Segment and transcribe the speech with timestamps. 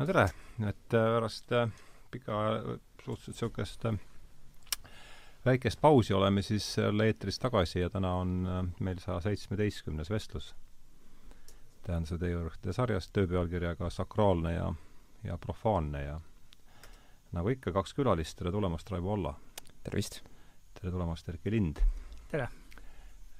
[0.00, 0.30] no tere,
[0.64, 1.68] et äh, pärast äh,
[2.10, 2.38] pika,
[3.04, 3.98] suhteliselt niisugust äh,
[5.44, 8.48] väikest pausi oleme siis jälle eetris tagasi ja täna on
[8.80, 10.54] meil saja seitsmeteistkümnes vestlus
[11.84, 14.72] tähenduse teie juurde sarjast töö pealkirjaga Sakraalne ja,
[15.24, 16.16] ja profaanne ja
[17.36, 19.34] nagu ikka, kaks külalist, tere tulemast, Raivo Olla!
[19.84, 20.22] tervist!
[20.80, 21.84] tere tulemast, Erki Lind!
[22.32, 22.48] tere!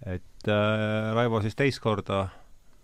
[0.04, 2.26] et äh, Raivo siis teist korda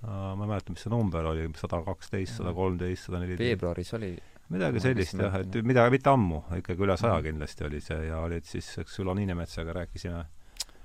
[0.02, 3.48] ma ei mäleta, mis see number oli, sada kaksteist, sada kolmteist, sada neliteist.
[3.48, 4.10] veebruaris oli
[4.52, 8.46] midagi sellist jah, et midagi, mitte ammu, ikkagi üle saja kindlasti oli see ja olid
[8.46, 10.22] siis, eks Ülo Niinemetsaga rääkisime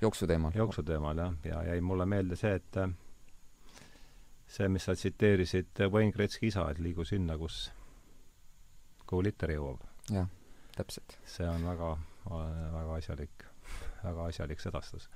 [0.02, 0.54] jooksu teemal.
[0.54, 2.80] jooksu teemal jah, ja jäi mulle meelde see, et
[4.50, 7.68] see, mis sa tsiteerisid Wayne Gretzky isa, et liigu sinna, kus,
[9.06, 9.86] kuhu liter jõuab.
[10.10, 10.26] jah,
[10.76, 11.18] täpselt.
[11.24, 11.94] see on väga,
[12.26, 13.46] väga asjalik,
[14.08, 15.08] väga asjalik sedastus.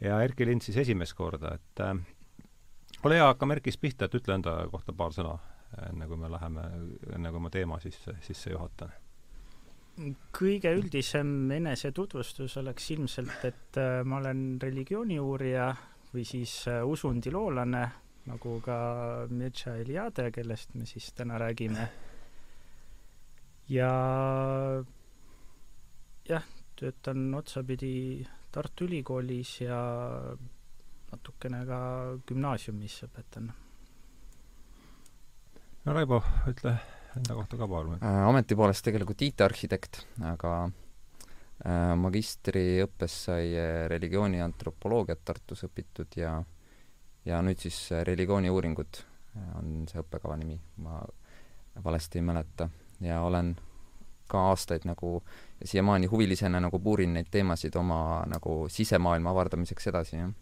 [0.00, 1.86] ja Erki Lind siis esimest korda, et
[3.04, 5.34] ole hea, hakkame Erkist pihta, et ütle enda kohta paar sõna,
[5.88, 6.64] enne kui me läheme,
[7.16, 8.94] enne kui ma teema sisse, sisse juhatan.
[10.36, 15.70] kõige üldisem enesetutvustus oleks ilmselt, et äh, ma olen religiooniuurija
[16.12, 17.84] või siis äh, usundiloolane,
[18.26, 18.76] nagu ka
[19.30, 21.88] Mircea Eliade, kellest me siis täna räägime.
[23.68, 23.90] ja
[26.28, 26.44] jah,
[26.76, 29.78] töötan otsapidi Tartu Ülikoolis ja
[31.12, 31.78] natukene ka
[32.26, 33.50] gümnaasiumis õpetan.
[35.86, 36.74] no Raivo, ütle
[37.16, 38.22] enda kohta ka paar äh,.
[38.28, 46.40] ameti poolest tegelikult IT-arhitekt, aga äh, magistriõppes sai äh, religiooni antropoloogiat Tartus õpitud ja
[47.26, 48.98] ja nüüd siis religiooniuuringud
[49.58, 51.00] on see õppekava nimi, ma
[51.84, 52.68] valesti ei mäleta,
[53.04, 53.50] ja olen
[54.30, 55.20] ka aastaid nagu
[55.62, 60.32] siiamaani huvilisena nagu puurin neid teemasid oma nagu sisemaailma avardamiseks edasi, jah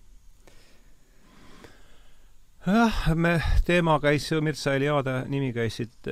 [2.67, 6.09] jah, me, teema käis, Mirza Eliade nimi käis siit,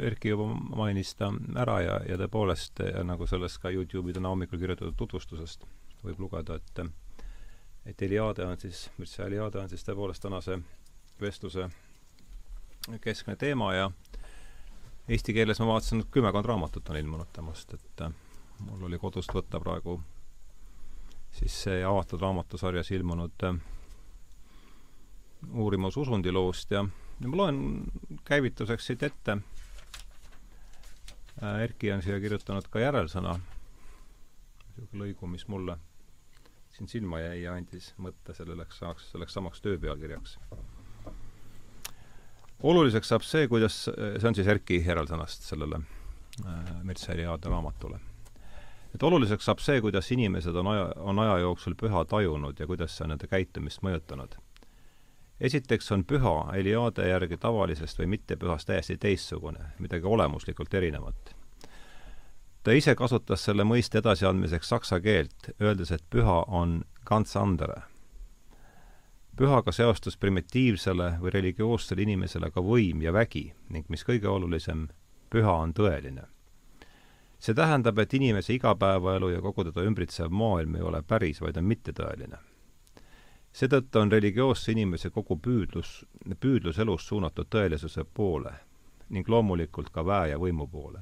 [0.00, 0.46] Erki juba
[0.76, 5.66] mainis ta ära ja, ja tõepoolest, nagu sellest ka Youtube'i täna hommikul kirjutatud tutvustusest
[6.04, 6.84] võib lugeda, et
[7.88, 10.60] et Eliade on siis, Mirza Eliade on siis tõepoolest tänase
[11.20, 11.68] vestluse
[13.00, 13.90] keskne teema ja
[15.08, 18.06] eesti keeles ma vaatasin, et kümmekond raamatut on ilmunud temast, et
[18.60, 19.98] mul oli kodust võtta praegu
[21.34, 23.58] siis see avatud raamatusarjas ilmunud äh,
[25.52, 26.84] uurimus usundiloost ja,
[27.20, 27.60] ja ma loen
[28.24, 29.38] käivituseks siit ette.
[31.42, 33.38] Äh, Erki on siia kirjutanud ka järelsõna,
[34.76, 35.78] niisugune lõigu, mis mulle
[36.76, 40.38] siin silma jäi ja andis mõtte selleks selleks samaks töö pealkirjaks.
[42.62, 48.00] oluliseks saab see, kuidas, see on siis Erki järelsõnast sellele äh, Mirtseri Aade raamatule.
[48.94, 52.96] et oluliseks saab see, kuidas inimesed on aja, on aja jooksul püha tajunud ja kuidas
[52.96, 54.36] see on nende käitumist mõjutanud
[55.40, 61.36] esiteks on püha Eliade järgi tavalisest või mittepühast täiesti teistsugune, midagi olemuslikult erinevat.
[62.62, 67.82] ta ise kasutas selle mõiste edasiandmiseks saksa keelt, öeldes, et püha on ganz andere.
[69.36, 74.88] pühaga seostus primitiivsele või religioossele inimesele ka võim ja vägi ning mis kõige olulisem,
[75.30, 76.26] püha on tõeline.
[77.38, 81.64] see tähendab, et inimese igapäevaelu ja kogu teda ümbritsev maailm ei ole päris, vaid on
[81.64, 82.49] mittetõeline
[83.52, 86.04] seetõttu on religioosse inimese kogu püüdlus,
[86.40, 88.52] püüdlus elus suunatud tõelisuse poole
[89.10, 91.00] ning loomulikult ka väe ja võimu poole.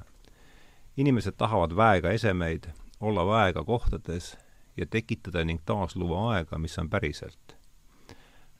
[0.97, 2.65] inimesed tahavad väega esemeid,
[2.99, 4.37] olla väega kohtades
[4.77, 7.55] ja tekitada ning taasluua aega, mis on päriselt.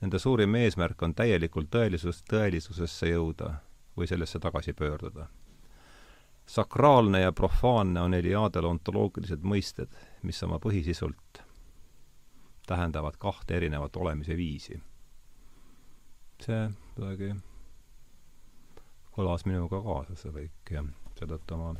[0.00, 3.54] Nende suurim eesmärk on täielikult tõelisus, tõelisusesse jõuda
[3.96, 5.26] või sellesse tagasi pöörduda.
[6.46, 9.90] sakraalne ja profaanne on Eliadel ontoloogilised mõisted,
[10.22, 11.39] mis oma põhisisult
[12.70, 14.78] tähendavad kahte erinevat olemise viisi.
[16.40, 16.60] see
[16.94, 17.34] kuidagi
[19.16, 20.84] kõlas minuga kaasa, see kõik, ja
[21.18, 21.74] seetõttu ma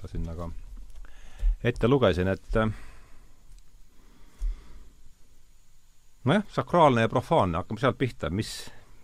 [0.00, 0.50] ta sinna ka
[1.64, 2.58] ette lugesin, et
[6.24, 8.50] nojah, sakraalne ja profaanne, hakkame sealt pihta, mis,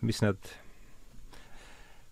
[0.05, 0.53] mis need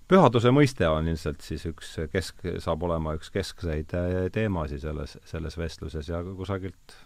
[0.08, 3.92] pühaduse mõiste on ilmselt siis üks kesk, saab olema üks keskseid
[4.32, 6.96] teemasid selles, selles vestluses ja kusagilt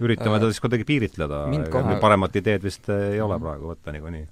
[0.00, 1.96] üritame äh, ta siis kuidagi piiritleda, kohe...
[2.02, 3.44] paremat ideed vist ei ole mhm.
[3.46, 4.26] praegu võtta niikuinii.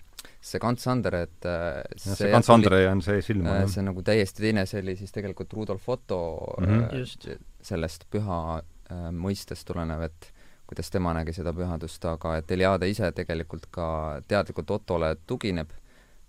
[0.46, 3.66] see Gans Andre, et äh, see, see Gans Andre on see silma äh,.
[3.70, 6.20] see on nagu täiesti teine, see oli siis tegelikult Rudolf Otto
[6.60, 7.34] mm -hmm.
[7.34, 10.32] äh, sellest püha äh, mõistest tulenev, et
[10.66, 15.70] kuidas tema nägi seda pühadust, aga et Eliade ise tegelikult ka teadlikult Ottole tugineb,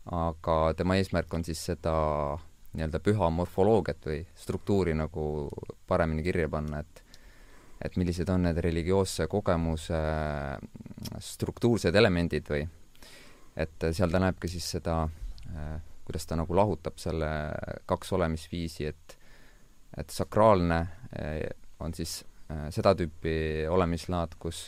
[0.05, 2.37] aga tema eesmärk on siis seda
[2.77, 5.49] nii-öelda püha morfoloogiat või struktuuri nagu
[5.87, 7.03] paremini kirja panna, et
[7.81, 9.99] et millised on need religioosse kogemuse
[11.21, 12.63] struktuursed elemendid või
[13.57, 15.77] et seal ta näeb ka siis seda äh,
[16.07, 17.29] kuidas ta nagu lahutab selle
[17.85, 19.17] kaks olemisviisi, et
[19.97, 20.77] et sakraalne
[21.79, 22.19] on siis
[22.71, 24.59] seda tüüpi olemislaad, kus,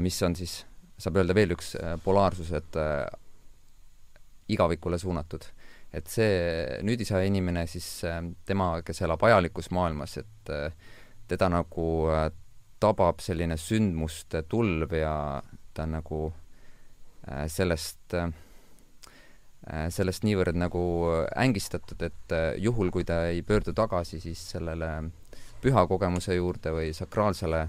[0.00, 0.60] mis on siis,
[1.00, 1.72] saab öelda veel üks
[2.04, 2.78] polaarsus, et
[4.54, 5.48] igavikule suunatud.
[5.92, 7.88] Et see nüüdisaja inimene siis,
[8.46, 10.54] tema, kes elab ajalikus maailmas, et
[11.28, 11.88] teda nagu
[12.80, 15.14] tabab selline sündmuste tulv ja
[15.74, 16.26] ta nagu
[17.48, 18.16] sellest,
[19.96, 20.82] sellest niivõrd nagu
[21.40, 24.90] ängistatud, et juhul, kui ta ei pöördu tagasi siis sellele
[25.64, 27.62] pühakogemuse juurde või sakraalsele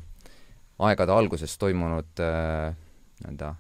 [0.84, 3.54] aegade alguses toimunud nii-öelda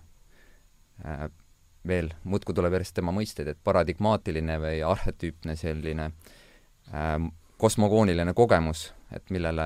[1.88, 7.18] veel, muudkui tuleb järjest tema mõisteid, et paradigmaatiline või arhetüüpne selline äh,
[7.62, 9.66] kosmogooniline kogemus, et millele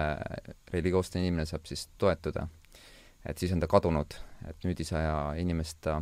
[0.73, 2.47] religioosne inimene saab siis toetuda.
[3.25, 4.15] et siis on ta kadunud,
[4.47, 6.01] et nüüdisaja inimest ta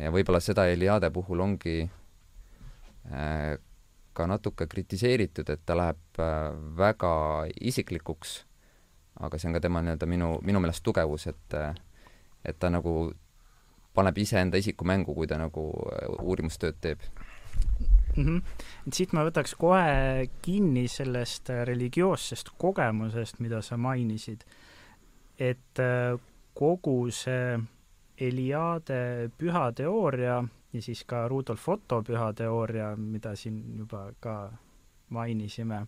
[0.00, 1.78] ja võib-olla seda Eliade puhul ongi
[3.12, 3.58] äh,
[4.16, 6.48] ka natuke kritiseeritud, et ta läheb äh,
[6.78, 7.12] väga
[7.60, 8.38] isiklikuks,
[9.20, 11.74] aga see on ka tema nii-öelda minu, minu meelest tugevus, et äh,
[12.46, 13.12] et ta nagu
[13.96, 17.04] paneb iseenda isiku mängu, kui ta nagu äh, uurimustööd teeb
[18.16, 18.24] mm.
[18.24, 18.42] -hmm.
[18.86, 24.44] et siit ma võtaks kohe kinni sellest äh, religioossest kogemusest, mida sa mainisid.
[25.38, 26.18] et äh,
[26.54, 27.58] kogu see
[28.16, 34.52] Eliade pühateooria ja siis ka Rudolf Otto pühateooria, mida siin juba ka
[35.08, 35.86] mainisime,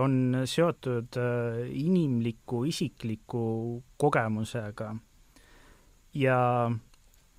[0.00, 1.16] on seotud
[1.68, 4.96] inimliku isikliku kogemusega
[6.14, 6.70] ja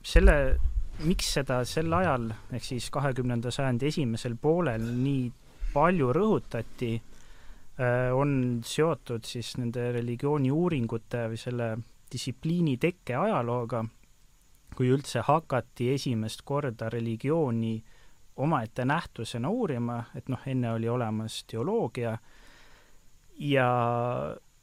[0.04, 0.60] selle,
[1.06, 5.30] miks seda sel ajal, ehk siis kahekümnenda sajandi esimesel poolel nii
[5.74, 6.92] palju rõhutati,
[7.80, 11.72] äh, on seotud siis nende religiooni uuringute või selle
[12.12, 13.84] distsipliini tekke ajalooga,
[14.76, 17.76] kui üldse hakati esimest korda religiooni
[18.42, 22.16] omaette nähtusena uurima, et noh, enne oli olemas teoloogia
[23.42, 23.68] ja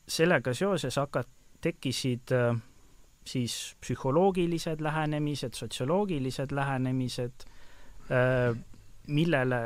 [0.08, 2.56] sellega seoses hakat-, tekkisid äh,
[3.28, 7.46] siis psühholoogilised lähenemised, sotsioloogilised lähenemised,
[8.08, 8.56] äh,
[9.06, 9.62] millele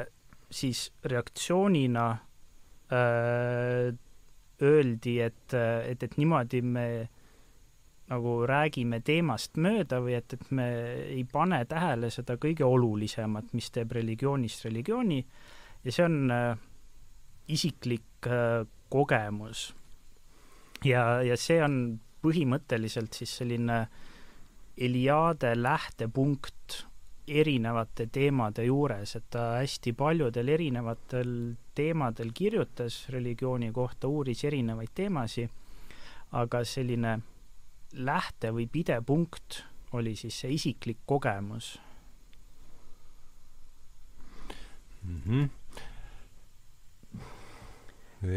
[0.51, 3.93] siis reaktsioonina äh,
[4.63, 5.55] öeldi, et,
[5.89, 6.87] et, et niimoodi me
[8.13, 10.67] nagu räägime teemast mööda või et, et me
[11.07, 15.21] ei pane tähele seda kõige olulisemat, mis teeb religioonist religiooni
[15.85, 16.59] ja see on äh,
[17.53, 19.73] isiklik äh, kogemus.
[20.85, 23.87] ja, ja see on põhimõtteliselt siis selline
[24.77, 26.87] Eliade lähtepunkt
[27.29, 31.35] erinevate teemade juures, et ta hästi paljudel erinevatel
[31.75, 35.51] teemadel kirjutas religiooni kohta, uuris erinevaid teemasid,
[36.33, 37.19] aga selline
[37.93, 41.81] lähte- või pidepunkt oli siis see isiklik kogemus
[45.03, 45.21] mm.
[45.27, 45.51] -hmm.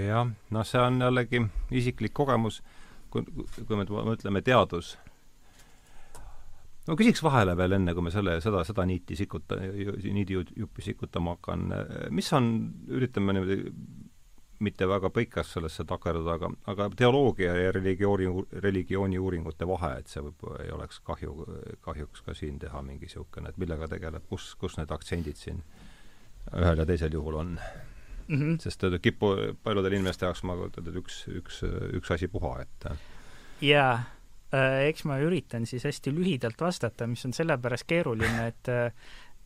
[0.07, 1.41] jah, noh, see on jällegi
[1.71, 2.63] isiklik kogemus
[3.15, 4.95] kui, kui me mõtleme teadus,
[6.87, 11.71] no küsiks vahele veel enne, kui me selle, seda, seda niiti sikuta, niidijuppi sikutama hakkan,
[12.15, 12.51] mis on,
[12.91, 13.61] üritame niimoodi
[14.63, 18.27] mitte väga põikas sellesse takerduda, aga, aga teoloogia ja religiooni,
[18.63, 21.33] religiooni uuringute vahe, et see võib, ei oleks kahju,
[21.85, 25.59] kahjuks ka siin teha mingi niisugune, et millega tegeleb, kus, kus need aktsendid siin
[26.55, 27.57] ühel ja teisel juhul on
[28.27, 28.35] mm.
[28.35, 28.57] -hmm.
[28.59, 31.63] sest kipu paljudel inimeste jaoks ma kujutan, et üks, üks,
[31.99, 32.89] üks asi puha, et
[33.61, 33.93] jaa
[34.53, 38.73] äh,, eks ma üritan siis hästi lühidalt vastata, mis on sellepärast keeruline, et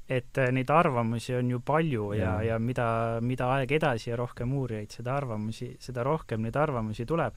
[0.09, 4.53] et neid arvamusi on ju palju ja, ja, ja mida, mida aeg edasi ja rohkem
[4.57, 7.36] uurijaid, seda arvamusi, seda rohkem neid arvamusi tuleb.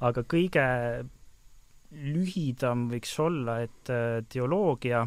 [0.00, 0.66] aga kõige
[1.90, 5.06] lühidam võiks olla, et äh, teoloogia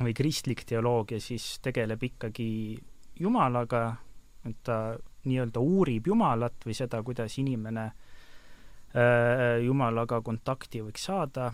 [0.00, 2.48] või kristlik teoloogia siis tegeleb ikkagi
[3.20, 3.94] Jumalaga,
[4.48, 11.52] et ta nii-öelda uurib Jumalat või seda, kuidas inimene äh, Jumalaga kontakti võiks saada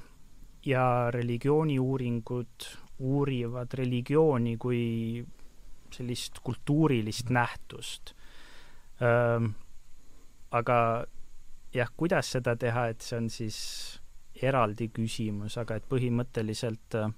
[0.66, 2.70] ja religiooniuuringud
[3.00, 4.82] uurivad religiooni kui
[5.94, 8.14] sellist kultuurilist nähtust
[9.02, 9.54] ähm,.
[10.50, 11.06] aga
[11.75, 13.59] jah, kuidas seda teha, et see on siis
[14.42, 17.11] eraldi küsimus, aga et põhimõtteliselt äh,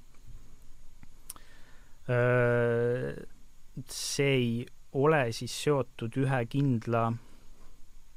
[3.88, 7.06] see ei ole siis seotud ühe kindla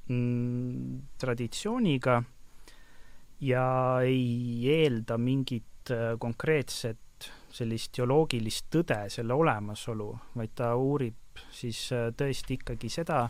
[0.09, 2.21] mm, traditsiooniga
[3.45, 3.65] ja
[4.03, 12.09] ei eelda mingit äh, konkreetset sellist teoloogilist tõde, selle olemasolu, vaid ta uurib siis äh,
[12.17, 13.23] tõesti ikkagi seda,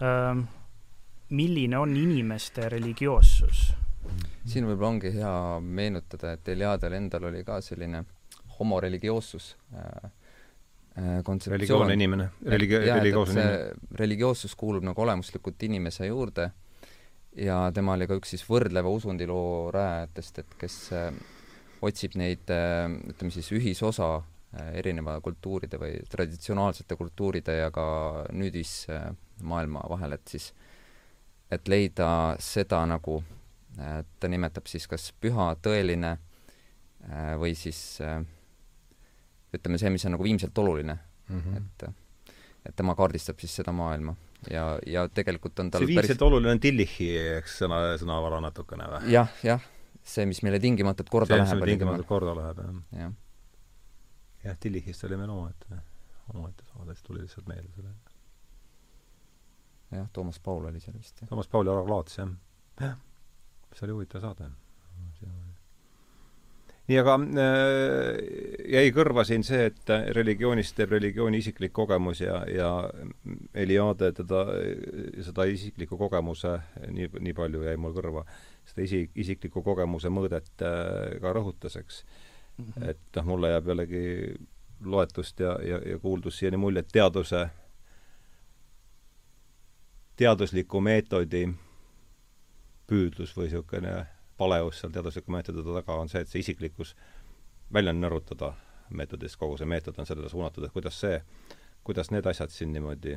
[0.00, 0.44] ähm,
[1.34, 3.72] milline on inimeste religioossus.
[4.44, 8.04] siin võib-olla ongi hea meenutada, et Eliadel endal oli ka selline
[8.58, 10.10] homoreligioossus äh,
[10.94, 11.58] kontseptsioon.
[11.58, 13.94] religioonne inimene, religi-, religioosne inimene.
[13.98, 16.50] religioossus kuulub nagu olemuslikult inimese juurde
[17.36, 21.08] ja tema oli ka üks siis võrdleva usundiloo rajajatest, et kes äh,
[21.84, 27.86] otsib neid, äh, ütleme siis, ühisosa äh, erineva kultuuride või traditsionaalsete kultuuride ja ka
[28.32, 30.52] nüüdismaailma vahel, et siis,
[31.52, 32.08] et leida
[32.42, 33.22] seda nagu,
[33.74, 36.12] ta nimetab siis kas püha, tõeline
[37.40, 37.98] või siis
[39.58, 41.56] ütleme, see, mis on nagu viimselt oluline mm, -hmm.
[41.60, 42.34] et,
[42.70, 44.16] et tema kaardistab siis seda maailma
[44.50, 46.26] ja, ja tegelikult on tal see viimselt päris...
[46.28, 49.12] oluline on Tillichi, eks, sõna, sõnavara natukene või?
[49.14, 49.68] jah, jah.
[50.02, 51.52] see, mis meile tingimatult korda see, läheb.
[51.52, 53.04] see, mis tingimatult korda läheb, jah.
[53.04, 53.14] jah,
[54.48, 55.80] jah, Tillichist oli meil omaette,
[56.34, 57.94] omaette saade, siis tuli lihtsalt meelde selle.
[59.98, 61.24] jah, Toomas Paul oli seal vist.
[61.28, 62.36] Toomas Paul ja Alar Laats, jah.
[62.80, 63.00] jah,
[63.72, 64.52] see oli huvitav saade
[66.84, 68.16] nii, aga äh,
[68.68, 72.70] jäi kõrva siin see, et religioonist teeb religiooni isiklik kogemus ja, ja
[73.54, 74.44] Eliade teda,
[75.26, 76.56] seda isikliku kogemuse,
[76.88, 78.24] nii, nii palju jäi mul kõrva,
[78.68, 82.64] seda isi, isikliku kogemuse mõõdet äh, ka rõhutas, eks mm.
[82.64, 82.88] -hmm.
[82.90, 84.06] et noh, mulle jääb jällegi
[84.84, 87.46] loetust ja, ja, ja kuuldust siiani mulje, et teaduse,
[90.16, 91.48] teadusliku meetodi
[92.86, 94.06] püüdlus või niisugune
[94.36, 96.94] paleus seal teadusliku meetodi taga on see, et see isiklikkus
[97.74, 98.52] välja nõrutada
[98.94, 101.20] meetodist, kogu see meetod on sellele suunatud, et kuidas see,
[101.84, 103.16] kuidas need asjad siin niimoodi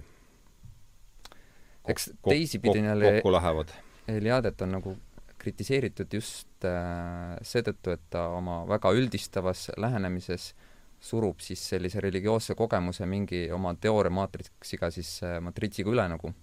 [1.88, 3.70] eks teisipidi jälle kokku lähevad.
[4.08, 4.96] Eliadet on nagu
[5.38, 10.54] kritiseeritud just äh, seetõttu, et ta oma väga üldistavas lähenemises
[11.00, 16.34] surub siis sellise religioosse kogemuse mingi oma teooriamaatriksiga siis äh, matriitsiga üle nagu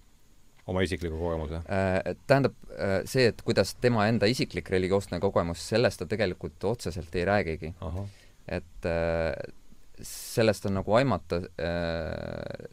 [0.71, 1.61] oma isikliku kogemuse?
[1.69, 7.15] Äh, tähendab, äh, see, et kuidas tema enda isiklik religioosne kogemus, sellest ta tegelikult otseselt
[7.15, 7.73] ei räägigi.
[8.47, 9.33] et äh,
[10.01, 11.39] sellest on nagu aimata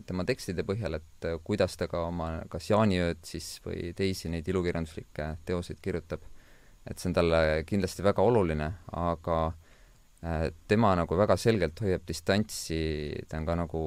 [0.07, 5.29] tema tekstide põhjal, et kuidas ta ka oma kas jaaniööd siis või teisi neid ilukirjanduslikke
[5.47, 6.25] teoseid kirjutab.
[6.91, 9.53] et see on talle kindlasti väga oluline, aga
[10.67, 13.85] tema nagu väga selgelt hoiab distantsi, ta on ka nagu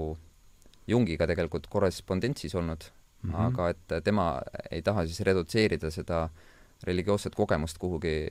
[0.88, 2.88] Jungiga tegelikult korrespondentsis olnud
[3.26, 3.48] mm, -hmm.
[3.48, 4.28] aga et tema
[4.72, 6.30] ei taha siis redutseerida seda
[6.84, 8.28] religioosset kogemust kuhugi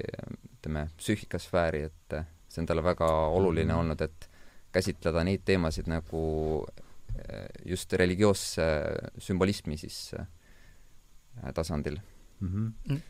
[0.58, 2.16] ütleme, psüühikasfääri, et
[2.48, 3.80] see on talle väga oluline mm -hmm.
[3.80, 4.30] olnud, et
[4.72, 6.66] käsitleda neid teemasid nagu
[7.18, 8.62] eh, just religioosse
[9.18, 10.26] sümbolismi siis eh,
[11.54, 11.98] tasandil
[12.40, 12.58] mhm.
[12.58, 12.72] mm.
[12.88, 13.00] -hmm.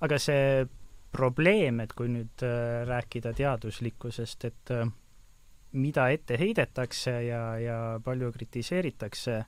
[0.00, 0.66] aga see
[1.12, 4.70] probleem, et kui nüüd äh, rääkida teaduslikkusest, et
[5.72, 9.44] mida ette heidetakse ja, ja palju kritiseeritakse,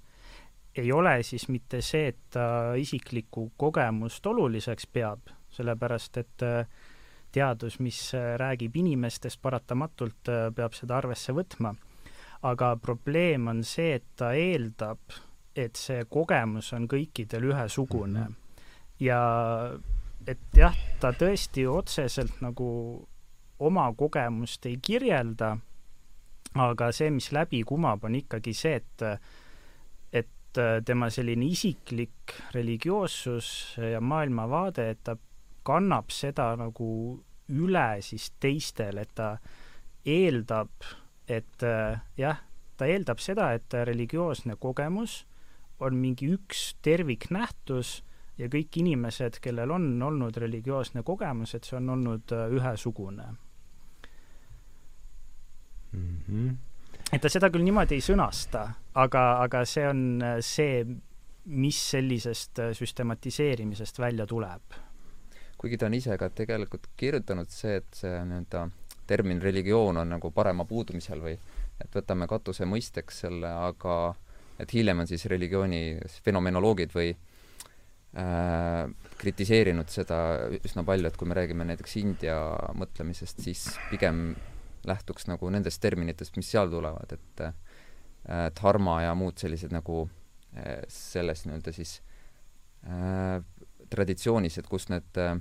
[0.79, 6.67] ei ole siis mitte see, et ta isiklikku kogemust oluliseks peab, sellepärast et äh,
[7.33, 11.75] teadus, mis äh, räägib inimestest, paratamatult äh, peab seda arvesse võtma.
[12.43, 15.01] aga probleem on see, et ta eeldab,
[15.59, 18.29] et see kogemus on kõikidel ühesugune.
[18.29, 18.37] Mhm.
[19.01, 19.23] ja
[20.27, 22.69] et jah, ta tõesti otseselt nagu
[23.59, 25.57] oma kogemust ei kirjelda,
[26.55, 29.05] aga see, mis läbi kumab, on ikkagi see, et
[30.49, 35.17] et äh, tema selline isiklik religioossus ja maailmavaade, et ta
[35.67, 36.91] kannab seda nagu
[37.49, 39.37] üle siis teistele, et ta
[40.09, 40.71] eeldab,
[41.29, 42.41] et äh, jah,
[42.77, 45.25] ta eeldab seda, et religioosne kogemus
[45.81, 48.03] on mingi üks terviknähtus
[48.39, 53.29] ja kõik inimesed, kellel on olnud religioosne kogemus, et see on olnud äh, ühesugune
[55.93, 56.17] mm.
[56.29, 56.57] -hmm
[57.13, 58.67] et ta seda küll niimoodi ei sõnasta,
[59.05, 60.83] aga, aga see on äh, see,
[61.49, 64.77] mis sellisest äh, süstematiseerimisest välja tuleb.
[65.59, 68.69] kuigi ta on ise ka tegelikult kirjutanud see, et see nii-öelda
[69.09, 71.35] termin religioon on nagu parema puudumise all või
[71.83, 73.97] et võtame katuse mõisteks selle, aga
[74.59, 78.85] et hiljem on siis religiooni fenomenoloogid või äh,
[79.19, 80.21] kritiseerinud seda
[80.61, 82.39] üsna palju, et kui me räägime näiteks India
[82.79, 84.37] mõtlemisest, siis pigem
[84.87, 87.55] lähtuks nagu nendest terminitest, mis seal tulevad, et äh,
[88.27, 90.03] dharma ja muud sellised nagu
[90.57, 91.99] äh, selles nii-öelda siis
[92.87, 93.41] äh,
[93.91, 95.39] traditsioonis, et kus need äh,,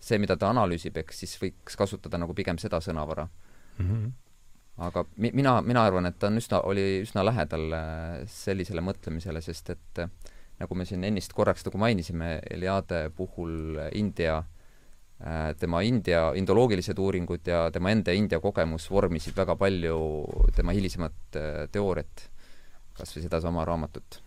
[0.00, 3.86] see, mida ta analüüsib, eks siis võiks kasutada nagu pigem seda sõnavara mm.
[3.86, 4.10] -hmm.
[4.88, 9.40] aga mi-, mina, mina arvan, et ta on üsna, oli üsna lähedal äh, sellisele mõtlemisele,
[9.40, 10.10] sest et äh,
[10.60, 14.55] nagu me siin ennist korraks nagu mainisime, Eliade puhul India äh, Äh,
[15.56, 19.96] tema India, indoloogilised uuringud ja tema enda India kogemus vormisid väga palju
[20.54, 22.26] tema hilisemat äh, teooriat,
[22.98, 24.20] kas või sedasama raamatut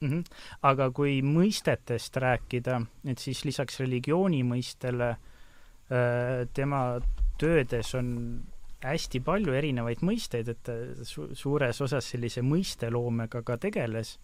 [0.00, 0.10] mm.
[0.10, 0.24] -hmm.
[0.62, 7.00] aga kui mõistetest rääkida, et siis lisaks religiooni mõistele äh, tema
[7.40, 8.44] töödes on
[8.84, 10.70] hästi palju erinevaid mõisteid, et
[11.02, 14.18] su-, suures osas sellise mõisteloomega ka tegeles,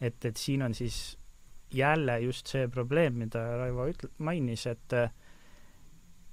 [0.00, 1.18] et, et siin on siis
[1.74, 4.92] jälle just see probleem, mida Raivo ütle-, mainis, et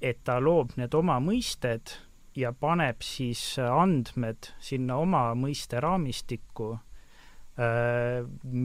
[0.04, 1.94] et ta loob need oma mõisted
[2.36, 6.74] ja paneb siis andmed sinna oma mõisteraamistikku,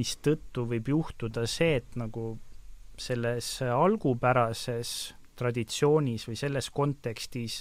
[0.00, 2.33] mistõttu võib juhtuda see, et nagu
[2.99, 4.95] selles algupärases
[5.38, 7.61] traditsioonis või selles kontekstis,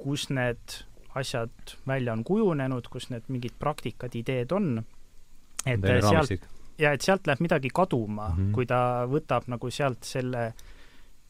[0.00, 0.78] kus need
[1.20, 4.78] asjad välja on kujunenud, kus need mingid praktikad, ideed on,
[5.68, 6.48] et sealt,
[6.80, 8.54] ja et sealt läheb midagi kaduma mm, -hmm.
[8.56, 10.52] kui ta võtab nagu sealt selle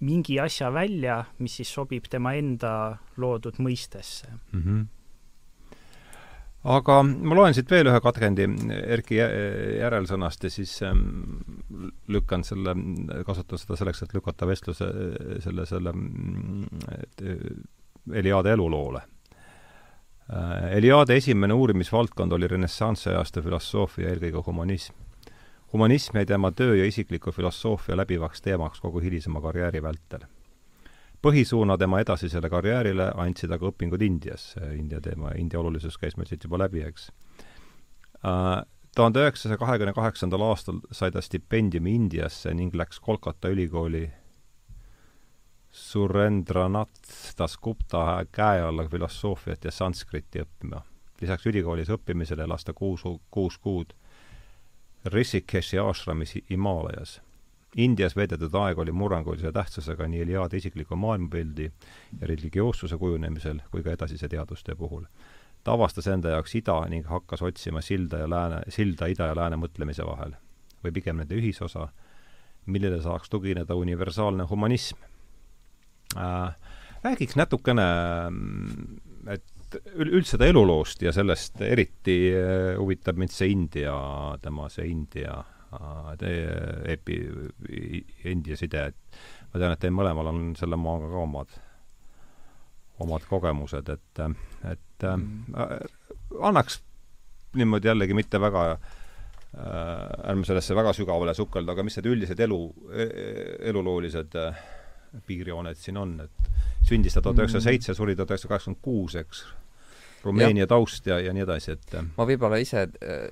[0.02, 4.64] mingi asja välja, mis siis sobib tema enda loodud mõistesse mm.
[4.64, 4.90] -hmm
[6.62, 8.44] aga ma loen siit veel ühe katkendi
[8.94, 11.00] Erki järelsõnast ja siis ähm,
[12.06, 12.76] lükkan selle,
[13.26, 14.86] kasutan seda selleks, et lükata vestluse
[15.42, 15.94] selle, selle
[18.12, 19.02] Eliade eluloole.
[20.30, 24.94] Äh, Eliade esimene uurimisvaldkond oli renessansi ajastu filosoofia, eelkõige humanism.
[25.72, 30.26] Humanism jäi tema töö ja isikliku filosoofia läbivaks teemaks kogu hilisema karjääri vältel
[31.22, 36.44] põhisuuna tema edasisele karjäärile andsid aga õpingud Indias, India teema, India olulisus käis meil siit
[36.44, 37.10] juba läbi, eks.
[38.96, 44.04] Tuhande üheksasaja kahekümne kaheksandal aastal sai ta stipendiumi Indiasse ning läks Kolkata ülikooli
[45.72, 50.82] Surendranath Dasgupta käe alla filosoofiat ja sanskriti õppima.
[51.22, 53.94] lisaks ülikoolis õppimisele elas ta kuus, kuus kuud
[55.04, 57.20] Rishikeshi ashramis Himaalajas
[57.76, 61.70] Indias veedetud aeg oli murrangulise tähtsusega nii Eliade isikliku maailmapildi
[62.20, 65.04] ja religioossuse kujunemisel kui ka edasise teadustöö puhul.
[65.64, 69.56] ta avastas enda jaoks ida ning hakkas otsima silda ja lääne, silda ida ja lääne
[69.56, 70.34] mõtlemise vahel.
[70.84, 71.88] või pigem nende ühisosa,
[72.66, 74.96] millele saaks tugineda universaalne humanism
[76.16, 76.54] äh,.
[77.02, 77.82] Räägiks natukene,
[79.72, 83.96] et üldse ta eluloost ja sellest eriti äh, huvitab mind see India,
[84.42, 85.40] tema see India
[85.72, 87.16] epi,
[88.28, 89.20] India side, et
[89.52, 91.54] ma tean, et teil mõlemal on selle maaga ka omad,
[93.04, 94.22] omad kogemused, et,
[94.68, 95.54] et mm.
[95.56, 95.78] äh,
[96.44, 96.80] annaks
[97.56, 102.60] niimoodi jällegi mitte väga äh, ärme sellesse väga sügavale sukelda, aga mis need üldised elu,
[103.72, 104.62] eluloolised äh,
[105.26, 109.44] piirjooned siin on, et sündis ta tuhat üheksasada seitse, suri tuhat üheksasada kaheksakümmend kuus, eks,
[110.24, 113.28] Rumeenia taust ja, ja nii edasi, et ma võib-olla ise äh,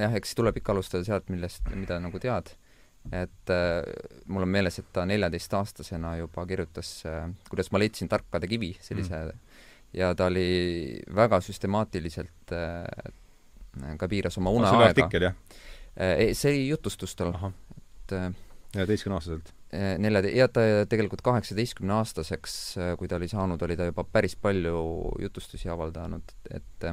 [0.00, 2.54] jah, eks tuleb ikka alustada sealt, millest, mida nagu tead.
[3.12, 3.82] et äh,
[4.32, 9.20] mul on meeles, et ta neljateistaastasena juba kirjutas äh, Kuidas ma leidsin tarkade kivi, sellise
[9.26, 9.60] mm.
[10.00, 13.12] ja ta oli väga süstemaatiliselt äh,
[14.00, 14.72] ka piiras oma uneaega.
[14.72, 15.62] see oli artikkel, jah
[16.34, 17.34] see oli jutustus tal.
[17.34, 18.30] et äh,
[18.76, 19.52] neljateistkümneaastaselt?
[19.74, 24.36] Äh, nelja, ja ta tegelikult kaheksateistkümneaastaseks, äh, kui ta oli saanud, oli ta juba päris
[24.36, 24.84] palju
[25.22, 26.88] jutustusi avaldanud, et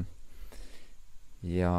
[1.44, 1.76] ja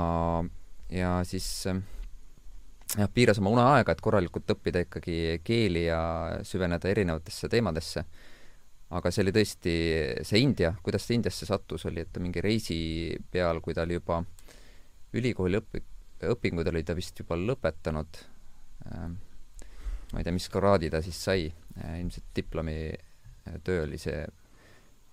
[0.92, 6.02] ja siis jah, piiras oma uneaega, et korralikult õppida ikkagi keeli ja
[6.46, 8.04] süveneda erinevatesse teemadesse.
[8.92, 9.74] aga see oli tõesti,
[10.28, 12.76] see India, kuidas ta Indiasse sattus, oli, et ta mingi reisi
[13.32, 14.18] peal, kui ta oli juba
[15.16, 15.80] ülikooli õpi-,
[16.28, 18.20] õpingud oli ta vist juba lõpetanud,
[20.12, 21.48] ma ei tea, mis kraadi ta siis sai,
[21.98, 24.22] ilmselt diplomitöö oli see,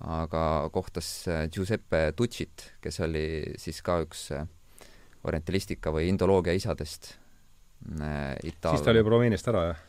[0.05, 0.43] aga
[0.75, 1.09] kohtas
[1.51, 3.25] Giuseppe Tucit, kes oli
[3.59, 4.29] siis ka üks
[5.27, 7.13] orientalistika või indoloogia isadest
[7.99, 8.75] äh, Itaal-.
[8.75, 9.85] siis ta oli juba Rumeeniast ära, jah?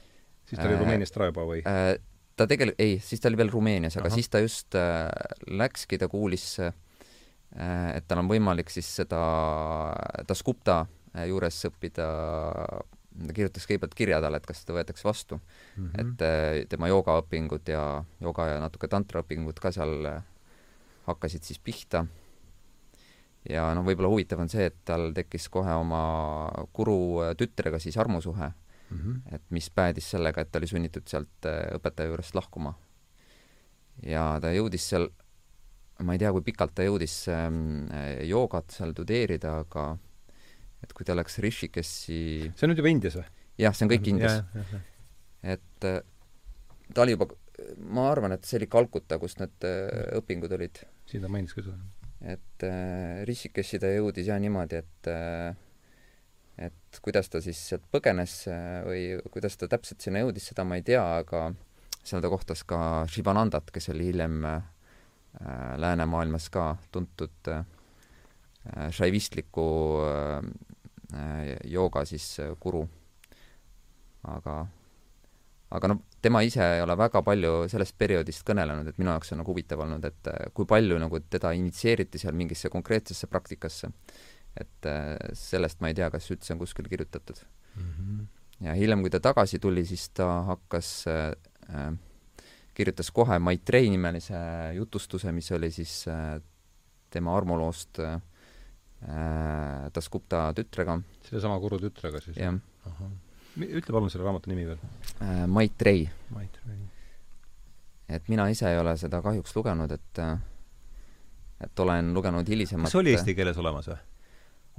[0.49, 1.96] siis ta oli äh, Rumeeniast ära juba või äh,?
[2.38, 4.16] ta tegelikult, ei, siis ta oli veel Rumeenias, aga Aha.
[4.16, 5.11] siis ta just äh,
[5.46, 6.73] läkski, ta kuulis äh,,
[7.94, 9.20] et tal on võimalik siis seda
[10.29, 10.83] Dasgupta
[11.14, 12.09] äh, juures õppida
[13.28, 15.87] ta kirjutas kõigepealt kirja talle, et kas seda võetakse vastu mm.
[15.87, 16.00] -hmm.
[16.00, 20.22] et äh, tema joogaõpingud ja jooga ja natuke tantraõpingud ka seal äh,
[21.06, 22.06] hakkasid siis pihta
[23.48, 26.02] ja noh, võib-olla huvitav on see, et tal tekkis kohe oma
[26.76, 29.35] guru äh, tütrega siis armusuhe mm, -hmm.
[29.35, 32.74] et mis päädis sellega, et ta oli sunnitud sealt õpetaja juurest lahkuma.
[34.02, 35.11] ja ta jõudis seal,
[36.02, 37.88] ma ei tea, kui pikalt ta jõudis ähm,
[38.24, 39.98] joogat seal tudeerida, aga
[40.85, 42.21] et kui ta läks Rishikeshi
[42.55, 43.29] see on nüüd juba Indias või?
[43.61, 44.43] jah, see on kõik Indias.
[45.43, 46.03] et äh,
[46.95, 47.31] ta oli juba,
[47.87, 49.71] ma arvan, et see oli Kalkuta, kus need
[50.19, 50.85] õpingud olid.
[51.11, 51.79] siin ta mainis ka seda
[52.21, 55.57] et äh, Rishikeshi ta jõudis jah niimoodi, et äh,
[56.61, 60.77] et kuidas ta siis sealt põgenes äh, või kuidas ta täpselt sinna jõudis, seda ma
[60.77, 61.49] ei tea, aga
[62.05, 64.61] seal ta kohtas ka Shivanandat, kes oli hiljem äh,
[65.81, 67.64] läänemaailmas ka tuntud äh,
[68.93, 69.66] šaivistliku
[70.05, 70.51] äh,
[71.70, 72.85] jooga siis äh, guru.
[74.29, 74.66] aga,
[75.70, 79.40] aga noh, tema ise ei ole väga palju sellest perioodist kõnelenud, et minu jaoks on
[79.40, 83.92] nagu huvitav olnud, et äh, kui palju nagu teda initsieeriti seal mingisse konkreetsesse praktikasse.
[84.61, 87.38] et äh, sellest ma ei tea, kas üldse on kuskil kirjutatud
[87.77, 87.83] mm.
[87.83, 88.25] -hmm.
[88.66, 91.94] ja hiljem, kui ta tagasi tuli, siis ta hakkas äh,
[92.75, 94.35] kirjutas kohe Maitrei nimelise
[94.75, 96.40] jutustuse, mis oli siis äh,
[97.11, 98.20] tema armuloost äh,
[99.94, 100.98] Dasgupta tütrega.
[101.24, 102.36] sellesama Kuru tütrega siis?
[102.36, 102.58] jah
[103.58, 104.78] ütle palun selle raamatu nimi veel
[105.22, 105.46] äh,.
[105.46, 106.08] Maitrei.
[106.30, 106.78] Maitrei.
[108.08, 110.38] et mina ise ei ole seda kahjuks lugenud, et äh,
[111.60, 113.98] et olen lugenud hilisemat kas see oli eesti keeles olemas või?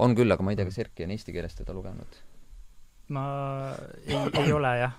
[0.02, 2.20] on küll, aga ma ei tea, kas Erki on eesti keeles teda lugenud.
[3.14, 3.24] ma
[4.06, 4.94] ei, ei ole jah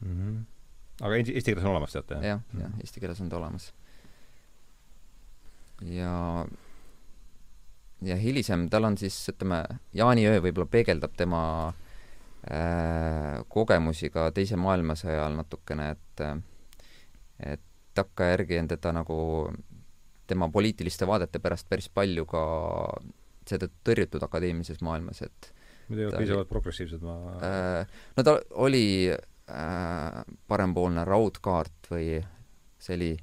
[0.00, 0.14] mm.
[0.14, 0.40] -hmm.
[1.02, 2.14] aga eesti keeles on olemas, teate?
[2.14, 3.72] jah, jah, jah, eesti keeles on ta olemas.
[5.82, 6.46] ja
[8.02, 9.62] ja hilisem, tal on siis, ütleme,
[9.96, 16.24] Jaaniöö võib-olla peegeldab tema äh, kogemusi ka Teise maailmasõja ajal natukene, et
[17.38, 17.62] et
[17.94, 19.18] takkajärgi on teda nagu
[20.26, 22.42] tema poliitiliste vaadete pärast päris palju ka
[23.48, 25.52] seetõttu tõrjutud akadeemilises maailmas, et
[25.88, 30.18] Need ei ole piisavalt progressiivsed, ma äh, no ta oli äh,
[30.50, 32.18] parempoolne raudkaart või
[32.78, 33.14] see oli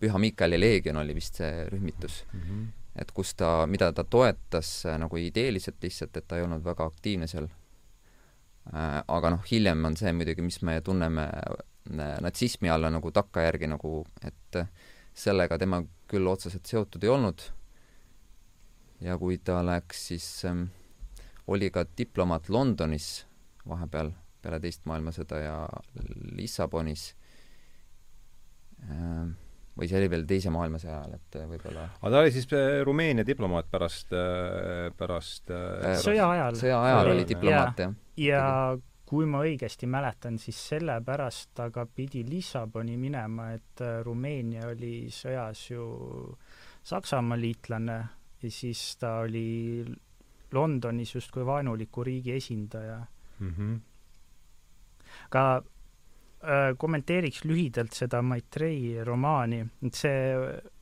[0.00, 2.44] Püha Miikali leegion oli vist see rühmitus mm.
[2.44, 2.68] -hmm
[3.00, 6.86] et kus ta, mida ta toetas äh, nagu ideeliselt lihtsalt, et ta ei olnud väga
[6.90, 7.48] aktiivne seal.
[8.70, 13.70] Äh, aga noh, hiljem on see muidugi, mis me tunneme äh, natsismi alla nagu takkajärgi
[13.72, 14.60] nagu, et
[15.16, 17.48] sellega tema küll otseselt seotud ei olnud.
[19.00, 20.66] ja kui ta läks, siis ähm,
[21.48, 23.24] oli ka diplomaat Londonis
[23.68, 24.10] vahepeal
[24.42, 25.54] peale teist maailmasõda ja
[26.36, 27.14] Lissabonis
[28.84, 29.32] ähm,
[29.78, 32.80] või see oli veel Teise maailmasõja ajal, et äh, võib-olla aga ta oli siis äh,
[32.86, 35.52] Rumeenia diplomaat pärast, äh, pärast
[36.02, 36.60] sõja ajal.
[36.60, 37.98] sõja ajal oli diplomaat, jah.
[38.20, 38.44] ja
[39.10, 45.64] kui ma õigesti mäletan, siis sellepärast ta ka pidi Lissaboni minema, et Rumeenia oli sõjas
[45.72, 45.86] ju
[46.86, 47.98] Saksamaa liitlane
[48.40, 49.82] ja siis ta oli
[50.54, 53.00] Londonis justkui vaenuliku riigi esindaja
[53.38, 53.50] mm.
[53.50, 53.80] -hmm.
[55.30, 55.62] ka
[56.80, 60.20] kommenteeriks lühidalt seda Maitrei romaani, et see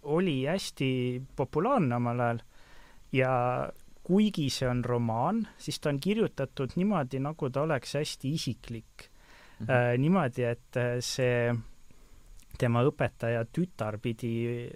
[0.06, 0.90] oli hästi
[1.36, 2.42] populaarne omal ajal
[3.12, 3.32] ja
[4.08, 9.66] kuigi see on romaan, siis ta on kirjutatud niimoodi, nagu ta oleks hästi isiklik mm.
[9.66, 9.70] -hmm.
[9.70, 11.54] Äh, niimoodi, et äh, see
[12.58, 14.70] tema õpetaja tütar pidi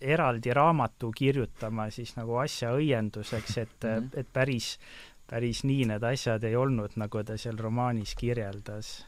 [0.00, 4.20] eraldi raamatu kirjutama siis nagu asja õienduseks, et mm, -hmm.
[4.20, 4.78] et päris,
[5.26, 9.06] päris nii need asjad ei olnud, nagu ta seal romaanis kirjeldas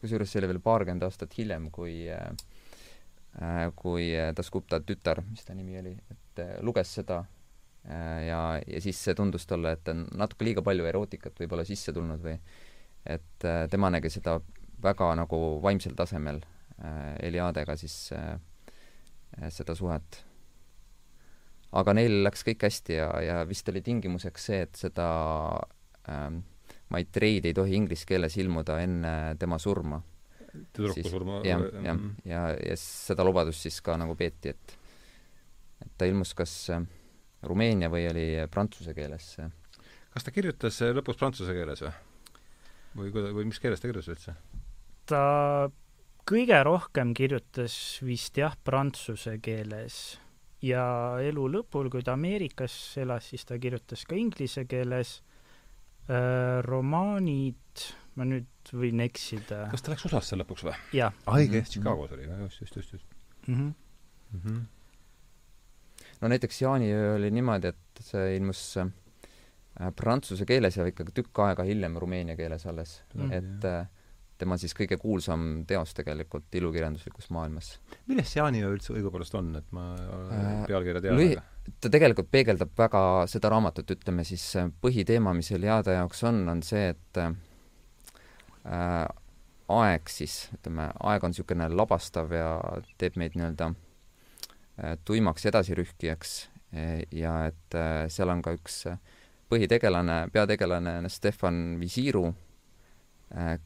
[0.00, 2.30] kusjuures see oli veel paarkümmend aastat hiljem, kui äh,
[3.76, 9.00] kui Dasgupta tütar, mis ta nimi oli, et äh, luges seda äh, ja, ja siis
[9.04, 12.38] see tundus talle, et on natuke liiga palju erootikat võib-olla sisse tulnud või
[13.06, 14.38] et äh, tema nägi seda
[14.82, 16.40] väga nagu vaimsel tasemel
[16.82, 18.38] äh, Eliadega siis äh,
[19.52, 20.24] seda suhet.
[21.72, 25.08] aga neil läks kõik hästi ja, ja vist oli tingimuseks see, et seda
[26.08, 26.30] äh,
[26.88, 30.00] My Trade ei tohi inglise keeles ilmuda enne tema surma.
[30.72, 31.40] tüdruku surma?
[31.44, 32.14] jah, jah, mm.
[32.24, 34.76] ja, ja seda lubadust siis ka nagu peeti, et
[35.84, 36.86] et ta ilmus kas äh,
[37.46, 39.36] rumeenia või oli prantsuse keeles.
[40.14, 41.92] kas ta kirjutas äh, lõpus prantsuse keeles või?
[42.96, 44.34] või kuida-, või mis keeles ta kirjutas üldse?
[45.06, 45.22] ta
[46.28, 50.18] kõige rohkem kirjutas vist jah, prantsuse keeles
[50.64, 55.27] ja elu lõpul, kui ta Ameerikas elas, siis ta kirjutas ka inglise keeles Äh,
[56.64, 57.84] romaanid,
[58.16, 59.66] ma nüüd võin eksida.
[59.72, 60.74] kas ta läks USA-sse lõpuks või?
[60.96, 61.14] jah.
[61.28, 63.06] õige, Chicagos oli, just, just, just, just
[63.46, 63.54] mm.
[63.54, 63.74] -hmm.
[64.32, 64.62] Mm -hmm.
[66.20, 68.90] no näiteks Jaaniöö oli niimoodi, et see ilmus äh,
[69.96, 73.32] prantsuse keeles ja ikkagi tükk aega hiljem rumeenia keeles alles mm, -hmm.
[73.32, 73.86] et äh,
[74.38, 77.74] tema siis kõige kuulsam teos tegelikult ilukirjanduslikus maailmas.
[78.06, 81.38] millest see Jaaniöö üldse õigupoolest on, et ma äh, pealkirja tean lühi-,
[81.80, 84.44] ta tegelikult peegeldab väga seda raamatut, ütleme siis
[84.82, 87.32] põhiteema, mis Eliade jaoks on, on see, et äh,
[89.68, 92.50] aeg siis, ütleme, aeg on niisugune labastav ja
[93.00, 96.34] teeb meid nii-öelda äh, tuimaks edasirühkijaks
[96.72, 98.84] e, ja et äh, seal on ka üks
[99.48, 102.47] põhitegelane, peategelane Stefan Visiru äh,,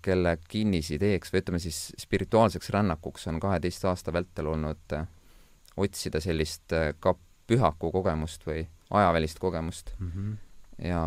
[0.02, 5.06] kelle kinnisideeks või ütleme siis spirituaalseks rännakuks on kaheteist aasta vältel olnud äh,
[5.76, 10.10] otsida sellist äh, kap-, pühaku kogemust või ajavälist kogemust mm.
[10.10, 10.36] -hmm.
[10.88, 11.04] ja,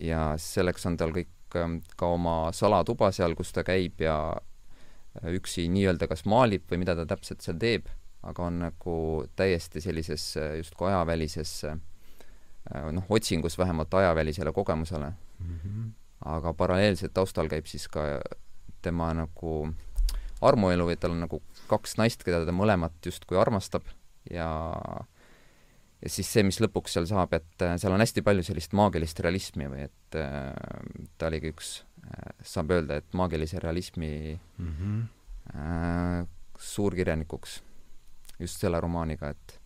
[0.00, 5.32] ja selleks on tal kõik ähm, ka oma salatuba seal, kus ta käib ja äh,
[5.38, 7.88] üksi nii-öelda kas maalib või mida ta täpselt seal teeb,
[8.22, 8.98] aga on nagu
[9.36, 11.80] täiesti sellises äh, justkui ajavälises äh,
[12.92, 15.58] noh, otsingus vähemalt ajavälisele kogemusele mm.
[15.58, 15.90] -hmm.
[16.24, 18.20] Aga paralleelselt taustal käib siis ka
[18.82, 19.72] tema nagu
[20.42, 23.86] armuelu või tal on nagu kaks naist, keda ta mõlemat justkui armastab
[24.30, 24.48] ja
[26.02, 29.22] ja siis see, mis lõpuks seal saab, et äh, seal on hästi palju sellist maagilist
[29.22, 30.50] realismi või et äh,
[31.18, 31.72] ta oligi üks
[32.08, 36.28] äh,, saab öelda, et maagilise realismi mm -hmm.
[36.58, 37.62] suurkirjanikuks
[38.40, 39.61] just selle romaaniga, et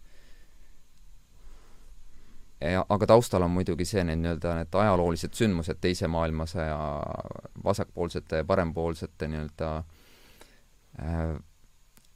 [2.64, 6.78] aga taustal on muidugi see, need nii-öelda need ajaloolised sündmused Teise maailmasõja
[7.64, 9.70] vasakpoolsete ja parempoolsete nii-öelda
[11.02, 11.36] äh,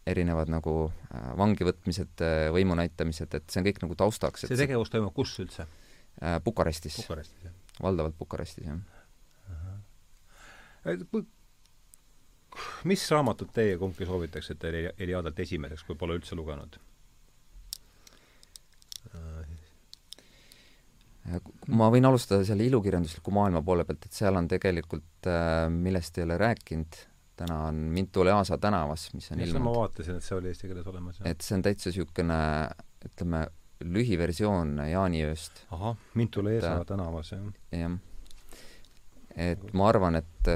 [0.09, 4.47] erinevad nagu äh, vangivõtmised äh,, võimu näitamised, et see on kõik nagu taustaks.
[4.49, 6.39] see tegevus toimub kus üldse äh,?
[6.45, 6.97] Bukarestis.
[7.03, 8.81] Bukarestis, valdavalt Bukarestis, jah.
[12.89, 16.81] mis raamatut teie kumbki soovitaksite Eliadat esimeseks, kui pole üldse lugenud?
[21.77, 26.25] Ma võin alustada selle ilukirjandusliku maailma poole pealt, et seal on tegelikult äh,, millest ei
[26.27, 27.01] ole rääkinud,
[27.41, 29.67] täna on Mintu Leasa tänavas, mis on ilmunud.
[29.69, 31.21] ma vaatasin, et see oli eesti keeles olemas.
[31.25, 32.41] et see on täitsa niisugune,
[33.11, 33.45] ütleme,
[33.81, 35.65] lühiversioon jaaniööst.
[35.77, 37.47] ahah, Mintu Leasa et, tänavas, jah.
[37.77, 37.97] jah.
[39.37, 40.53] et ma arvan, et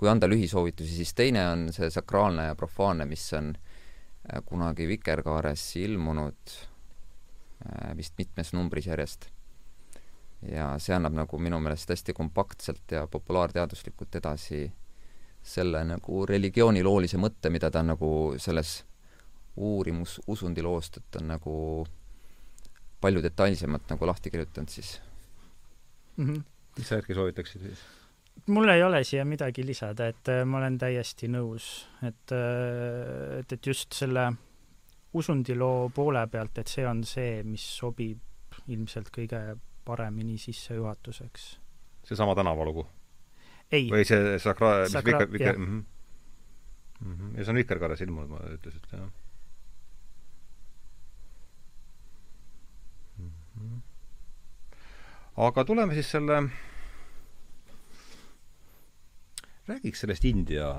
[0.00, 5.66] kui anda lühisoovitusi, siis teine on see sakraalne ja profaanne, mis on äh, kunagi Vikerkaares
[5.76, 9.28] ilmunud äh, vist mitmes numbris järjest
[10.48, 14.64] ja see annab nagu minu meelest hästi kompaktselt ja populaarteaduslikult edasi
[15.42, 18.80] selle nagu religiooniloolise mõtte, mida ta on nagu selles
[19.60, 21.54] uurimus usundiloost, et on nagu
[23.00, 25.00] palju detailsemalt nagu lahti kirjutanud siis
[26.16, 26.26] mm.
[26.26, 26.42] -hmm.
[26.78, 27.80] mis sa Erki soovitaksid siis?
[28.46, 33.52] mul ei ole siia midagi lisada, et äh, ma olen täiesti nõus, et, äh, et,
[33.52, 34.32] et just selle
[35.12, 38.18] usundiloo poole pealt, et see on see, mis sobib
[38.68, 39.40] ilmselt kõige
[39.84, 41.60] paremini sissejuhatuseks.
[42.04, 42.86] seesama tänavalugu?
[43.70, 45.58] või see Sakra-, mis Sakra, Viker, Viker.
[45.58, 45.84] Mm
[47.00, 47.38] -hmm.
[47.38, 49.10] ja see on Vikerkaares ilmunud, ma ütlesite, jah?
[53.60, 53.80] -hmm.
[55.36, 56.42] aga tuleme siis selle,
[59.68, 60.74] räägiks sellest India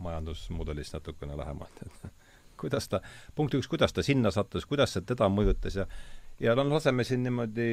[0.00, 2.12] majandusmudelist natukene lähemalt, et
[2.60, 3.00] kuidas ta,
[3.34, 5.86] punkt üks, kuidas ta sinna sattus, kuidas see teda mõjutas ja
[6.40, 7.68] ja no laseme siin niimoodi,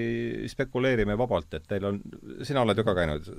[0.51, 2.01] spekuleerime vabalt, et teil on,
[2.43, 3.31] sina oled ju ka käinud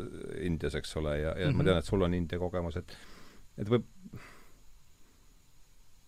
[0.46, 1.56] Indias, eks ole, ja, ja mm -hmm.
[1.56, 1.68] ma mhm.
[1.70, 2.96] tean, et sul on India kogemus, et
[3.58, 3.84] et võib,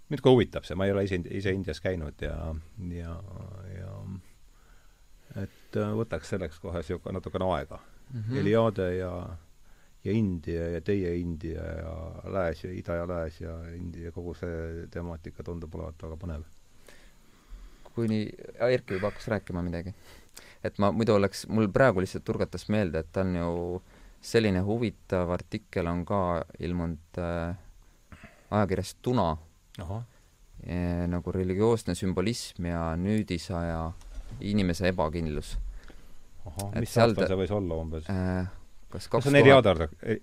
[0.09, 2.55] mind ka huvitab see, ma ei ole ise, ise Indias käinud ja,
[2.95, 3.17] ja,
[3.77, 3.93] ja
[5.43, 8.21] et äh, võtaks selleks kohe niisugune natukene aega mm.
[8.21, 8.37] -hmm.
[8.41, 9.37] Eliade ja
[10.05, 11.95] ja India ja teie India ja
[12.33, 16.47] lääs ja ida ja lääs ja India, kogu see temaatika tundub olevat väga põnev
[17.95, 18.25] kuni
[18.71, 19.95] Erki juba hakkas rääkima midagi.
[20.65, 23.51] et ma muidu oleks, mul praegu lihtsalt turgatas meelde, et on ju
[24.21, 27.57] selline huvitav artikkel on ka ilmunud äh,
[28.51, 29.33] ajakirjas Tuna,
[30.67, 30.77] e,
[31.09, 33.91] nagu religioosne sümbolism ja nüüdisaja
[34.41, 35.57] inimese ebakindlus.
[36.77, 38.49] mis aasta see võis olla umbes äh,?
[38.91, 39.75] kas kaks see on Eliada,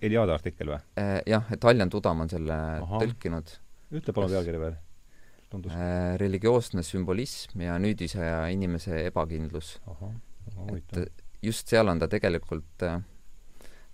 [0.02, 1.20] Eliada artikkel või äh,?
[1.26, 3.00] jah, et Aljan Tudam on selle Aha.
[3.02, 3.54] tõlkinud.
[3.94, 4.76] ütle palun pealkiri veel
[5.50, 5.72] tundus?
[5.72, 9.76] Äh, religioosne sümbolism ja nüüdisaja inimese ebakindlus.
[10.76, 13.00] et just seal on ta tegelikult äh,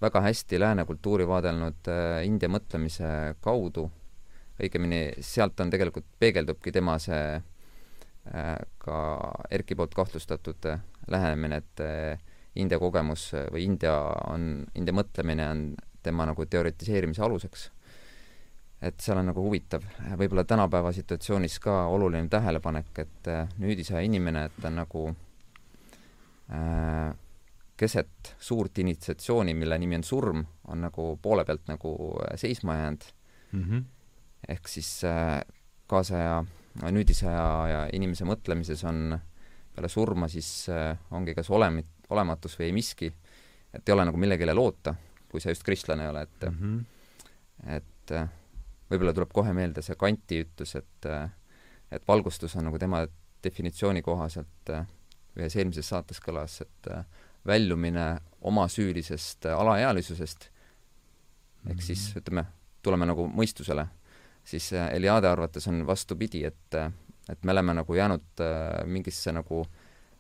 [0.03, 3.89] väga hästi lääne kultuuri vaadelnud äh, India mõtlemise kaudu,
[4.61, 7.43] õigemini sealt on tegelikult, peegeldubki tema see
[8.25, 8.99] ka
[9.53, 10.65] Erki poolt kahtlustatud
[11.13, 11.83] lähenemine, et
[12.57, 13.99] India kogemus või India
[14.31, 15.65] on, India mõtlemine on
[16.01, 17.67] tema nagu teoritiseerimise aluseks
[18.85, 19.85] et seal on nagu huvitav,
[20.19, 25.05] võib-olla tänapäeva situatsioonis ka oluline tähelepanek, et äh, nüüdisaja inimene, et ta on nagu
[26.53, 27.15] äh,
[27.81, 31.95] keset suurt initsiatsiooni, mille nimi on surm, on nagu poole pealt nagu
[32.27, 33.09] äh, seisma jäänud
[33.53, 33.65] mm.
[33.65, 33.85] -hmm.
[34.49, 35.41] ehk siis äh,
[35.87, 36.45] kaasaja,
[36.91, 39.19] nüüdisaja ja inimese mõtlemises on
[39.75, 43.13] peale surma siis äh, ongi kas olemit, olematus või ei miski,
[43.75, 44.95] et ei ole nagu millegile loota,
[45.29, 47.77] kui sa just kristlane ei ole, et mm, -hmm.
[47.77, 48.29] et äh,
[48.95, 51.11] võib-olla tuleb kohe meelde see Kanti ütlus, et
[51.95, 53.05] et valgustus on nagu tema
[53.45, 54.73] definitsiooni kohaselt
[55.35, 56.89] ühes eelmises saates kõlas, et
[57.47, 58.07] väljumine
[58.49, 60.49] omasüülisest alaealisusest,
[61.69, 62.23] ehk siis mhm.
[62.23, 62.45] ütleme,
[62.83, 63.87] tuleme nagu mõistusele,
[64.45, 66.81] siis Eliade arvates on vastupidi, et
[67.31, 68.43] et me oleme nagu jäänud
[68.85, 69.63] mingisse nagu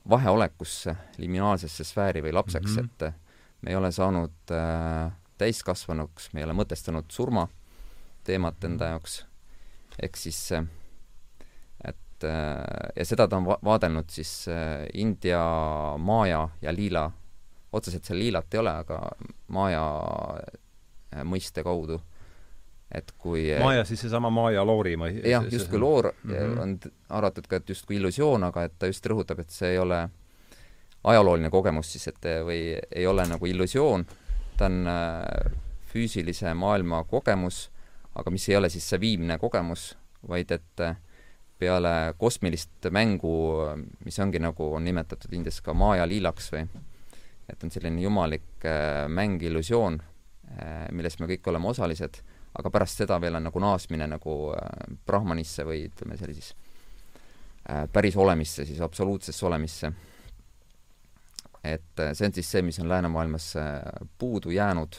[0.08, 3.08] vaheolekusse, liminaalsesse sfääri või lapseks mm, -hmm.
[3.10, 7.48] et me ei ole saanud äh, täiskasvanuks, me ei ole mõtestanud surma
[8.24, 9.24] teemat enda jaoks.
[10.02, 10.40] ehk siis
[11.84, 12.26] et
[12.96, 14.46] ja seda ta on va vaadelnud siis
[14.94, 15.44] India
[15.98, 17.10] maja ja liila
[17.74, 18.98] otseselt seal liilat ei ole, aga
[19.54, 19.84] Maja
[21.26, 21.98] mõiste kaudu
[22.94, 26.60] et kui Maja siis seesama Maja loori ma jah, justkui loor mm -hmm.
[26.62, 30.08] on arvatud ka, et justkui illusioon, aga et ta just rõhutab, et see ei ole
[31.04, 34.06] ajalooline kogemus siis, et või ei ole nagu illusioon,
[34.56, 35.52] ta on äh,
[35.92, 37.70] füüsilise maailma kogemus,
[38.14, 39.92] aga mis ei ole siis see viimne kogemus,
[40.28, 40.96] vaid et äh,
[41.58, 43.34] peale kosmilist mängu,
[44.04, 46.66] mis ongi nagu on nimetatud Indias ka Maja liilaks või
[47.48, 50.02] et on selline jumalik äh, mäng, illusioon,
[50.94, 52.20] milles me kõik oleme osalised
[52.54, 58.66] aga pärast seda veel on nagu naasmine nagu äh, Brahmanisse või ütleme, äh, päris olemisse,
[58.66, 59.92] siis absoluutsesse olemisse.
[61.64, 63.54] et äh, see on siis see, mis on läänemaailmas
[64.18, 64.96] puudu jäänud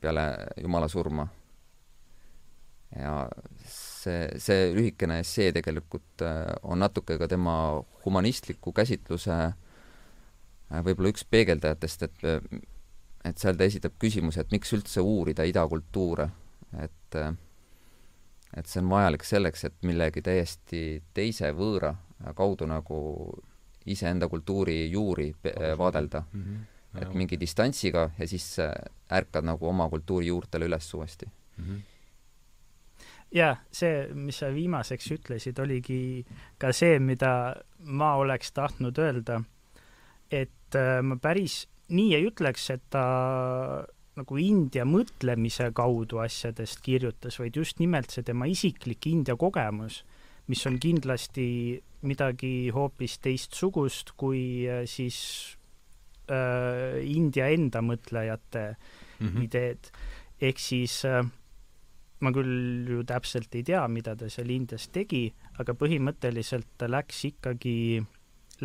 [0.00, 1.26] peale Jumala surma.
[2.94, 3.28] Ja
[3.66, 6.22] see, see lühikene essee tegelikult
[6.62, 7.56] on natuke ka tema
[8.04, 9.36] humanistliku käsitluse
[10.70, 12.26] võib-olla üks peegeldajatest, et
[13.26, 16.28] et seal ta esitab küsimuse, et miks üldse uurida idakultuure
[16.82, 17.18] et
[18.56, 21.92] et see on vajalik selleks, et millegi täiesti teise võõra
[22.38, 22.98] kaudu nagu
[23.86, 25.32] iseenda kultuuri juuri
[25.78, 26.42] vaadelda mm.
[26.42, 27.02] -hmm.
[27.02, 28.56] et mingi distantsiga ja siis
[29.12, 31.64] ärkad nagu oma kultuuri juurtele üles uuesti mm.
[31.64, 31.95] -hmm
[33.34, 36.24] jaa, see, mis sa viimaseks ütlesid, oligi
[36.58, 37.32] ka see, mida
[37.78, 39.40] ma oleks tahtnud öelda,
[40.30, 43.04] et äh, ma päris nii ei ütleks, et ta
[44.16, 50.02] nagu India mõtlemise kaudu asjadest kirjutas, vaid just nimelt see tema isiklik India kogemus,
[50.48, 51.46] mis on kindlasti
[52.06, 55.18] midagi hoopis teistsugust kui äh, siis
[56.30, 58.76] äh, India enda mõtlejate
[59.18, 59.42] mm -hmm.
[59.42, 59.90] ideed.
[60.40, 61.24] ehk siis äh,
[62.20, 65.28] ma küll ju täpselt ei tea, mida ta seal Indias tegi,
[65.60, 68.00] aga põhimõtteliselt ta läks ikkagi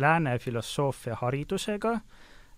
[0.00, 1.98] lääne filosoofia haridusega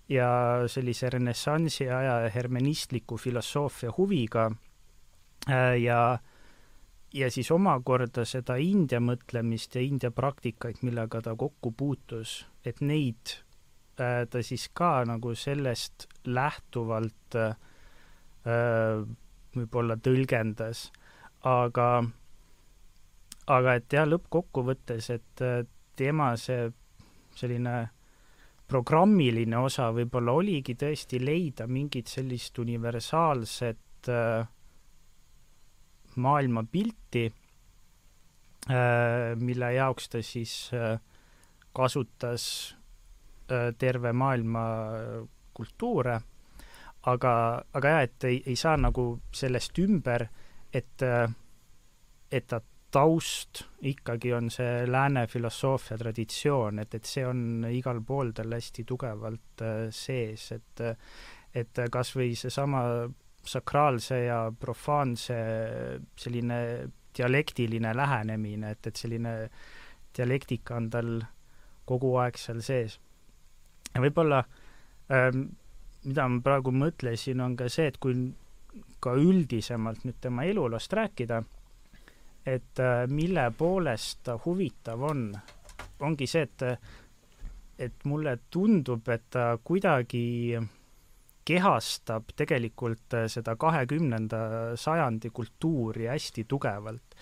[0.09, 0.29] ja
[0.71, 4.51] sellise renessansi aja hermenistliku filosoofia huviga
[5.51, 6.19] äh, ja
[7.15, 13.37] ja siis omakorda seda India mõtlemist ja India praktikaid, millega ta kokku puutus, et neid
[14.01, 17.55] äh, ta siis ka nagu sellest lähtuvalt äh,
[19.55, 20.89] võib-olla tõlgendas,
[21.47, 21.89] aga
[23.55, 25.43] aga et jah, lõppkokkuvõttes, et
[25.97, 26.71] tema see
[27.37, 27.75] selline
[28.71, 34.47] programmiline osa võib-olla oligi tõesti leida mingit sellist universaalset äh,
[36.17, 37.35] maailmapilti äh,,
[39.41, 40.99] mille jaoks ta siis äh,
[41.77, 42.45] kasutas
[43.51, 44.65] äh, terve maailma
[45.55, 46.21] kultuure,
[47.11, 47.35] aga,
[47.77, 50.27] aga jah, et ei, ei saa nagu sellest ümber,
[50.75, 52.61] et, et ta
[52.95, 58.85] taust ikkagi on see lääne filosoofia traditsioon, et, et see on igal pool tal hästi
[58.89, 59.65] tugevalt
[59.95, 60.85] sees, et
[61.55, 62.81] et kas või seesama
[63.47, 65.37] sakraalse ja profaanse
[66.19, 66.59] selline
[67.15, 69.35] dialektiline lähenemine, et, et selline
[70.17, 71.11] dialektika on tal
[71.87, 72.99] kogu aeg seal sees.
[73.95, 74.41] ja võib-olla
[75.13, 75.47] ähm,
[76.05, 78.15] mida ma praegu mõtlesin, on ka see, et kui
[79.01, 81.43] ka üldisemalt nüüd tema eluloost rääkida,
[82.47, 85.31] et äh, mille poolest ta huvitav on,
[86.01, 86.67] ongi see, et
[87.75, 90.61] et mulle tundub, et ta kuidagi
[91.45, 94.39] kehastab tegelikult äh, seda kahekümnenda
[94.81, 97.17] sajandi kultuuri hästi tugevalt.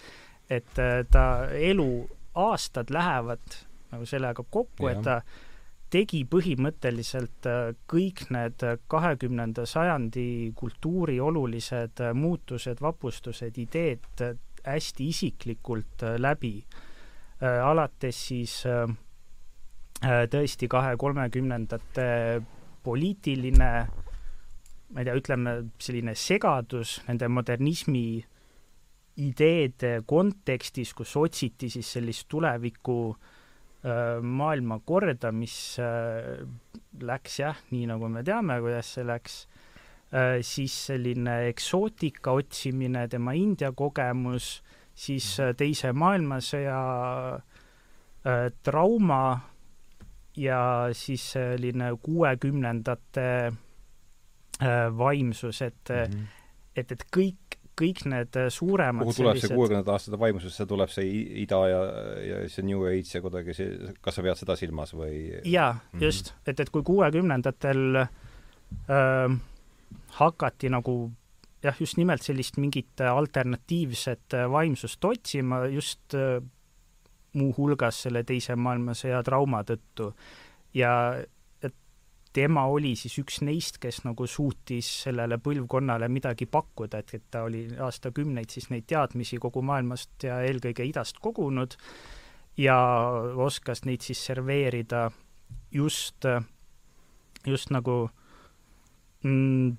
[0.51, 3.57] et äh, ta eluaastad lähevad
[3.93, 5.23] nagu sellega kokku, et ta
[5.93, 7.47] tegi põhimõtteliselt
[7.91, 14.25] kõik need kahekümnenda sajandi kultuuri olulised muutused, vapustused, ideed
[14.65, 16.65] hästi isiklikult äh, läbi,
[17.43, 18.87] äh, alates siis äh,
[20.03, 22.43] tõesti kahe-kolmekümnendate
[22.83, 23.71] poliitiline,
[24.91, 28.07] ma ei tea, ütleme selline segadus nende modernismi
[29.23, 33.15] ideede kontekstis, kus otsiti siis sellist tuleviku
[34.23, 35.55] maailmakorda, mis
[37.03, 39.41] läks jah, nii nagu me teame, kuidas see läks
[40.13, 44.59] Äh, siis selline eksootika otsimine, tema India kogemus,
[44.93, 46.81] siis äh, Teise maailmasõja
[48.29, 49.23] äh, trauma
[50.37, 50.61] ja
[50.93, 53.29] siis selline kuuekümnendate
[54.97, 56.27] vaimsus, et mm, -hmm.
[56.77, 57.42] et, et kõik,
[57.79, 59.49] kõik need suuremad kuhu tuleb sellised...
[59.49, 61.81] see kuuekümnendate aastate vaimsus, see tuleb see ida ja,
[62.27, 65.41] ja see New Age ja kuidagi see, kas sa pead seda silmas või?
[65.49, 66.53] jaa, just mm, -hmm.
[66.53, 69.37] et, et kui kuuekümnendatel äh,
[70.19, 70.97] hakati nagu
[71.63, 76.43] jah, just nimelt sellist mingit alternatiivset vaimsust otsima just äh,
[77.39, 80.13] muuhulgas selle Teise maailmasõja trauma tõttu.
[80.75, 80.93] ja
[82.33, 87.45] tema oli siis üks neist, kes nagu suutis sellele põlvkonnale midagi pakkuda, et, et ta
[87.49, 91.77] oli aastakümneid siis neid teadmisi kogu maailmast ja eelkõige idast kogunud
[92.61, 92.79] ja
[93.41, 95.07] oskas neid siis serveerida
[95.73, 96.27] just,
[97.47, 97.97] just nagu
[99.25, 99.73] mm,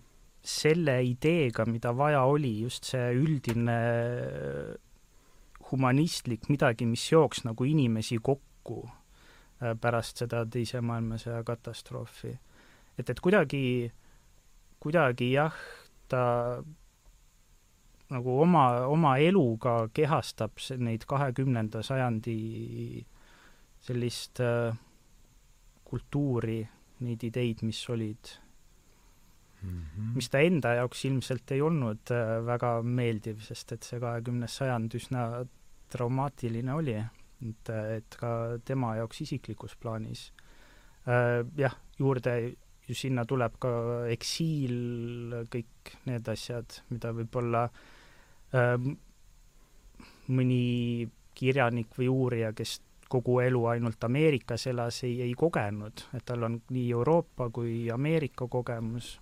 [0.43, 3.77] selle ideega, mida vaja oli, just see üldine
[5.71, 8.83] humanistlik midagi, mis jooks nagu inimesi kokku
[9.59, 12.33] pärast seda Teise maailmasõja katastroofi.
[12.97, 13.91] et, et kuidagi,
[14.79, 15.55] kuidagi jah,
[16.09, 16.23] ta
[18.13, 22.37] nagu oma, oma eluga kehastab neid kahekümnenda sajandi
[23.83, 24.75] sellist äh,
[25.87, 26.61] kultuuri,
[27.03, 28.31] neid ideid, mis olid
[29.61, 30.13] mm, -hmm.
[30.15, 34.95] mis ta enda jaoks ilmselt ei olnud äh, väga meeldiv, sest et see kahekümnes sajand
[34.99, 35.25] üsna
[35.93, 36.97] traumaatiline oli,
[37.43, 40.27] et, et ka tema jaoks isiklikus plaanis.
[41.07, 42.35] Äh, jah, juurde
[42.87, 43.73] ju sinna tuleb ka
[44.11, 48.77] eksiil, kõik need asjad, mida võib-olla äh,
[50.33, 50.63] mõni
[51.33, 52.79] kirjanik või uurija, kes
[53.13, 58.47] kogu elu ainult Ameerikas elas, ei, ei kogenud, et tal on nii Euroopa kui Ameerika
[58.49, 59.13] kogemus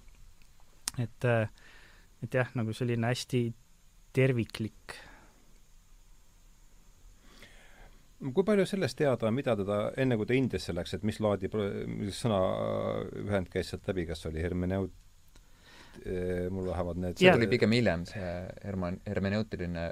[0.97, 1.49] et, äh,
[2.23, 3.45] et jah, nagu selline hästi
[4.15, 4.97] terviklik.
[8.21, 11.49] Kui palju sellest teada, mida teda, enne kui ta Indiasse läks, et mis laadi,
[11.89, 12.41] mis sõna
[13.23, 14.93] ühend käis sealt läbi, kas oli hermeneut-,
[16.05, 18.33] äh, mul lähevad need see tuli pigem hiljem, see
[18.65, 19.87] herma-, hermeneutiline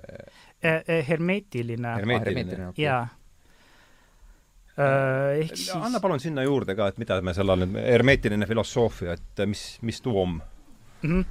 [0.61, 1.95] eh, hermeetiline.
[2.03, 3.07] hermeetiline, jaa
[4.79, 9.17] ehk siis anna palun sinna juurde ka, et mida me selle all nüüd, hermeetiline filosoofia,
[9.17, 11.09] et mis, mis tuum mm.
[11.09, 11.25] -hmm.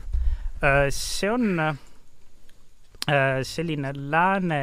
[0.92, 4.60] see on äh, selline lääne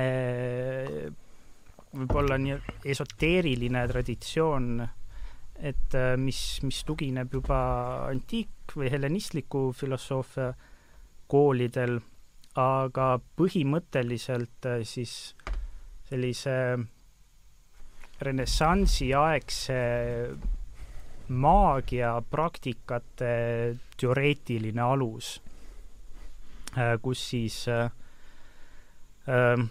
[1.95, 2.57] võib-olla nii
[2.91, 4.87] esoteeriline traditsioon,
[5.55, 7.59] et äh, mis, mis tugineb juba
[8.09, 10.51] antiik- või helenistliku filosoofia
[11.31, 11.99] koolidel,
[12.55, 15.35] aga põhimõtteliselt siis
[16.09, 16.55] sellise
[18.21, 19.79] renessansi aegse
[21.27, 25.41] maagiapraktikate teoreetiline alus,
[26.77, 27.91] äh, kus siis äh,
[29.27, 29.69] äh,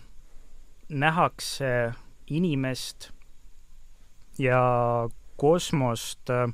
[0.89, 1.95] nähakse
[2.27, 3.11] inimest
[4.39, 6.49] ja kosmost äh,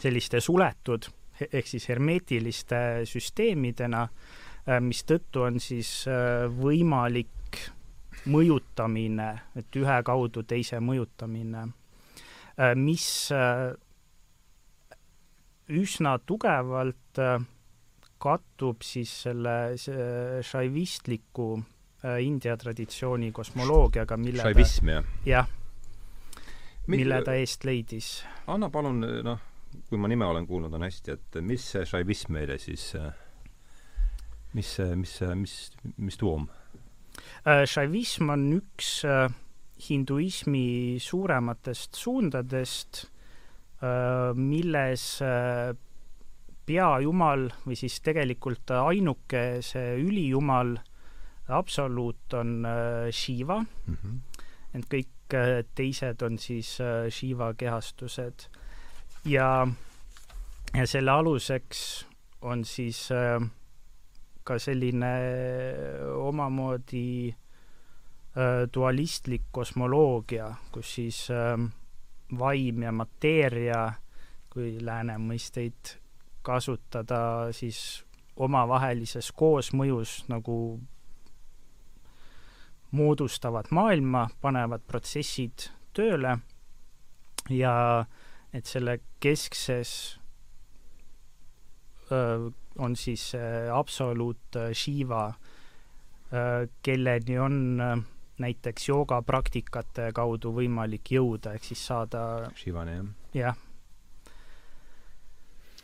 [0.00, 1.08] selliste suletud
[1.50, 7.30] ehk siis hermeetiliste süsteemidena äh,, mistõttu on siis äh, võimalik
[8.30, 11.66] mõjutamine, et ühe kaudu teise mõjutamine,
[12.80, 13.06] mis
[15.68, 17.20] üsna tugevalt
[18.24, 19.56] kattub siis selle
[20.48, 21.48] šaivistliku
[22.20, 25.06] India traditsiooni kosmoloogiaga, mille šaivism, jah?
[25.24, 25.52] jah,
[26.92, 28.10] mille ta eest leidis.
[28.52, 29.46] anna palun, noh,
[29.88, 32.90] kui ma nime olen kuulnud, on hästi, et mis see šaivism meile siis,
[34.52, 35.56] mis, mis, mis,
[35.96, 36.46] mis tuum?
[37.44, 38.92] šaivism on üks
[39.88, 40.68] hinduismi
[41.02, 43.04] suurematest suundadest
[43.84, 45.74] Äh, milles äh,
[46.64, 50.76] peajumal või siis tegelikult ainuke see ülijumal,
[51.48, 54.18] absoluut on äh, Shiva mm, -hmm.
[54.74, 55.08] ent kõik
[55.74, 56.78] teised on siis
[57.10, 58.48] Shiva kehastused.
[59.24, 59.66] ja,
[60.74, 62.06] ja selle aluseks
[62.40, 63.08] on siis
[64.44, 65.14] ka selline
[66.16, 67.34] omamoodi
[68.74, 71.58] dualistlik kosmoloogia, kus siis äh,
[72.38, 73.92] vaim ja mateeria,
[74.50, 75.96] kui lääne mõisteid
[76.44, 78.04] kasutada, siis
[78.36, 80.80] omavahelises koosmõjus nagu
[82.94, 86.38] moodustavad maailma, panevad protsessid tööle
[87.50, 87.74] ja
[88.54, 89.92] et selle keskses
[92.12, 93.32] öö, on siis
[93.74, 95.28] absoluut Shiva,
[96.82, 97.96] kelleni on öö,
[98.38, 102.96] näiteks joogapraktikate kaudu võimalik jõuda, ehk siis saada Shivani,
[103.34, 103.54] jah?
[103.54, 103.56] jah.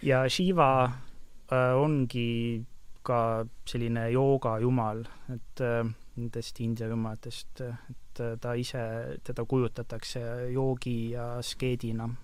[0.03, 2.65] ja Shiva äh, ongi
[3.07, 5.05] ka selline joogajumal,
[5.35, 8.83] et äh, nendest India jumalatest, et äh, ta ise,
[9.25, 10.21] teda kujutatakse
[10.55, 12.17] joogi ja skeedina mm.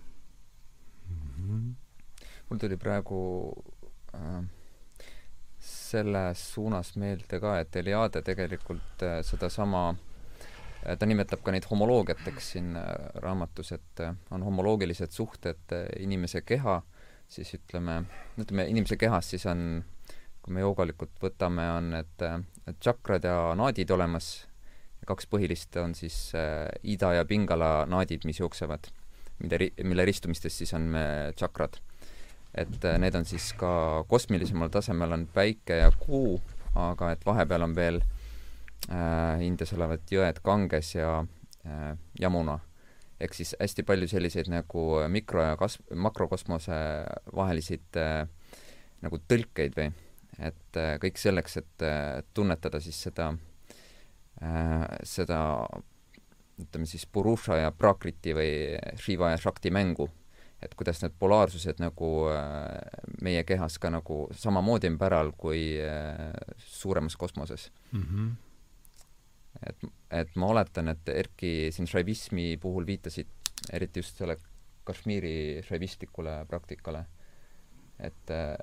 [1.36, 1.74] -hmm.
[2.50, 3.52] mul tuli praegu
[4.14, 4.44] äh,
[5.58, 9.96] selles suunas meelde ka, et Eliade tegelikult äh, sedasama äh,
[10.86, 12.86] Äh, ta nimetab ka neid homoloogiateks siin äh,
[13.22, 16.80] raamatus, et äh, on homoloogilised suhted inimese keha,
[17.28, 18.02] siis ütleme,
[18.38, 19.82] ütleme inimese kehas siis on,
[20.46, 22.22] kui me joogalikult võtame, on need,
[22.78, 24.46] tšakrad ja naadid olemas,
[25.06, 26.30] kaks põhilist on siis
[26.86, 28.86] ida ja pingala naadid, mis jooksevad,
[29.42, 30.94] mille, mille ristumistest siis on
[31.34, 31.80] tšakrad.
[32.56, 36.38] et äh, need on siis ka kosmilisemal tasemel on päike ja kuu,
[36.74, 41.18] aga et vahepeal on veel äh, Indias olevad jõed Ganges ja
[41.66, 42.58] äh, Yamuna.
[43.20, 46.78] ehk siis hästi palju selliseid nagu mikro- ja kas-, makrokosmose
[47.34, 48.28] vaheliseid äh,
[49.02, 49.92] nagu tõlkeid või
[50.38, 53.30] et äh, kõik selleks, et äh, tunnetada siis seda
[54.42, 55.40] äh,, seda
[56.60, 58.52] ütleme siis Purusha ja Prakriti või
[59.00, 60.08] Shiva ja Shakti mängu
[60.64, 62.08] et kuidas need polaarsused nagu
[63.20, 65.76] meie kehas ka nagu samamoodi on päral kui
[66.56, 68.02] suuremas kosmoses mm.
[68.02, 68.30] -hmm.
[69.68, 73.28] et, et ma oletan, et Erki siin šaivismi puhul viitasid
[73.72, 74.38] eriti just selle
[74.86, 77.04] Kashmiri šaivistlikule praktikale.
[77.98, 78.54] Et äh,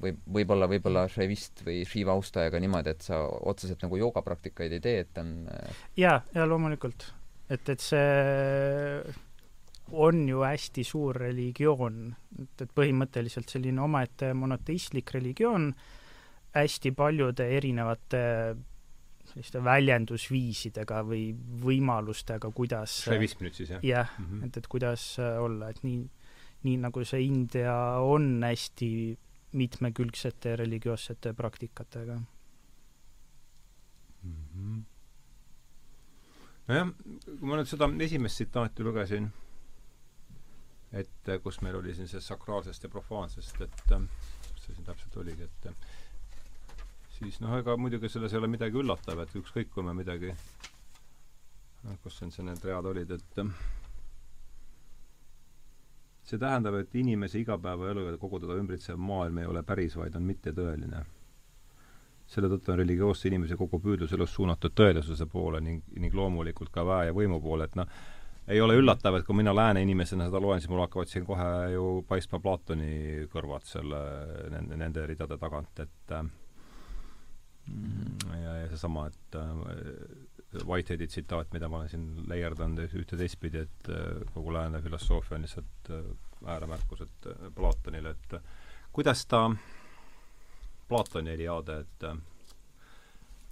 [0.00, 5.00] võib, võib-olla, võib-olla šaivist või šiiva austajaga niimoodi, et sa otseselt nagu joogapraktikaid ei tee,
[5.06, 5.32] et on
[5.98, 7.08] jaa, jaa loomulikult.
[7.50, 9.16] et, et see
[9.98, 12.08] on ju hästi suur religioon,
[12.42, 15.72] et, et põhimõtteliselt selline omaette monoteistlik religioon
[16.54, 18.22] hästi paljude erinevate
[19.28, 21.24] selliste väljendusviisidega või
[21.62, 23.82] võimalustega, kuidas šaivism nüüd siis, jah?
[23.84, 26.06] jah mm -hmm., et, et kuidas olla, et nii,
[26.66, 28.90] nii nagu see India on hästi
[29.58, 32.18] mitmekülgsete religioossete praktikatega
[34.22, 34.34] mm.
[34.54, 34.80] -hmm.
[36.68, 36.88] nojah,
[37.26, 39.30] kui ma nüüd seda esimest tsitaati lugesin
[40.92, 45.16] et äh, kus meil oli siin see sakraalsest ja profaansest, et kus see siin täpselt
[45.22, 45.74] oligi, et äh,
[47.18, 50.34] siis noh, ega muidugi selles ei ole midagi üllatavat, ükskõik kui me midagi
[52.02, 53.42] kus siin see need read olid, et
[56.28, 60.26] see tähendab, et inimese igapäevaelu ja kogu teda ümbritsev maailm ei ole päris, vaid on
[60.28, 61.04] mittetõeline.
[62.28, 66.84] selle tõttu on religioosse inimese kogu püüdlus elus suunatud tõelisuse poole ning, ning loomulikult ka
[66.84, 67.88] väe ja võimu poole, et noh,
[68.48, 71.48] ei ole üllatav, et kui mina lääne inimesena seda loen, siis mul hakkavad siin kohe
[71.72, 74.00] ju paistma Platoni kõrvad selle,
[74.52, 76.14] nende, nende ridade tagant, et
[77.72, 79.40] mm, ja, ja seesama, et
[80.54, 85.44] Whiteheadi tsitaat, mida ma olen siin leierdanud ühte teistpidi, et äh, kogu lääne filosoofia on
[85.44, 86.06] lihtsalt äh,
[86.54, 88.40] ääremärkused Platonile, et
[88.92, 89.50] kuidas ta,
[90.88, 92.06] Platoni Eliade, et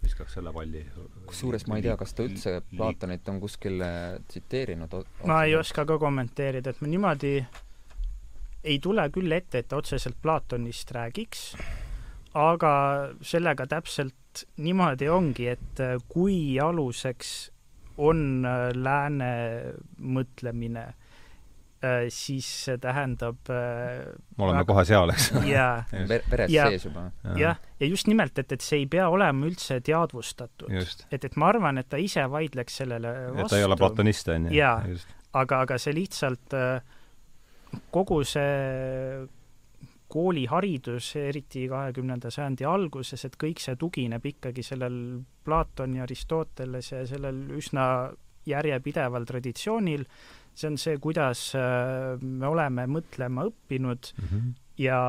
[0.07, 0.83] viskaks selle palli.
[1.27, 4.95] kusjuures ma ei tea, kas ta üldse Platonit on kuskil äh, tsiteerinud.
[5.27, 7.33] ma ei oska ka kommenteerida, et ma niimoodi
[8.67, 11.49] ei tule küll ette, et ta otseselt Platonist räägiks,
[12.35, 12.73] aga
[13.23, 14.15] sellega täpselt
[14.57, 17.35] niimoodi ongi, et äh, kui aluseks
[17.97, 19.33] on äh, lääne
[19.97, 20.91] mõtlemine
[21.87, 24.07] Äh, siis see tähendab äh,
[24.39, 24.67] me oleme väga...
[24.71, 25.85] kohe seal, eks jaa.
[26.33, 27.11] veres sees juba.
[27.37, 30.73] jah, ja just nimelt, et, et see ei pea olema üldse teadvustatud.
[30.73, 33.45] et, et ma arvan, et ta ise vaidleks sellele vastu.
[33.45, 34.57] et ta ei ole platonist, on ju.
[34.57, 34.79] jaa,
[35.37, 36.57] aga, aga see lihtsalt,
[37.93, 39.29] kogu see
[40.09, 44.99] kooliharidus, eriti kahekümnenda sajandi alguses, et kõik see tugineb ikkagi sellel
[45.45, 47.87] Platoni, Aristoteles ja sellel üsna
[48.47, 50.05] järjepideval traditsioonil,
[50.57, 54.53] see on see, kuidas äh, me oleme mõtlema õppinud mm -hmm.
[54.79, 55.01] ja,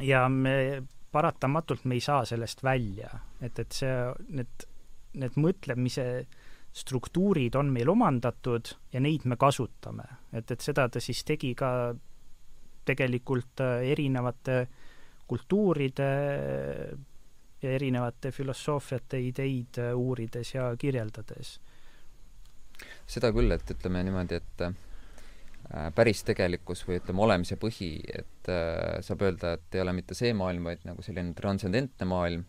[0.00, 3.10] ja me paratamatult me ei saa sellest välja,
[3.40, 3.96] et, et see,
[4.28, 4.66] need,
[5.14, 6.26] need mõtlemise
[6.72, 10.04] struktuurid on meil omandatud ja neid me kasutame.
[10.32, 11.94] et, et seda ta siis tegi ka
[12.84, 14.66] tegelikult äh, erinevate
[15.30, 16.10] kultuuride
[17.62, 21.58] ja erinevate filosoofiate ideid äh, uurides ja kirjeldades.
[23.10, 29.00] Seda küll, et ütleme niimoodi, et äh, päris tegelikkus või ütleme, olemise põhi, et äh,
[29.04, 32.46] saab öelda, et ei ole mitte see maailm, vaid nagu selline transcendentne maailm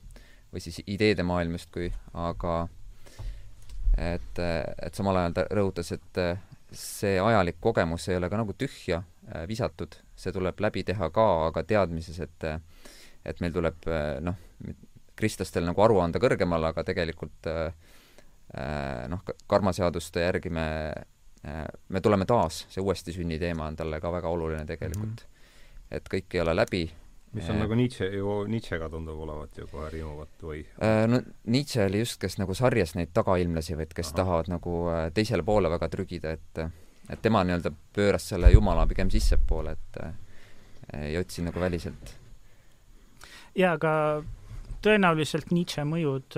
[0.52, 2.56] või siis ideede maailm justkui, aga
[3.98, 6.40] et, et samal ajal ta rõhutas, et äh,
[6.72, 9.06] see ajalik kogemus ei ole ka nagu tühja äh,
[9.48, 12.48] visatud, see tuleb läbi teha ka, aga teadmises, et
[13.26, 14.38] et meil tuleb äh, noh,
[15.16, 17.74] kristlastel nagu aru anda kõrgemal, aga tegelikult äh,
[18.52, 20.66] Äh, noh, karmaseaduste järgi me,
[21.48, 25.30] äh, me tuleme taas, see uuesti sünni teema on talle ka väga oluline tegelikult mm.
[25.30, 25.96] -hmm.
[25.96, 26.82] et kõik ei ole läbi.
[27.32, 30.66] mis on äh, nagu Nietzsche ju, Nietzschega tundub olevat ju kohe riimuvat või?
[31.08, 34.16] No Nietzsche oli just, kes nagu sarjas neid tagailmlasi et kes Aha.
[34.16, 36.60] tahavad nagu teisele poole väga trügida, et
[37.10, 40.02] et tema nii-öelda pööras selle jumala pigem sissepoole, et
[41.02, 42.16] ei otsi nagu väliselt.
[43.56, 43.94] jaa, aga
[44.84, 46.38] tõenäoliselt Nietzsche mõjud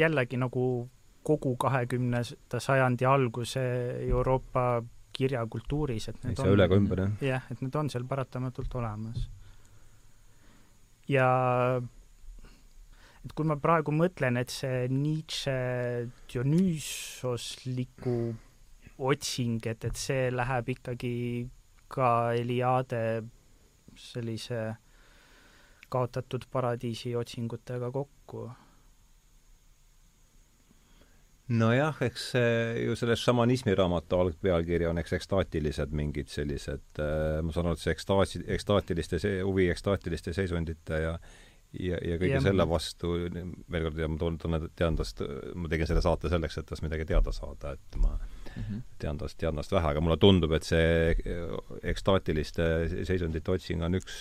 [0.00, 0.64] jällegi nagu
[1.26, 3.62] kogu kahekümnenda sajandi alguse
[4.08, 7.24] Euroopa kirjakultuuris, et need ei saa üle ega ümber, jah?
[7.34, 9.26] jah, et need on seal paratamatult olemas.
[11.10, 11.28] ja
[13.24, 15.56] et kui ma praegu mõtlen, et see Nietzsche
[16.30, 18.16] Dionüüsosliku
[19.00, 21.14] otsing, et, et see läheb ikkagi
[21.90, 23.04] ka Eliade
[23.98, 24.74] sellise
[25.90, 28.44] kaotatud paradiisi otsingutega kokku
[31.50, 37.54] nojah, eks see ju selle šamanismi raamatu algpealkiri on eks ekstaatilised mingid sellised äh,, ma
[37.54, 41.16] saan aru, et see ekstaasi, ekstaatiliste huvi ekstaatiliste seisundite ja
[41.74, 45.22] ja, ja kõige ja, selle vastu, veel kord, ja ma tunnen, tean tast,
[45.54, 48.16] ma tegin selle saate selleks, et tast midagi teada saada, et ma.
[48.98, 51.14] Tean tast, tean tast vähe, aga mulle tundub, et see
[51.92, 52.66] ekstaatiliste
[53.08, 54.18] seisundite otsing on üks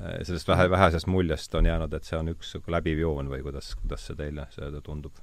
[0.00, 3.74] äh, sellest vähe, vähesest muljest on jäänud, et see on üks läbiv joon või kuidas,
[3.80, 5.22] kuidas see teile, see tundub?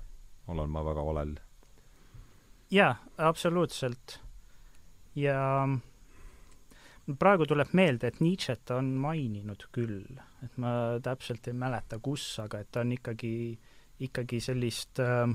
[0.50, 1.36] olen ma väga valel.
[2.74, 4.20] jaa, absoluutselt.
[5.16, 5.68] ja
[7.20, 10.06] praegu tuleb meelde, et Nietzsche't on maininud küll,
[10.46, 10.72] et ma
[11.04, 13.60] täpselt ei mäleta, kus, aga et ta on ikkagi,
[14.06, 15.30] ikkagi sellist äh,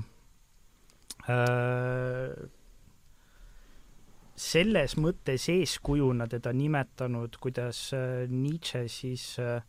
[4.35, 9.63] selles mõttes eeskujuna teda nimetanud, kuidas äh, Nietzsche siis äh,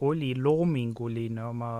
[0.00, 1.72] oli loominguline oma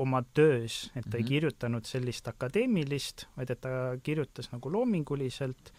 [0.00, 1.16] oma töös, et ta mm -hmm.
[1.16, 1.28] ei mhm.
[1.28, 5.72] kirjutanud sellist akadeemilist, vaid et ta kirjutas nagu loominguliselt,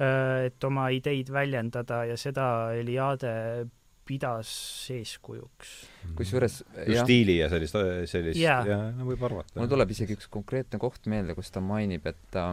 [0.00, 3.66] äh, et oma ideid väljendada ja seda Eliade
[4.06, 4.50] pidas
[4.94, 5.74] eeskujuks.
[6.18, 6.60] Kusjuures
[7.02, 7.76] stiili ja sellist,
[8.10, 8.64] sellist yeah.
[8.66, 9.58] ja no võib arvata.
[9.58, 12.52] mul tuleb isegi üks konkreetne koht meelde, kus ta mainib, et ta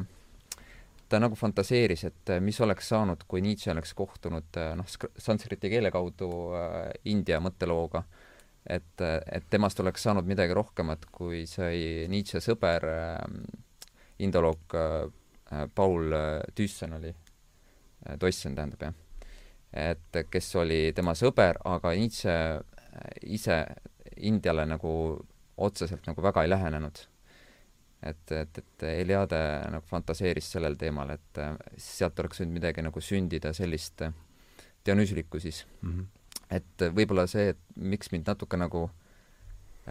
[1.13, 6.29] ta nagu fantaseeris, et mis oleks saanud, kui Nietzsche oleks kohtunud noh, sanskriti keele kaudu
[6.57, 8.21] äh, India mõttelooga äh,
[8.65, 13.17] et, et temast oleks saanud midagi rohkemat, kui sai Nietzsche sõber äh,,
[14.23, 18.95] indoloog äh, Paul äh, Thyssen oli äh,, Toissen tähendab jah,
[19.73, 23.65] et kes oli tema sõber, aga Nietzsche äh, ise
[24.17, 24.91] Indiale nagu
[25.57, 27.07] otseselt nagu väga ei lähenenud.
[28.03, 29.39] et, et, et Eliade
[29.71, 34.03] nagu fantaseeris sellel teemal, et äh, sealt oleks võinud midagi nagu sündida, sellist
[34.85, 35.89] dionüüslikku siis mm.
[35.89, 36.11] -hmm
[36.53, 38.89] et võib-olla see, et miks mind natuke nagu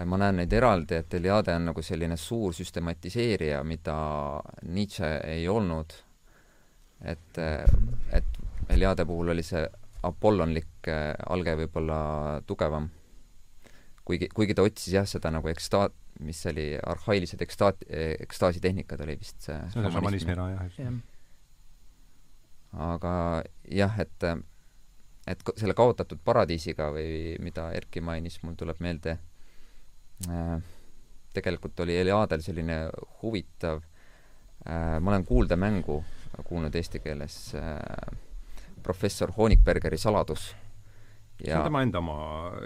[0.08, 3.96] ma näen neid eraldi, et Eliade on nagu selline suur süstematiseerija, mida
[4.62, 5.92] Nietzsche ei olnud.
[7.02, 7.38] et,
[8.12, 9.62] et Eliade puhul oli see
[10.06, 12.90] apollonlik äh, alge võib-olla tugevam.
[14.04, 15.94] kuigi, kuigi ta otsis jah, seda nagu ekstaat,
[16.26, 17.84] mis oli arhailised ekstaat-,
[18.26, 19.58] ekstaasitehnikad oli vist see.
[19.72, 21.04] see on šamanismi ära jah, just.
[22.72, 23.12] aga
[23.70, 24.26] jah, et
[25.30, 29.16] et selle kaotatud paradiisiga või mida Erki mainis, mul tuleb meelde
[30.26, 30.56] äh,,
[31.32, 32.78] tegelikult oli Eliadel selline
[33.22, 33.84] huvitav
[34.66, 36.02] äh,, ma olen kuuldemängu
[36.48, 38.18] kuulnud eesti keeles äh,,
[38.82, 40.52] professor Honigbergeri saladus.
[41.42, 42.16] see on tema enda oma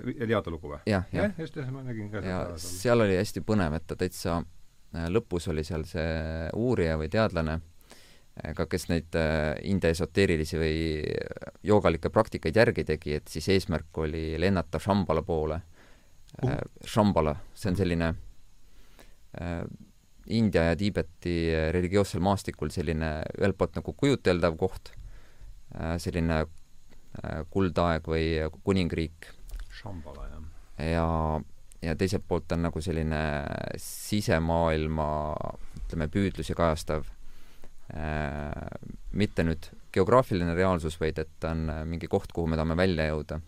[0.05, 0.81] Eliade lugu või?
[0.91, 1.33] jah, jah.
[1.39, 2.59] just, jah, ma nägin ka ja seda.
[2.83, 7.61] seal oli hästi põnev, et ta täitsa äh, lõpus oli seal see uurija või teadlane
[8.57, 10.77] ka kes neid äh, India esoteerilisi või
[11.65, 15.61] joogalikke praktikaid järgi tegi, et siis eesmärk oli lennata Shambhala poole
[16.43, 16.61] uh..
[16.85, 18.13] Shambhala, see on selline
[19.41, 19.65] äh,
[20.37, 21.39] India ja Tiibeti
[21.73, 25.06] religioossel maastikul selline ühelt poolt nagu kujuteldav koht äh,,
[26.03, 28.29] selline äh, kuldaeg või
[28.65, 29.33] kuningriik.
[29.77, 30.47] Shambhala, jah.
[30.89, 31.09] ja,
[31.85, 33.21] ja teiselt poolt on nagu selline
[33.81, 35.11] sisemaailma,
[35.83, 37.05] ütleme, püüdlusi kajastav
[37.95, 38.79] Äh,
[39.15, 43.07] mitte nüüd geograafiline reaalsus, vaid et ta on äh, mingi koht, kuhu me tahame välja
[43.13, 43.39] jõuda.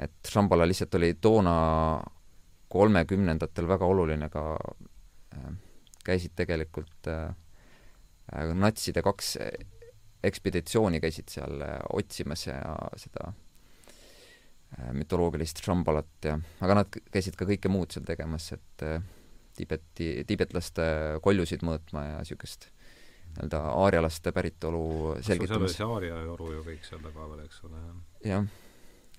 [0.00, 2.00] et Shambhala lihtsalt oli toona
[2.72, 4.56] kolmekümnendatel väga oluline ka,
[5.36, 5.50] äh,
[6.08, 7.10] käisid tegelikult
[8.32, 9.36] natside kaks
[10.22, 12.60] ekspeditsiooni käisid seal otsimas ja
[13.00, 13.32] seda
[14.96, 18.84] mütoloogilist Shambhalat ja, aga nad käisid ka kõike muud seal tegemas, et
[19.52, 20.84] Tiibeti, tiibetlaste
[21.20, 22.70] koljusid mõõtma ja niisugust
[23.32, 25.76] nii-öelda aarialaste päritolu selgitamas.
[25.76, 27.80] see aaria joru ju kõik seal taga veel, eks ole.
[28.28, 28.46] jah.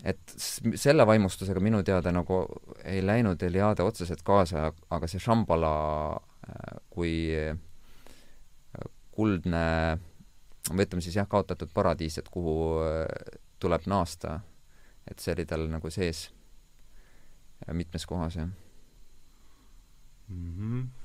[0.04, 2.44] et selle vaimustusega minu teada nagu
[2.84, 5.74] ei läinud Eliade otseselt kaasa, aga see Shambhala
[6.14, 7.58] äh, kui äh,
[9.12, 10.00] kuldne,
[10.70, 12.56] või ütleme siis jah, kaotatud paradiis, et kuhu
[12.86, 13.06] äh,
[13.60, 14.40] tuleb naasta,
[15.08, 16.30] et see oli tal nagu sees
[17.72, 18.50] mitmes kohas, jah
[20.28, 20.52] mm.
[20.58, 21.04] -hmm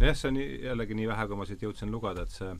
[0.00, 2.52] jah, see on jällegi nii vähe, kui ma siit jõudsin lugeda, et see,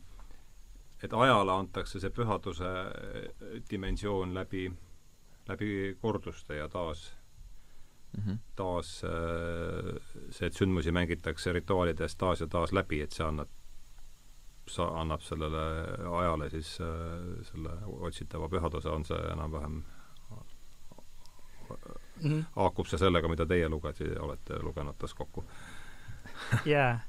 [1.04, 4.66] et ajale antakse see pühaduse äh, dimensioon läbi,
[5.48, 5.70] läbi
[6.02, 7.12] korduste ja taas
[8.16, 8.38] mm, -hmm.
[8.56, 9.94] taas äh,
[10.30, 13.48] see, et sündmusi mängitakse rituaalides taas ja taas läbi, et see annab,
[14.84, 15.64] annab sellele
[16.20, 16.88] ajale siis äh,
[17.50, 17.76] selle
[18.08, 19.82] otsitava pühaduse, on see enam-vähem
[21.70, 22.44] mm -hmm.
[22.56, 25.44] haakub see sellega, mida teie lugeti, olete lugenud tas kokku?
[26.64, 27.00] jaa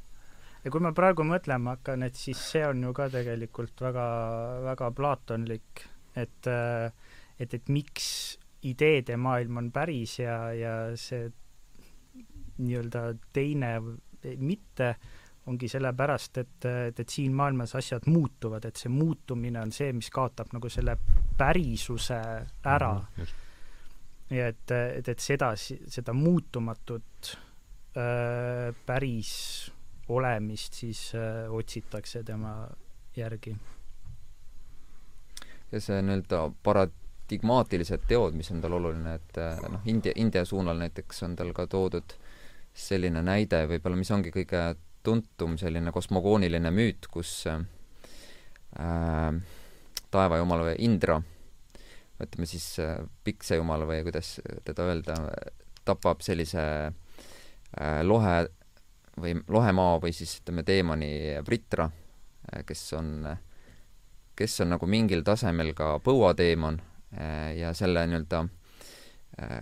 [0.64, 4.06] ja kui ma praegu mõtlema hakkan, et siis see on ju ka tegelikult väga,
[4.64, 5.86] väga plaatonlik,
[6.16, 6.48] et
[7.40, 8.38] et, et miks
[8.68, 11.30] ideede maailm on päris ja, ja see
[12.60, 13.04] nii-öelda
[13.34, 13.80] teine
[14.38, 14.96] mitte,
[15.50, 20.10] ongi sellepärast, et, et, et siin maailmas asjad muutuvad, et see muutumine on see, mis
[20.14, 20.98] kaotab nagu selle
[21.38, 22.20] pärisuse
[22.66, 23.24] ära mm.
[23.24, 27.34] -hmm, ja et, et, et seda, seda muutumatut
[27.98, 29.34] äh, päris
[30.10, 32.68] olemist siis äh, otsitakse tema
[33.16, 33.56] järgi.
[35.72, 39.38] ja see nii-öelda paradigmaatilised teod, mis on tal oluline, et
[39.70, 42.16] noh, India, India suunal näiteks on tal ka toodud
[42.74, 44.62] selline näide võib-olla, mis ongi kõige
[45.04, 47.60] tuntum selline kosmogooniline müüt, kus äh,
[50.12, 51.20] taevajumal või Indra,
[52.20, 54.38] ütleme siis äh, piksejumal või kuidas
[54.68, 55.18] teda öelda,
[55.88, 58.48] tapab sellise äh, lohe
[59.20, 61.12] või lohemaa või siis ütleme, teemani
[61.46, 63.28] Britra äh,, kes on,
[64.36, 68.46] kes on nagu mingil tasemel ka põuateemon äh, ja selle nii-öelda
[69.42, 69.60] äh,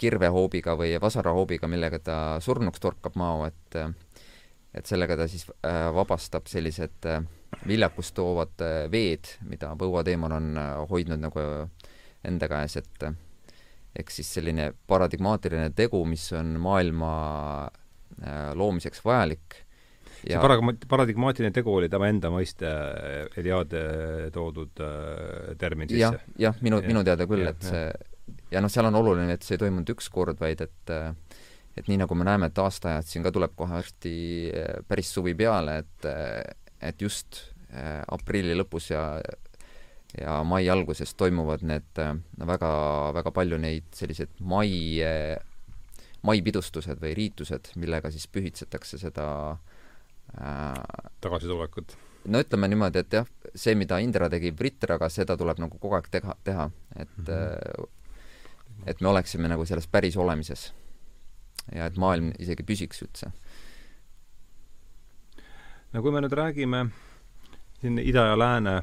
[0.00, 3.76] kirvehoobiga või vasarahoobiga, millega ta surnuks torkab mao, et
[4.74, 7.22] et sellega ta siis äh, vabastab sellised äh,
[7.66, 10.60] viljakust toovad äh, veed, mida põuateemon on
[10.90, 11.46] hoidnud nagu
[12.26, 13.08] enda käes, et
[14.00, 17.10] ehk siis selline paradigmaatiline tegu, mis on maailma
[18.58, 19.56] loomiseks vajalik
[20.28, 22.68] ja see parag-, paradigmaatiline tegu oli tema enda mõiste
[23.40, 23.80] Eliade
[24.34, 24.82] toodud
[25.58, 26.10] termin sisse ja,?
[26.50, 27.86] jah, minu, minu teada küll, et see
[28.52, 30.92] ja noh, seal on oluline, et see ei toimunud üks kord, vaid et
[31.80, 34.14] et nii, nagu me näeme, et aastaajad siin ka tuleb kohe varsti
[34.52, 36.10] eh, päris suvi peale, et
[36.80, 39.04] et just eh, aprilli lõpus ja
[40.18, 42.00] ja mai alguses toimuvad need
[42.46, 42.70] väga,
[43.14, 44.98] väga palju neid selliseid mai,
[46.26, 49.28] maipidustused või riitused, millega siis pühitsetakse seda
[50.34, 50.74] äh,
[51.22, 51.94] tagasitulekut?
[52.26, 56.10] no ütleme niimoodi, et jah, see, mida Indra tegi Britraga, seda tuleb nagu kogu aeg
[56.10, 57.88] teha, teha, et mm -hmm
[58.86, 60.70] et me oleksime nagu selles päris olemises.
[61.74, 63.32] Ja et maailm isegi püsiks üldse.
[65.92, 66.84] no kui me nüüd räägime
[67.80, 68.80] siin ida ja lääne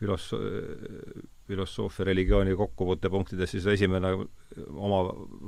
[0.00, 0.34] filos-,
[1.48, 4.12] filosoofia, religiooni kokkuvõttepunktidest, siis esimene
[4.68, 5.00] oma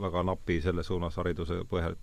[0.07, 1.97] väga napi selles suunas hariduse põhjal,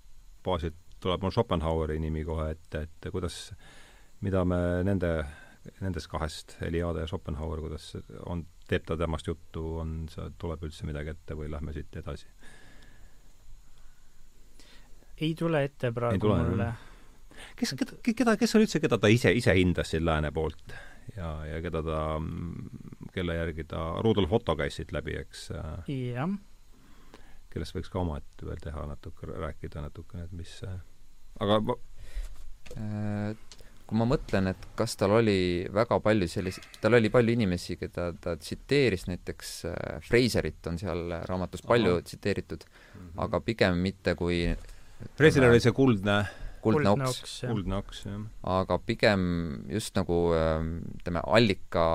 [0.46, 3.52] baasilt tuleb mul Schopenhaueri nimi kohe ette, et kuidas,
[4.26, 5.12] mida me nende,
[5.82, 7.92] nendest kahest, Eliade ja Schopenhauer, kuidas
[8.26, 10.00] on teeb ta temast juttu, on
[10.40, 12.30] tuleb üldse midagi ette või lähme siit edasi?
[15.22, 16.68] Ei tule ette praegu tule, mulle.
[17.58, 20.76] kes, keda, keda, kes on üldse, keda ta ise, ise hindas siin lääne poolt
[21.16, 22.02] ja, ja keda ta,
[23.14, 25.50] kelle järgi ta, Rudolf Otto käis siit läbi, eks?
[25.88, 26.38] jah.
[27.54, 30.60] kellest võiks ka omaette veel teha natuke, rääkida natukene, et mis
[31.42, 31.78] aga ma...
[32.76, 33.58] äh,
[33.88, 38.10] kui ma mõtlen, et kas tal oli väga palju selliseid, tal oli palju inimesi, keda
[38.22, 42.08] ta tsiteeris, näiteks äh, Fraserit on seal raamatus palju Aha.
[42.10, 43.22] tsiteeritud mm, -hmm.
[43.26, 44.42] aga pigem mitte kui
[45.18, 46.22] Fraser oli see kuldne
[46.68, 48.24] kuldne oks, kuldne oks, jah.
[48.58, 49.24] aga pigem
[49.72, 51.86] just nagu ähm, ütleme, allika,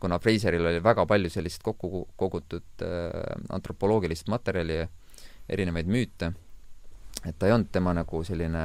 [0.00, 3.10] kuna Fraseril oli väga palju sellist kokku kogutud äh,
[3.54, 4.84] antropoloogilist materjali,
[5.48, 6.32] erinevaid müüte,
[7.24, 8.64] et ta ei olnud tema nagu selline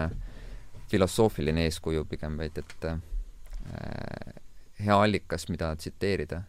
[0.91, 2.97] filosoofiline eeskuju pigem, vaid et äh,
[4.83, 6.43] hea allikas, mida tsiteerida.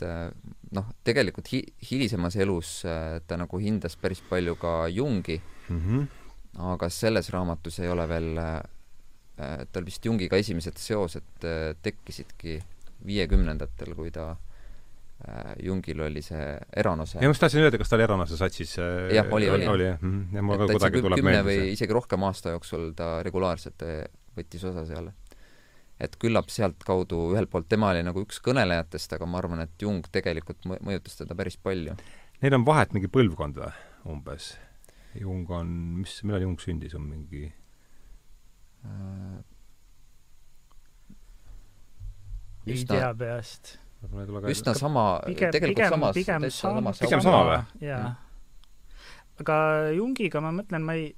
[0.00, 0.32] Et äh,
[0.76, 6.06] noh, tegelikult hi-, hilisemas elus äh, ta nagu hindas päris palju ka Jungi mm, -hmm.
[6.72, 8.62] aga selles raamatus ei ole veel äh,
[9.72, 11.46] tal vist Jungiga esimesed seosed
[11.82, 12.60] tekkisidki
[13.06, 14.36] viiekümnendatel, kui ta
[15.60, 17.18] Jungil oli see Eranose.
[17.18, 19.66] ja ma just tahtsin öelda, kas ta oli Eranose satsis jah, oli, oli.
[19.66, 20.36] oli jah mm, -hmm.
[20.36, 21.60] ja mul ka kuidagi tuleb meelde see.
[21.60, 23.82] või isegi rohkem aasta jooksul ta regulaarselt
[24.36, 25.10] võttis osa seal.
[26.00, 30.06] Et küllap sealtkaudu ühelt poolt tema oli nagu üks kõnelejatest, aga ma arvan, et Jung
[30.12, 31.96] tegelikult mõjutas teda päris palju.
[32.40, 33.70] Neil on vahet mingi põlvkond või,
[34.08, 34.54] umbes?
[35.18, 35.70] Jung on,
[36.00, 37.48] mis, millal Jung sündis, on mingi
[38.86, 39.38] äh...
[42.70, 43.74] ei tea peast
[44.48, 47.58] üsna sama, tegelikult pigem, samas, pigem sama, pigem sama või?
[47.84, 48.12] jaa.
[49.42, 49.56] aga
[49.96, 51.10] Jungiga ma mõtlen, ma ei,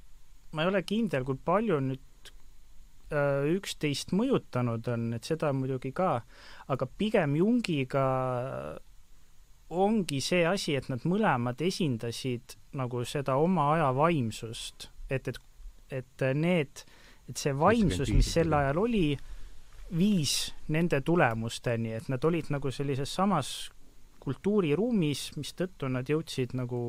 [0.56, 2.02] ma ei ole kindel, kui palju nüüd
[3.12, 6.14] üksteist mõjutanud on, et seda muidugi ka,
[6.72, 8.06] aga pigem Jungiga
[9.72, 15.40] ongi see asi, et nad mõlemad esindasid nagu seda oma aja vaimsust, et, et,
[15.90, 16.84] et need,
[17.28, 19.06] et see vaimsus, mis sel ajal oli,
[19.96, 23.70] viis nende tulemusteni, et nad olid nagu sellises samas
[24.22, 26.80] kultuuriruumis, mistõttu nad jõudsid nagu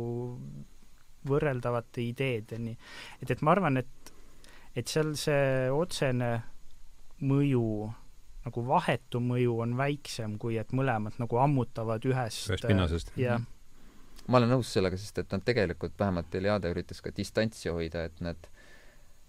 [1.27, 2.75] võrreldavate ideedeni.
[3.21, 4.12] et, et ma arvan, et,
[4.75, 6.31] et seal see otsene
[7.23, 7.65] mõju
[8.43, 13.13] nagu vahetu mõju on väiksem, kui et mõlemad nagu ammutavad ühest ühest pinnasest.
[13.19, 13.43] jah.
[14.27, 18.19] ma olen nõus sellega, sest et nad tegelikult, vähemalt Eliade üritas ka distantsi hoida, et
[18.23, 18.49] need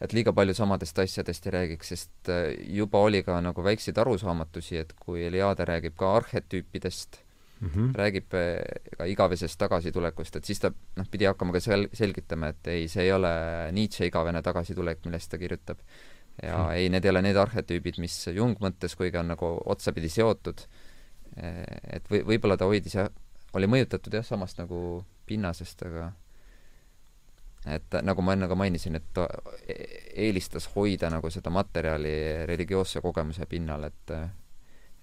[0.03, 4.81] et liiga palju samadest asjadest ei räägiks, sest äh, juba oli ka nagu väikseid arusaamatusi,
[4.83, 7.21] et kui Eliade räägib ka arhetüüpidest
[7.65, 7.93] mm, -hmm.
[7.99, 8.59] räägib äh,
[8.99, 13.09] ka igavesest tagasitulekust, et siis ta noh, pidi hakkama ka sel-, selgitama, et ei, see
[13.09, 13.33] ei ole
[13.73, 15.79] Nietzsche igavene tagasitulek, millest ta kirjutab.
[16.43, 16.73] ja hmm.
[16.75, 20.67] ei, need ei ole need arhetüübid, mis Jung mõttes, kuigi on nagu otsapidi seotud,
[21.37, 23.09] et või, võib-olla ta hoidis jah,
[23.55, 26.13] oli mõjutatud jah, samast nagu pinnasest, aga
[27.67, 29.29] et nagu ma enne ka mainisin, et ta
[30.15, 34.13] eelistas hoida nagu seda materjali religioosse kogemuse pinnal, et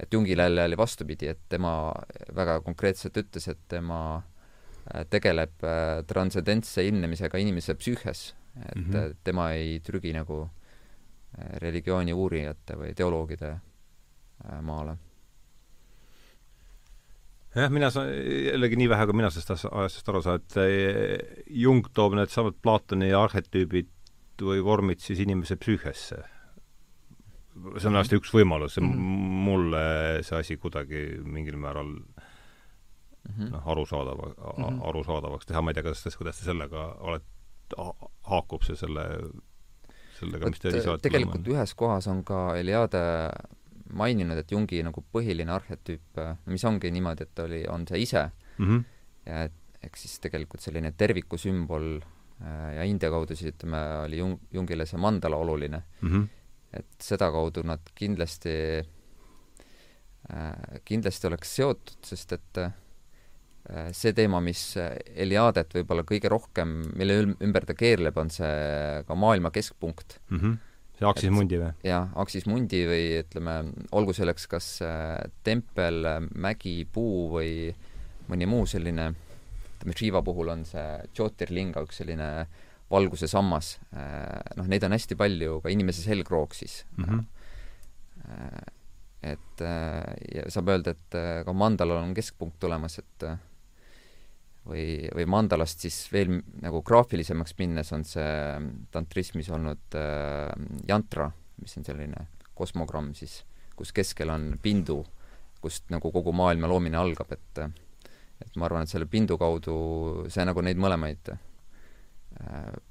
[0.02, 1.93] et Jungil jälle oli vastupidi, et tema
[2.36, 8.34] väga konkreetselt ütles, et tema äh, tegeleb äh, transcendentse ilmnemisega inimese psüühes,
[8.66, 9.16] et mm -hmm.
[9.24, 10.49] tema ei trügi nagu
[11.62, 13.54] religiooni uurijate või teoloogide
[14.62, 14.97] maale
[17.56, 18.10] jah, mina saan,
[18.52, 23.89] jällegi nii vähe, kui mina sellest asjast aru saan, et Jung toob needsamad Platoni arhetüübid
[24.41, 26.22] või vormid siis inimese psüühesse.
[27.78, 29.08] See on hästi üks võimalus, -hmm.
[29.47, 29.86] mulle
[30.24, 31.97] see asi kuidagi mingil määral
[33.30, 33.49] -hmm.
[33.52, 34.89] noh, arusaadava mm, -hmm.
[34.89, 37.26] arusaadavaks teha, ma ei tea, kas, kuidas te sellega olete,
[38.30, 39.06] haakub see selle,
[40.20, 43.04] sellega, mis te ise olete tegelikult ühes kohas on ka Eliade
[43.93, 48.30] maininud, et Jungi nagu põhiline arhetüüp, äh, mis ongi niimoodi, et oli, on see ise
[48.58, 48.84] mm -hmm.
[49.26, 54.18] ja et ehk siis tegelikult selline terviku sümbol äh, ja India kaudu siis ütleme, oli
[54.18, 56.10] Jung, Jungile see mandala oluline mm.
[56.10, 56.28] -hmm.
[56.74, 58.55] Et sedakaudu nad kindlasti
[60.32, 60.55] äh,,
[60.88, 62.72] kindlasti oleks seotud, sest et äh,
[63.95, 69.53] see teema, mis Eliadet võib-olla kõige rohkem, mille ümber ta keerleb, on see ka maailma
[69.53, 70.38] keskpunkt mm.
[70.38, 70.59] -hmm
[71.01, 71.72] see Aksis Mundi või?
[71.86, 73.57] jah, Aksis Mundi või ütleme,
[73.97, 76.05] olgu selleks kas äh, tempel,
[76.38, 77.72] mägi, puu või
[78.30, 79.11] mõni muu selline,
[79.80, 80.86] ütleme Shiva puhul on see
[81.17, 82.30] Jyotirlinga üks selline
[82.92, 87.06] valguse sammas, äh, noh, neid on hästi palju ka inimese selgrooksis mm.
[87.06, 87.24] -hmm.
[89.32, 93.26] et ja saab öelda, et ka mandalal on keskpunkt tulemas, et
[94.68, 98.34] või, või mandalast siis veel nagu graafilisemaks minnes on see
[98.94, 100.50] tantrismis olnud äh,
[100.89, 101.32] jantra,
[101.62, 102.28] mis on selline
[102.58, 103.42] kosmogramm siis,
[103.78, 105.02] kus keskel on pindu,
[105.62, 107.66] kust nagu kogu maailma loomine algab, et
[108.42, 111.42] et ma arvan, et selle pindu kaudu see nagu neid mõlemaid äh,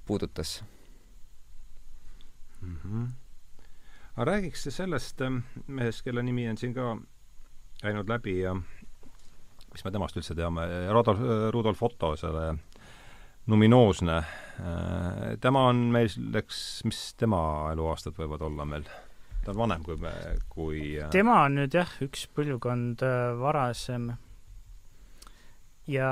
[0.07, 0.65] puudutas
[2.61, 2.77] mm.
[2.77, 3.09] -hmm.
[4.17, 6.97] aga räägiks sellest äh, mehest, kelle nimi on siin ka
[7.83, 8.55] käinud läbi ja
[9.73, 11.21] mis me temast üldse teame, Rudolf,
[11.51, 12.55] Rudolf Otto, selle
[13.47, 14.23] numinoosne,
[15.41, 18.85] tema on meil, eks, mis tema eluaastad võivad olla meil?
[19.45, 20.13] ta on vanem kui me,
[20.53, 20.81] kui
[21.15, 24.11] tema on nüüd jah, üks põlvkond äh, varasem.
[25.89, 26.11] ja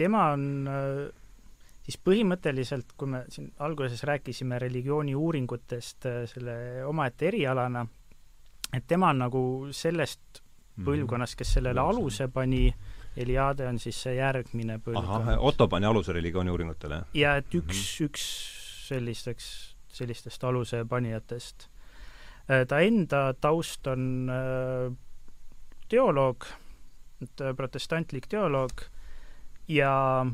[0.00, 1.17] tema on äh,
[1.88, 7.86] siis põhimõtteliselt, kui me siin alguses rääkisime religiooni uuringutest äh, selle omaette erialana,
[8.76, 10.42] et tema on nagu sellest
[10.78, 10.86] Mhm.
[10.86, 12.70] põlvkonnas, kes sellele aluse pani,
[13.18, 15.32] Eliade on siis see järgmine põlvkond.
[15.42, 17.02] Otto pani aluse religiooni uuringutele?
[17.14, 18.04] ja et üks mm, -hmm.
[18.06, 18.26] üks
[18.88, 19.48] sellisteks,
[19.88, 21.66] sellistest aluse panijatest.
[22.48, 24.94] Äh, ta enda taust on äh,
[25.88, 26.44] teoloog,
[27.56, 28.70] protestantlik teoloog
[29.68, 30.26] ja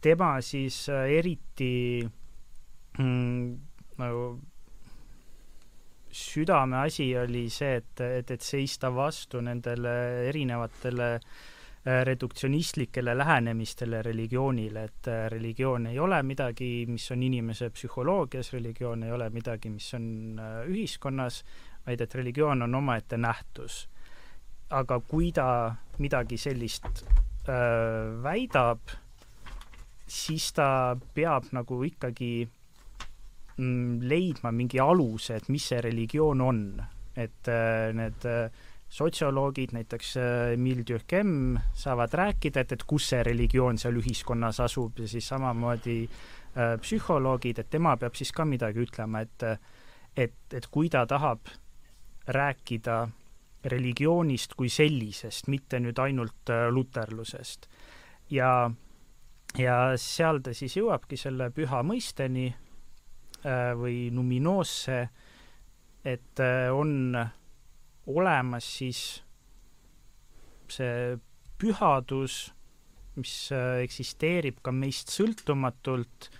[0.00, 2.02] tema siis eriti
[2.98, 3.56] mm,
[3.98, 4.26] nagu
[6.16, 9.92] südameasi oli see, et, et, et seista vastu nendele
[10.30, 18.52] erinevatele äh, reduktsionistlikele lähenemistele religioonile, et äh, religioon ei ole midagi, mis on inimese psühholoogias,
[18.56, 20.06] religioon ei ole midagi, mis on
[20.40, 21.42] äh, ühiskonnas,
[21.86, 23.86] vaid et religioon on omaette nähtus.
[24.70, 27.04] aga kui ta midagi sellist
[27.46, 28.80] öö, väidab,
[30.06, 32.48] siis ta peab nagu ikkagi
[33.56, 36.82] Mm, leidma mingi aluse, et mis see religioon on.
[37.16, 38.50] et äh, need äh,
[38.92, 45.00] sotsioloogid, näiteks äh, Emile Durkheim, saavad rääkida, et, et kus see religioon seal ühiskonnas asub
[45.00, 46.02] ja siis samamoodi
[46.82, 49.46] psühholoogid, et tema peab siis ka midagi ütlema, et
[50.16, 51.48] et, et kui ta tahab
[52.28, 52.98] rääkida
[53.64, 57.68] religioonist kui sellisest, mitte nüüd ainult luterlusest.
[58.30, 58.70] ja,
[59.58, 62.50] ja seal ta siis jõuabki selle püha mõisteni
[63.46, 64.96] Äh, või numinoosse,
[66.02, 67.14] et äh, on
[68.10, 69.02] olemas siis
[70.72, 71.18] see
[71.60, 72.38] pühadus,
[73.20, 76.30] mis äh, eksisteerib ka meist sõltumatult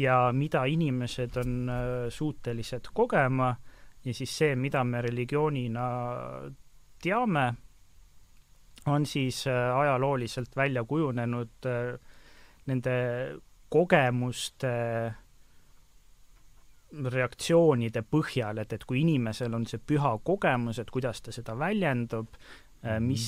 [0.00, 1.70] ja mida inimesed on
[2.10, 3.52] suutelised kogema
[4.02, 5.84] ja siis see, mida me religioonina
[7.04, 7.44] teame,
[8.88, 12.11] on siis ajalooliselt välja kujunenud äh,
[12.70, 12.94] nende
[13.72, 14.72] kogemuste
[16.92, 22.28] reaktsioonide põhjal, et, et kui inimesel on see püha kogemus, et kuidas ta seda väljendub,
[22.82, 23.06] mhm.
[23.08, 23.26] mis,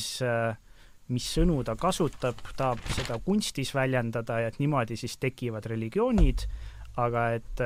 [1.14, 6.45] mis sõnu ta kasutab, tahab seda kunstis väljendada ja et niimoodi siis tekivad religioonid,
[7.01, 7.64] aga et,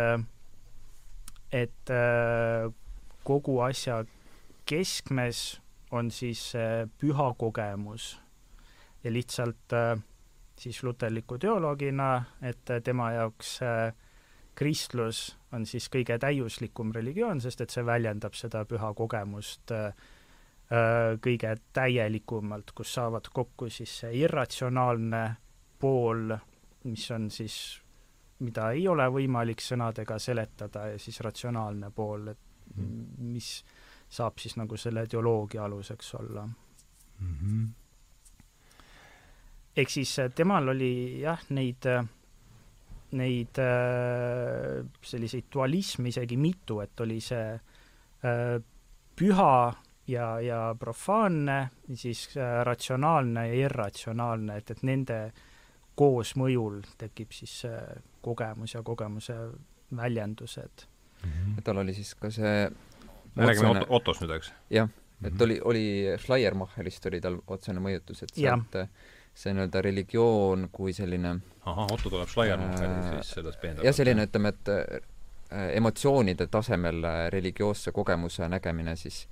[1.55, 1.93] et
[3.27, 4.05] kogu asja
[4.69, 5.59] keskmes
[5.91, 6.53] on siis
[7.01, 8.13] püha kogemus
[9.05, 9.75] ja lihtsalt
[10.59, 13.95] siis luterliku teoloogina, et tema jaoks äh,
[14.59, 19.93] kristlus on siis kõige täiuslikum religioon, sest et see väljendab seda püha kogemust äh,
[20.73, 25.23] äh, kõige täielikumalt, kus saavad kokku siis see irratsionaalne
[25.79, 26.35] pool,
[26.91, 27.59] mis on siis,
[28.43, 33.31] mida ei ole võimalik sõnadega seletada, ja siis ratsionaalne pool, et mhm.
[33.35, 33.53] mis
[34.09, 37.35] saab siis nagu selle teoloogia aluseks olla mm.
[37.35, 37.69] -hmm.
[39.79, 42.05] Ehk siis äh, temal oli jah, neid äh,
[43.17, 48.57] neid äh, selliseid dualisme isegi mitu, et oli see äh,
[49.17, 49.55] püha
[50.09, 51.59] ja, ja profaanne,
[51.95, 52.29] siis
[52.65, 55.19] ratsionaalne ja irratsionaalne, et, et nende
[55.99, 57.81] koosmõjul tekib siis see
[58.23, 59.35] kogemus ja kogemuse
[59.97, 60.85] väljendused
[61.25, 61.31] mm.
[61.31, 61.63] -hmm.
[61.65, 62.71] tal oli siis ka see
[63.35, 64.53] me räägime Otto, Ottost nüüd, eks?
[64.71, 64.89] jah,
[65.23, 65.43] et mhm.
[65.43, 65.87] oli, oli
[66.19, 68.87] Schleiermacherist oli tal otsene mõjutus, et sealt ja
[69.39, 73.87] see nii-öelda religioon kui selline ahah, Otto tuleb Schleiermacheri äh, siis sellest peendab.
[73.87, 79.27] jah, selline ütleme, et äh, emotsioonide tasemel äh, religioosse kogemuse nägemine siis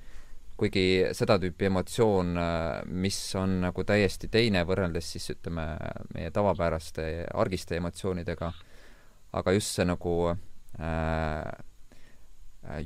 [0.57, 5.66] kuigi seda tüüpi emotsioon, äh, mis on nagu täiesti teine võrreldes siis ütleme,
[6.14, 8.52] meie tavapäraste argiste emotsioonidega,
[9.36, 11.50] aga just see nagu äh,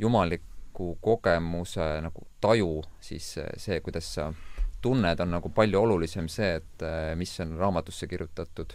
[0.01, 4.31] jumaliku kogemuse nagu taju, siis see, kuidas sa
[4.83, 8.74] tunned, on nagu palju olulisem see, et äh, mis on raamatusse kirjutatud.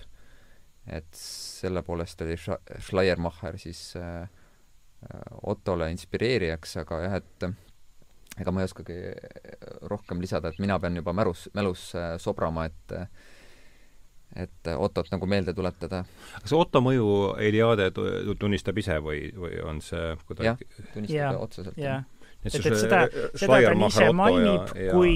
[0.86, 7.48] et selle poolest oli Schleiermacher siis äh, äh, Ottole inspireerijaks, aga jah, et
[8.38, 9.00] ega ma ei oskagi
[9.90, 13.00] rohkem lisada, et mina pean juba mälus, mälus sobrama, et
[14.36, 16.04] et Ottot nagu meelde tuletada.
[16.42, 17.08] kas Otto mõju
[17.40, 21.78] Eliade tunnistab ise või, või on see kuidagi jah, tunnistab otseselt.
[21.80, 22.04] jah
[22.46, 23.02] et, et seda,
[23.34, 25.16] seda ta ise mainib, kui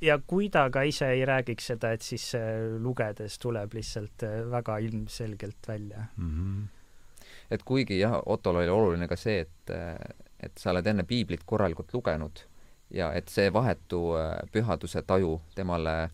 [0.00, 2.30] ja kui ta ka ise ei räägiks seda, et siis
[2.78, 6.30] lugedes tuleb lihtsalt äh, väga ilmselgelt välja mm.
[6.30, 7.24] -hmm.
[7.50, 9.74] et kuigi jah, Ottol oli oluline ka see, et,
[10.40, 12.44] et sa oled enne piiblit korralikult lugenud
[12.90, 16.10] ja et see vahetu äh, pühaduse taju temale,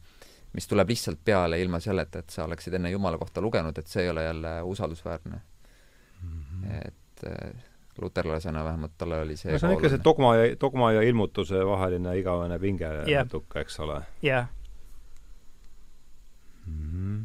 [0.52, 4.02] mis tuleb lihtsalt peale ilma selleta, et sa oleksid enne Jumala kohta lugenud, et see
[4.02, 5.40] ei ole jälle usaldusväärne
[6.22, 6.42] mm.
[6.42, 6.86] -hmm.
[6.86, 7.64] et äh,
[8.02, 11.66] luterlasena vähemalt talle oli see no see on ikka see dogma ja, dogma ja ilmutuse
[11.66, 13.24] vaheline igavene pinge yeah.
[13.24, 14.00] natuke, eks ole.
[14.22, 14.48] jah yeah.
[16.66, 16.90] mm.
[16.90, 17.24] -hmm.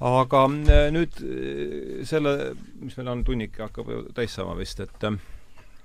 [0.00, 5.04] aga äh, nüüd äh, selle, mis meil on, tunnik hakkab ju täis saama vist, et
[5.04, 5.18] äh,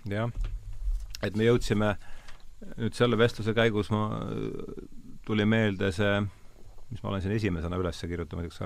[0.10, 0.32] jah,
[1.24, 1.96] et me jõudsime
[2.78, 4.22] nüüd selle vestluse käigus ma,
[5.26, 6.22] tuli meelde see,
[6.90, 8.62] mis ma olen siin esimesena üles kirjutanud, eks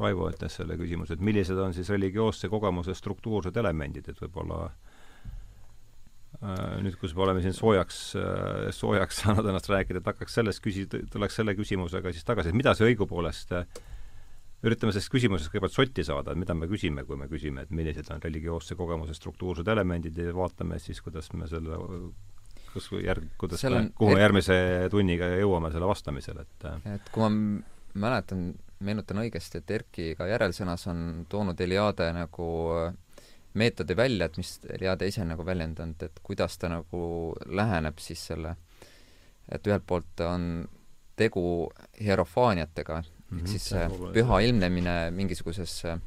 [0.00, 4.58] Raivo ütles selle küsimuse, et millised on siis religioosse kogemuse struktuursed elemendid, et võib-olla
[6.42, 10.64] äh, nüüd, kus me oleme siin soojaks äh,, soojaks saanud ennast rääkida, et hakkaks sellest
[10.64, 13.68] küsi-, tuleks selle küsimusega siis tagasi, et mida see õigupoolest äh,
[14.66, 18.08] üritame sellest küsimusest kõigepealt sotti saada, et mida me küsime, kui me küsime, et millised
[18.12, 21.78] on religioosse kogemuse struktuursed elemendid ja vaatame siis, kuidas me selle
[22.72, 23.64] kus järg-, kuidas
[23.96, 24.56] kuhu me järgmise
[24.92, 28.50] tunniga jõuame selle vastamisele, et et kui ma mäletan
[28.84, 31.00] meenutan õigesti, et Erki ka järelsõnas on
[31.30, 32.94] toonud Eliade nagu äh,
[33.56, 37.00] meetodi välja, et mis Eliade ise nagu väljendanud, et kuidas ta nagu
[37.46, 38.56] läheneb siis selle,
[39.48, 40.66] et ühelt poolt on
[41.16, 41.70] tegu
[42.00, 43.70] hierofaaniatega mm, -hmm, ehk siis
[44.12, 46.00] püha ilmnemine mingisuguses äh,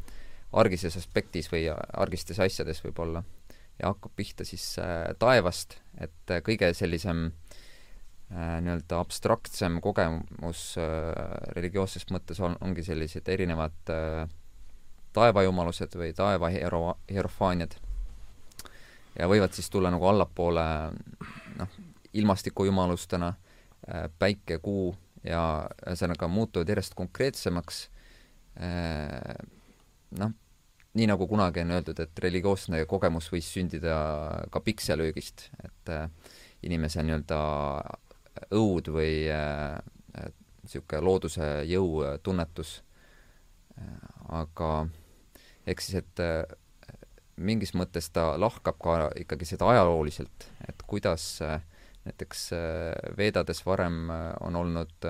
[0.53, 3.23] argises aspektis või argistes asjades võib-olla.
[3.79, 7.48] ja hakkab pihta siis äh, taevast, et kõige sellisem Äh,
[8.29, 11.13] nii-öelda abstraktsem kogemus äh,
[11.57, 14.29] religioosses mõttes on, ongi sellised erinevad äh,
[15.17, 17.73] taevajumalused või taeva hiero-, hierofaaniad.
[19.17, 20.65] ja võivad siis tulla nagu allapoole
[21.57, 21.77] noh,
[22.13, 23.33] ilmastikujumalustena,
[24.19, 25.41] päike, kuu ja
[25.87, 27.79] ühesõnaga muutuvad järjest konkreetsemaks,
[30.19, 30.33] noh,
[30.93, 33.95] nii nagu kunagi on öeldud, et religioosne kogemus võis sündida
[34.53, 35.93] ka pikselöögist, et
[36.65, 37.39] inimese nii-öelda
[38.51, 39.13] õud või
[40.63, 42.79] niisugune äh, looduse jõu tunnetus.
[44.29, 44.87] aga
[45.67, 46.21] ehk siis, et
[47.39, 51.39] mingis mõttes ta lahkab ka ikkagi seda ajalooliselt, et kuidas
[52.03, 52.49] näiteks
[53.17, 54.09] Veedades varem
[54.41, 55.07] on olnud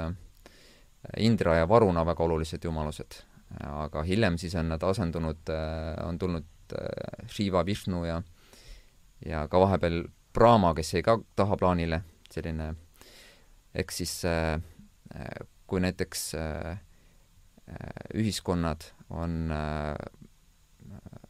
[1.17, 3.23] Indra ja Varuna väga olulised jumalused,
[3.65, 5.49] aga hiljem siis on nad asendunud,
[6.05, 6.77] on tulnud
[7.33, 8.21] Shiva, Vishnu ja
[9.25, 10.03] ja ka vahepeal
[10.33, 12.01] Brahma, kes jäi ka tahaplaanile,
[12.31, 12.73] selline
[13.75, 14.21] ehk siis
[15.69, 16.23] kui näiteks
[18.17, 19.51] ühiskonnad on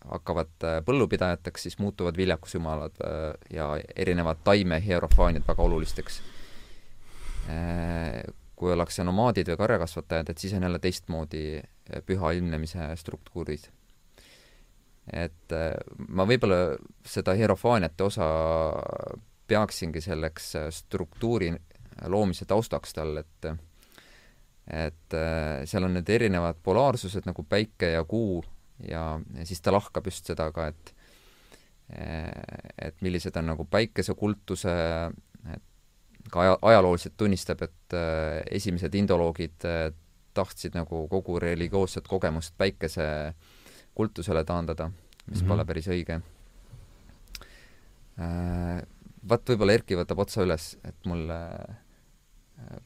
[0.09, 6.21] hakkavad äh, põllupidajateks, siis muutuvad viljakusjumalad äh, ja erinevad taime hierofaaniad väga olulisteks.
[7.49, 8.23] Äh,
[8.59, 11.43] kui ollakse nomaadid või karjakasvatajad, et siis on jälle teistmoodi
[12.05, 13.69] püha ilmnemise struktuurid.
[15.13, 15.53] et
[16.07, 16.75] ma võib-olla
[17.07, 18.25] seda hierofaaniate osa
[19.47, 21.53] peaksingi selleks struktuuri
[22.07, 23.51] loomise taustaks tal, et
[24.69, 25.15] et
[25.65, 28.43] seal on need erinevad polaarsused nagu päike ja kuu
[28.85, 30.93] ja, siis ta lahkab just seda ka, et
[31.89, 34.73] et millised on nagu päikesekultuse,
[36.29, 39.89] ka aja, ajalooliselt tunnistab, et äh, esimesed indoloogid äh,
[40.37, 45.47] tahtsid nagu kogu religioosset kogemust päikesekultusele taandada, mis mm -hmm.
[45.47, 46.21] pole päris õige.
[48.19, 48.81] Äh,
[49.29, 51.27] Vaat võib-olla Erki võtab otsa üles, et mul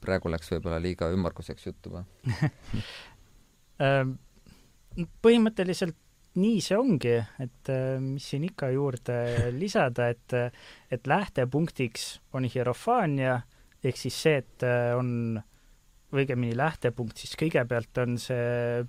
[0.01, 2.03] praegu läks võib-olla liiga ümmarguseks juttu või
[5.25, 5.97] põhimõtteliselt
[6.41, 7.13] nii see ongi,
[7.43, 9.17] et äh, mis siin ikka juurde
[9.61, 10.35] lisada, et,
[10.91, 12.07] et lähtepunktiks
[12.37, 13.39] on hierofaania,
[13.83, 15.39] ehk siis see, et äh, on,
[16.13, 18.83] õigemini lähtepunkt siis kõigepealt on see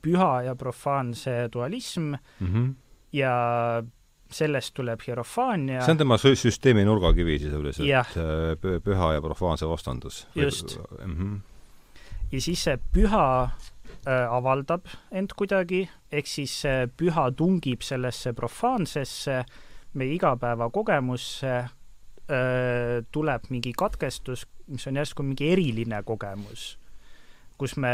[0.00, 2.68] püha ja profaanse dualism mm -hmm.
[3.12, 3.34] ja
[4.30, 5.80] sellest tuleb hierofaania.
[5.84, 10.26] see on tema süsteemi nurgakivi sisuliselt, äh, püha ja profaanse vastandus.
[10.34, 11.16] just mm.
[11.16, 11.38] -hmm.
[12.32, 13.50] ja siis see püha
[14.08, 19.42] Äh, avaldab end kuidagi, ehk siis see püha tungib sellesse profaansesse,
[20.00, 26.78] meie igapäevakogemusse, äh, tuleb mingi katkestus, mis on järsku mingi eriline kogemus,
[27.60, 27.92] kus me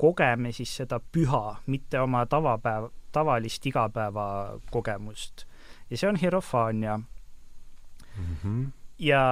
[0.00, 5.46] kogeme siis seda püha, mitte oma tavapäev, tavalist igapäevakogemust.
[5.90, 8.36] ja see on hierofaania mm.
[8.42, 8.66] -hmm.
[8.98, 9.22] ja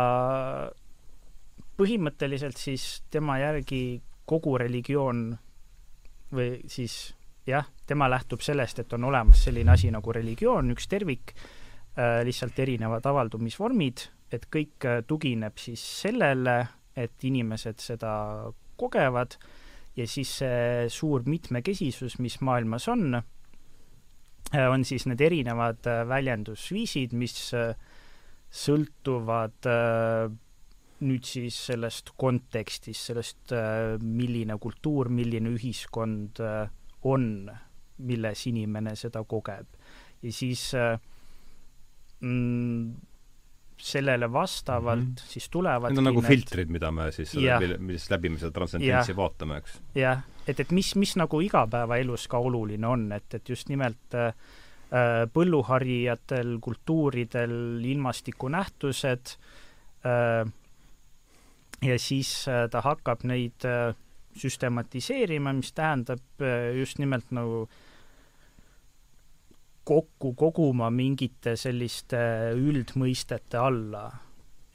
[1.79, 5.39] põhimõtteliselt siis tema järgi kogu religioon
[6.33, 7.15] või siis
[7.47, 12.59] jah, tema lähtub sellest, et on olemas selline asi nagu religioon, üks tervik äh,, lihtsalt
[12.59, 16.67] erinevad avaldumisvormid, et kõik äh, tugineb siis sellele,
[16.97, 18.13] et inimesed seda
[18.79, 19.39] kogevad
[19.97, 23.23] ja siis see suur mitmekesisus, mis maailmas on
[24.73, 27.75] on siis need erinevad äh, väljendusviisid, mis äh,
[28.49, 30.31] sõltuvad äh,
[31.05, 36.67] nüüd siis sellest kontekstist, sellest, äh, milline kultuur, milline ühiskond äh,
[37.07, 37.49] on,
[37.99, 39.67] milles inimene seda kogeb.
[40.23, 40.99] ja siis äh,
[42.21, 42.95] mm,
[43.79, 45.33] sellele vastavalt mm -hmm.
[45.33, 46.29] siis tulevad Need on nagu need...
[46.29, 47.35] filtrid, mida me siis,
[47.79, 49.81] millest läbi me seda transcendentsi vaatame, eks?
[49.95, 54.33] jah, et, et mis, mis nagu igapäevaelus ka oluline on, et, et just nimelt äh,
[55.33, 59.37] põlluharijatel, kultuuridel ilmastikunähtused
[60.07, 60.53] äh,,
[61.83, 63.95] ja siis äh, ta hakkab neid äh,
[64.39, 67.69] süstematiseerima, mis tähendab äh, just nimelt nagu
[69.89, 72.19] kokku koguma mingite selliste
[72.57, 74.05] üldmõistete alla,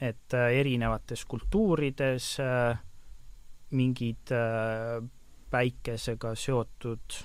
[0.02, 2.32] et erinevates kultuurides
[3.78, 4.32] mingid
[5.54, 7.20] päikesega seotud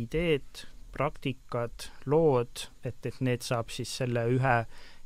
[0.00, 4.56] ideed, praktikad, lood, et, et need saab siis selle ühe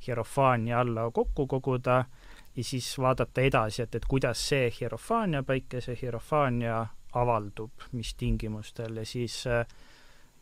[0.06, 2.04] hierofaania alla kokku koguda
[2.56, 6.84] ja siis vaadata edasi, et, et kuidas see hierofaania, päikese hierofaania
[7.14, 8.96] avaldub, mis tingimustel.
[8.96, 9.66] Ja siis äh,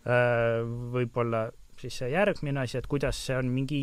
[0.06, 0.60] äh,
[0.92, 1.46] võib-olla
[1.82, 3.82] siis see järgmine asi, et kuidas see on mingi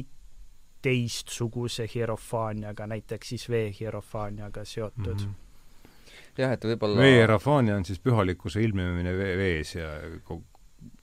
[0.81, 5.25] teistsuguse hierofaaniaga, näiteks siis vee hierofaaniaga seotud mm.
[5.25, 6.21] -hmm.
[6.37, 9.89] jah, et võib-olla vee hierofaania on siis pühalikkuse ilmnemine vee, vees ja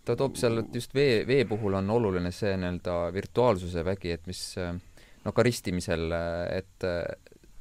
[0.05, 4.27] ta toob seal, et just vee, vee puhul on oluline see nii-öelda virtuaalsuse vägi, et
[4.27, 4.43] mis
[5.25, 6.09] no karistimisel,
[6.55, 6.87] et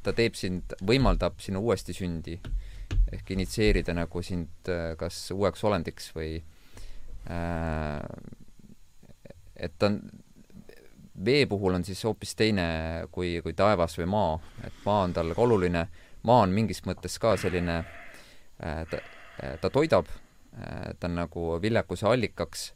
[0.05, 2.37] ta teeb sind, võimaldab sinu uuesti sündi
[3.11, 6.37] ehk initsieerida nagu sind kas uueks olendiks või
[7.29, 7.99] äh,
[9.55, 9.99] et ta on,
[11.25, 12.67] vee puhul on siis hoopis teine
[13.11, 14.37] kui, kui taevas või maa,
[14.67, 15.87] et maa on talle ka oluline,
[16.23, 19.01] maa on mingis mõttes ka selline äh,, ta,
[19.61, 22.73] ta toidab äh,, ta on nagu viljakuse allikaks,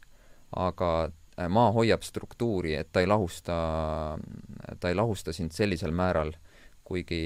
[0.56, 3.56] aga Äh, maa hoiab struktuuri, et ta ei lahusta,
[4.80, 6.34] ta ei lahusta sind sellisel määral,
[6.84, 7.20] kuigi,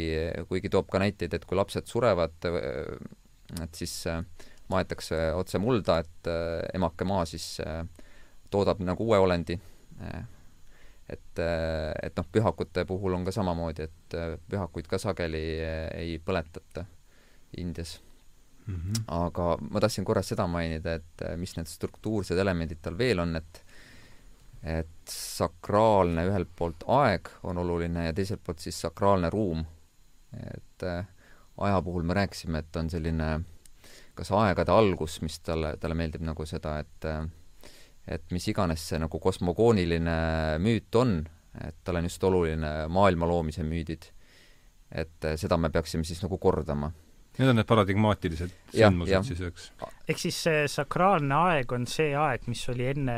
[0.49, 2.37] kuigi toob ka näiteid, et kui lapsed surevad,
[3.65, 4.21] et siis äh,
[4.71, 7.57] maetakse otse mulda, et äh, emake maa siis
[8.55, 9.59] toodab nagu uue olendi.
[11.09, 14.17] et, et noh, pühakute puhul on ka samamoodi, et
[14.49, 15.45] pühakuid ka sageli
[16.01, 16.87] ei põletata
[17.61, 17.99] Indias
[18.67, 18.75] mm.
[18.75, 19.03] -hmm.
[19.07, 23.65] aga ma tahtsin korra seda mainida, et mis need struktuursed elemendid tal veel on, et
[24.65, 29.65] et sakraalne ühelt poolt aeg on oluline ja teiselt poolt siis sakraalne ruum.
[30.55, 30.83] et
[31.59, 33.45] aja puhul me rääkisime, et on selline
[34.15, 37.07] kas aegade algus, mis talle, talle meeldib nagu seda, et
[38.09, 40.17] et mis iganes see nagu kosmogooniline
[40.63, 41.17] müüt on,
[41.65, 44.11] et tal on just oluline maailma loomise müüdid.
[44.95, 46.93] et seda me peaksime siis nagu kordama.
[47.39, 49.65] Need on need paradigmaatilised sündmused siis, eks?
[50.07, 53.17] ehk siis see sakraalne aeg on see aeg, mis oli enne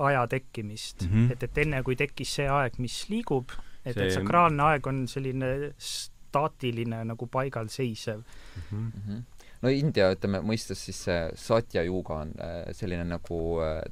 [0.00, 1.12] aja tekkimist mm.
[1.12, 1.32] -hmm.
[1.32, 3.52] et, et enne, kui tekkis see aeg, mis liigub,
[3.84, 8.62] et see..., et sakraalne aeg on selline staatiline nagu paigal seisev mm.
[8.70, 8.76] -hmm.
[8.76, 9.22] Mm -hmm
[9.62, 13.82] no India, ütleme, mõistes siis see satya yuga on äh, selline nagu äh,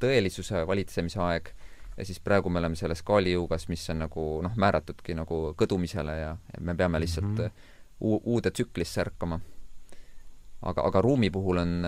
[0.00, 1.50] tõelisuse valitsemise aeg
[1.96, 6.16] ja siis praegu me oleme selles Kali yugas, mis on nagu noh, määratudki nagu kõdumisele
[6.20, 7.74] ja, ja me peame lihtsalt mm -hmm.
[8.00, 9.40] uu-, uude tsüklisse ärkama.
[10.62, 11.84] aga, aga ruumi puhul on,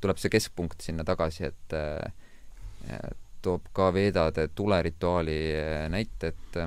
[0.00, 1.76] tuleb see keskpunkt sinna tagasi, et
[3.42, 5.38] toob ka Vedade tulerituaali
[5.88, 6.58] näite, et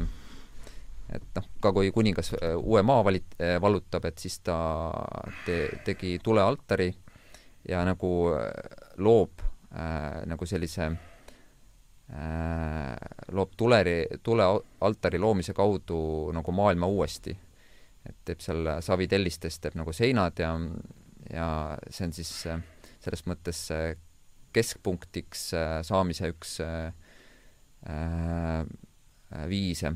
[1.13, 4.57] et noh, ka kui kuningas äh, uue maa valit-, äh, vallutab, et siis ta
[5.45, 6.89] te-, tegi tulealtari
[7.67, 8.49] ja nagu äh,
[9.03, 9.43] loob
[9.75, 10.95] äh, nagu sellise äh,
[13.31, 17.37] loob tuleri, tulealtari loomise kaudu nagu maailma uuesti.
[18.07, 20.53] et teeb seal savitellistest, teeb nagu seinad ja,
[21.33, 21.47] ja
[21.89, 22.61] see on siis äh,
[23.03, 23.67] selles mõttes
[24.55, 25.49] keskpunktiks
[25.83, 26.93] saamise üks äh,
[29.47, 29.91] viise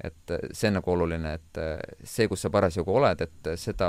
[0.00, 3.56] et äh, see on nagu oluline, et äh, see, kus sa parasjagu oled, et äh,
[3.60, 3.88] seda,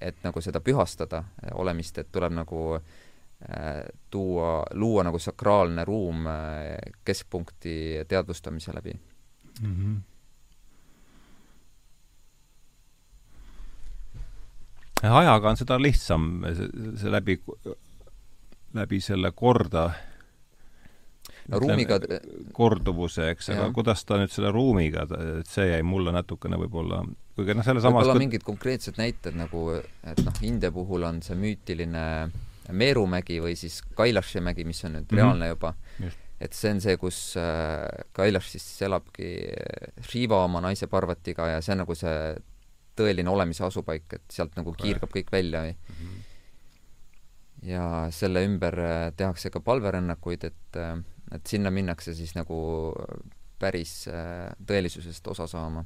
[0.00, 1.22] et nagu seda pühastada
[1.54, 2.98] olemist, et tuleb nagu äh,
[4.10, 8.92] tuua, luua nagu sakraalne ruum äh, keskpunkti teadvustamise läbi
[9.62, 9.76] mm.
[9.76, 9.96] -hmm.
[15.08, 16.44] ajaga on seda lihtsam,
[16.96, 17.40] see läbi,
[18.74, 19.90] läbi selle korda
[21.48, 21.98] no ruumiga
[22.52, 25.06] korduvuse, eks, aga kuidas ta nüüd selle ruumiga,
[25.40, 27.00] et see jäi mulle natukene võib-olla,
[27.34, 29.64] kuigi noh, selle samas võib-olla mingid konkreetsed näited nagu,
[30.04, 32.04] et noh, India puhul on see müütiline
[32.72, 35.16] Meerumägi või siis Kailashi mägi, mis on nüüd mm -hmm.
[35.16, 35.74] reaalne juba.
[36.40, 39.52] et see on see, kus äh, Kailash siis elabki
[40.00, 42.36] Shiva oma naise Parvatiga ja see on nagu see
[42.96, 46.18] tõeline olemise asupaik, et sealt nagu kiirgab kõik välja või mm -hmm.
[47.62, 50.98] ja selle ümber äh, tehakse ka palverännakuid, et äh,
[51.34, 52.58] et sinna minnakse siis nagu
[53.60, 55.84] päris äh, tõelisusest osa saama.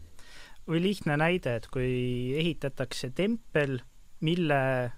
[0.69, 3.82] või lihtne näide, et kui ehitatakse tempel,
[4.24, 4.93] mille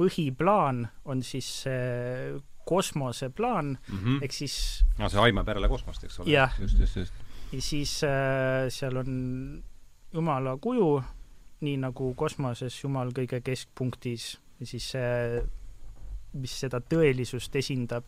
[0.00, 4.24] põhiplaan on siis see kosmoseplaan mm, -hmm.
[4.24, 4.56] ehk siis
[4.98, 6.48] no see aimab järele kosmost, eks ole?
[6.60, 7.14] just, just, just.
[7.52, 9.62] ja siis äh, seal on
[10.12, 11.02] Jumala kuju,
[11.60, 15.42] nii nagu kosmoses Jumal kõige keskpunktis ja siis see,
[16.32, 18.04] mis seda tõelisust esindab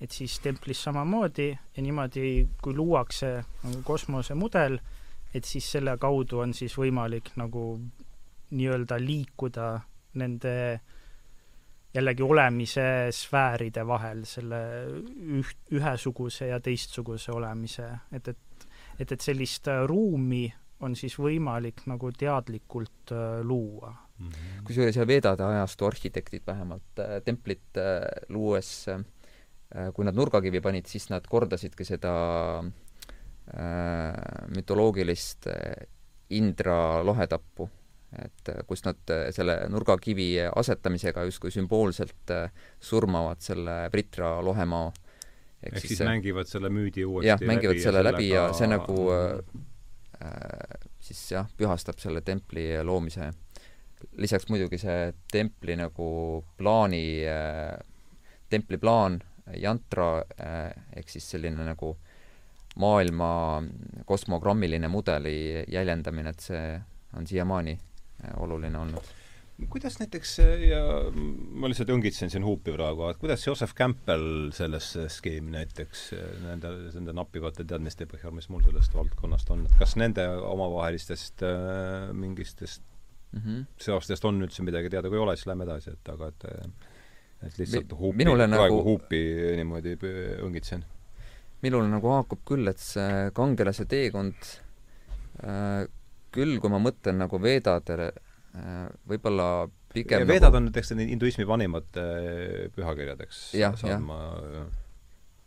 [0.00, 3.30] et siis templis samamoodi ja niimoodi, kui luuakse
[3.62, 4.78] nagu kosmosemudel,
[5.34, 7.78] et siis selle kaudu on siis võimalik nagu
[8.50, 9.70] nii-öelda liikuda
[10.20, 10.52] nende
[11.96, 14.60] jällegi olemise sfääride vahel, selle
[15.40, 18.42] üht, ühesuguse ja teistsuguse olemise, et, et
[18.96, 20.46] et, et sellist ruumi
[20.80, 23.90] on siis võimalik nagu teadlikult äh, luua.
[24.18, 24.62] Mm -hmm..
[24.64, 29.00] kusjuures ja Vedade ajastu arhitektid vähemalt äh, templit äh, luues äh,
[29.74, 32.12] Äh, kui nad nurgakivi panid, siis nad kordasidki seda
[32.62, 34.12] äh,
[34.54, 35.88] mütoloogilist äh,
[36.36, 37.68] Indra lohetappu,
[38.14, 42.32] et kus nad selle nurgakivi asetamisega justkui sümboolselt
[42.80, 44.92] surmavad selle Pritra lohemaa.
[45.62, 50.86] ehk siis, siis mängivad selle müüdi uuesti jah, mängivad selle läbi ja see nagu äh,
[51.00, 53.32] siis jah, pühastab selle templi loomise.
[54.20, 56.08] lisaks muidugi see templi nagu
[56.58, 57.78] plaani äh,,
[58.48, 59.18] templi plaan
[59.56, 61.96] jantra äh, ehk siis selline nagu
[62.76, 63.62] maailma
[64.04, 66.64] kosmogrammiline mudeli jäljendamine, et see
[67.16, 67.95] on siiamaani äh,
[68.36, 69.14] oluline olnud.
[69.72, 70.32] kuidas näiteks,
[70.68, 70.80] ja
[71.56, 76.10] ma lihtsalt õngitsen siin huupi praegu, et kuidas Joseph Campbell sellesse skeemi näiteks
[76.42, 82.12] nende, nende nappivate teadmiste põhjal, mis mul sellest valdkonnast on, et kas nende omavahelistest äh,
[82.12, 82.84] mingistest
[83.32, 83.64] mm -hmm.
[83.80, 86.44] seostest on üldse midagi teada, kui ei ole, siis lähme edasi, et aga et
[87.46, 89.20] et lihtsalt huupi, praegu nagu, huupi
[89.58, 89.96] niimoodi
[90.44, 90.84] õngitsen.
[91.62, 94.48] minule nagu haakub küll, et see kangelase teekond
[95.44, 95.86] äh,
[96.34, 100.60] küll, kui ma mõtlen nagu Vedadele äh,, võib-olla pigem ja Vedad nagu...
[100.60, 103.46] on näiteks hinduismi vanimad äh, pühakirjad, eks?
[103.58, 104.68] jah, jah.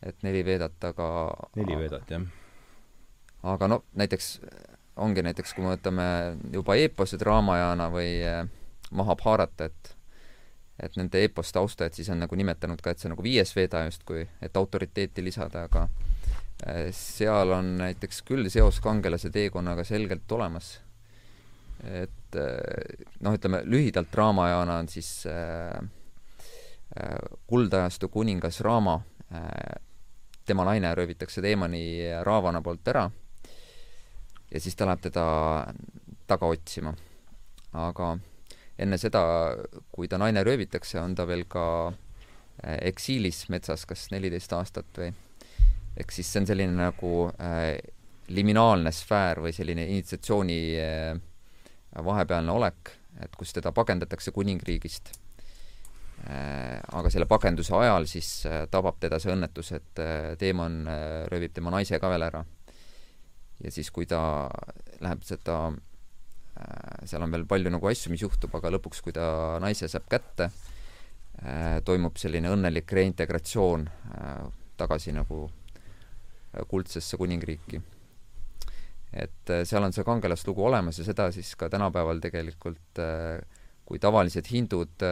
[0.02, 1.08] et neli Vedat, aga
[1.60, 2.26] neli Vedat, jah.
[3.54, 4.34] aga no näiteks
[5.00, 6.06] ongi näiteks, kui me võtame
[6.52, 8.44] juba eeposed Raamajana või äh,
[8.90, 9.96] Mahabharata, et
[10.80, 13.82] et nende eeposte austajad siis on nagu nimetanud ka, et see on nagu viies Veda
[13.84, 15.88] justkui, et autoriteeti lisada, aga
[16.92, 20.80] seal on näiteks küll seos kangelase teekonnaga selgelt olemas.
[21.84, 25.80] et äh, noh, ütleme lühidalt Raamajana on siis äh,
[27.46, 29.00] kuldajastu kuningas Raama
[29.32, 29.80] äh,,
[30.44, 33.10] tema naine röövitakse teemani Raavana poolt ära
[34.50, 35.24] ja siis ta läheb teda
[36.26, 36.94] taga otsima.
[37.72, 38.18] aga
[38.78, 39.22] enne seda,
[39.92, 45.12] kui ta naine röövitakse, on ta veel ka äh, eksiilis metsas kas neliteist aastat või
[46.00, 47.76] ehk siis see on selline nagu äh,
[48.30, 51.18] liminaalne sfäär või selline initsiatsiooni äh,
[52.06, 52.94] vahepealne olek,
[53.24, 55.12] et kus teda pagendatakse kuningriigist
[56.26, 56.78] äh,.
[56.92, 61.54] aga selle pagenduse ajal siis äh, tabab teda see õnnetus, et äh, teemon äh, röövib
[61.56, 62.44] tema naise ka veel ära.
[63.60, 64.48] ja siis, kui ta
[65.00, 65.62] läheb seda
[66.60, 69.24] Äh, seal on veel palju nagu asju, mis juhtub, aga lõpuks, kui ta
[69.62, 70.50] naise saab kätte,
[71.40, 74.42] äh, toimub selline õnnelik reintegratsioon äh,
[74.80, 75.46] tagasi nagu
[76.68, 77.80] kuldsesse kuningriiki.
[79.12, 83.00] et seal on see kangelaslugu olemas ja seda siis ka tänapäeval tegelikult
[83.84, 85.02] kui tavalised hindud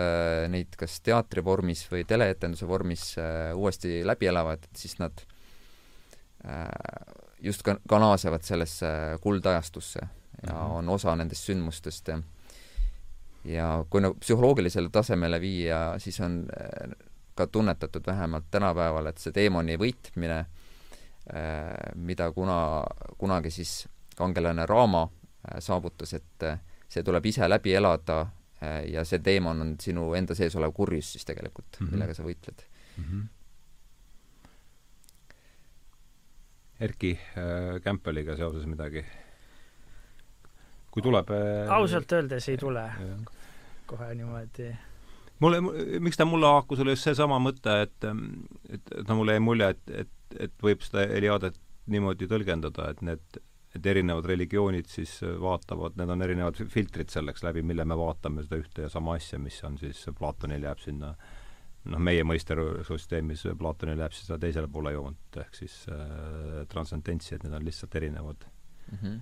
[0.52, 3.16] neid kas teatrivormis või teleetenduse vormis
[3.58, 5.24] uuesti läbi elavad, et siis nad
[7.42, 8.86] just ka, ka naasevad sellesse
[9.20, 10.78] kuldajastusse ja mm -hmm.
[10.78, 12.20] on osa nendest sündmustest ja
[13.44, 16.90] ja kui nagu psühholoogilisele tasemele viia, siis on äh,
[17.34, 20.57] ka tunnetatud vähemalt tänapäeval, et see teemani võitmine, äh,
[21.94, 22.84] mida kuna,
[23.18, 26.46] kunagi siis kangelane Raama äh, saavutas, et
[26.88, 28.26] see tuleb ise läbi elada
[28.88, 31.92] ja see teemon on sinu enda sees olev kurjus siis tegelikult mm, -hmm.
[31.92, 32.64] millega sa võitled
[32.96, 33.04] mm.
[33.04, 33.26] -hmm.
[36.80, 39.04] Erki äh, Kämpeliga seoses midagi?
[40.90, 42.84] kui tuleb äh, ausalt öeldes ei tule
[43.86, 44.76] kohe niimoodi.
[45.38, 45.60] mulle,
[46.00, 48.06] miks ta mulle haakus, oli just seesama mõte, et,
[48.68, 53.02] et, et no mulle jäi mulje, et, et, et võib seda Eliadet niimoodi tõlgendada, et
[53.06, 53.40] need,
[53.76, 58.60] et erinevad religioonid siis vaatavad, need on erinevad filtrid selleks, läbi mille me vaatame seda
[58.60, 61.14] ühte ja sama asja, mis on siis, Platonil jääb sinna
[61.88, 67.56] noh, meie mõistesüsteemis Platonil jääb siis teisele poole joont, ehk siis äh, transcendentsi, et need
[67.56, 68.48] on lihtsalt erinevad
[68.92, 69.02] mm.
[69.02, 69.18] -hmm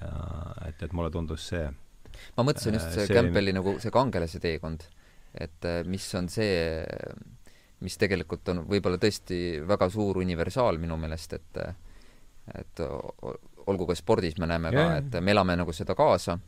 [0.00, 1.66] ja et, et mulle tundus see
[2.36, 4.86] ma mõtlesin just see, see Campbelli nagu see kangelase teekond,
[5.34, 6.80] et äh, mis on see,
[7.80, 11.62] mis tegelikult on võib-olla tõesti väga suur universaal minu meelest, et
[12.54, 12.82] et
[13.70, 16.38] olgu ka spordis me näeme ka, et me elame nagu seda kaasa,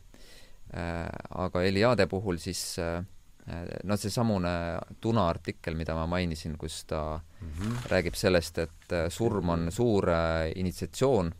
[0.73, 4.53] aga Eliade puhul siis noh, seesamune
[5.01, 7.77] Tuna artikkel, mida ma mainisin, kus ta mm -hmm.
[7.91, 10.09] räägib sellest, et surm on suur
[10.55, 11.31] initsiatsioon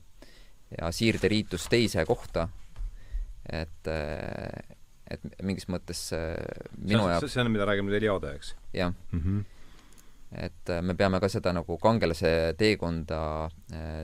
[0.82, 2.48] ja siirderiitus teise kohta,
[3.50, 3.88] et
[5.14, 6.12] et mingis mõttes
[6.78, 8.56] minu jaoks see on, mida räägime nüüd Eliade, eks?
[8.74, 9.20] jah mm.
[9.20, 9.44] -hmm.
[10.38, 13.20] Et me peame ka seda nagu kangelase teekonda,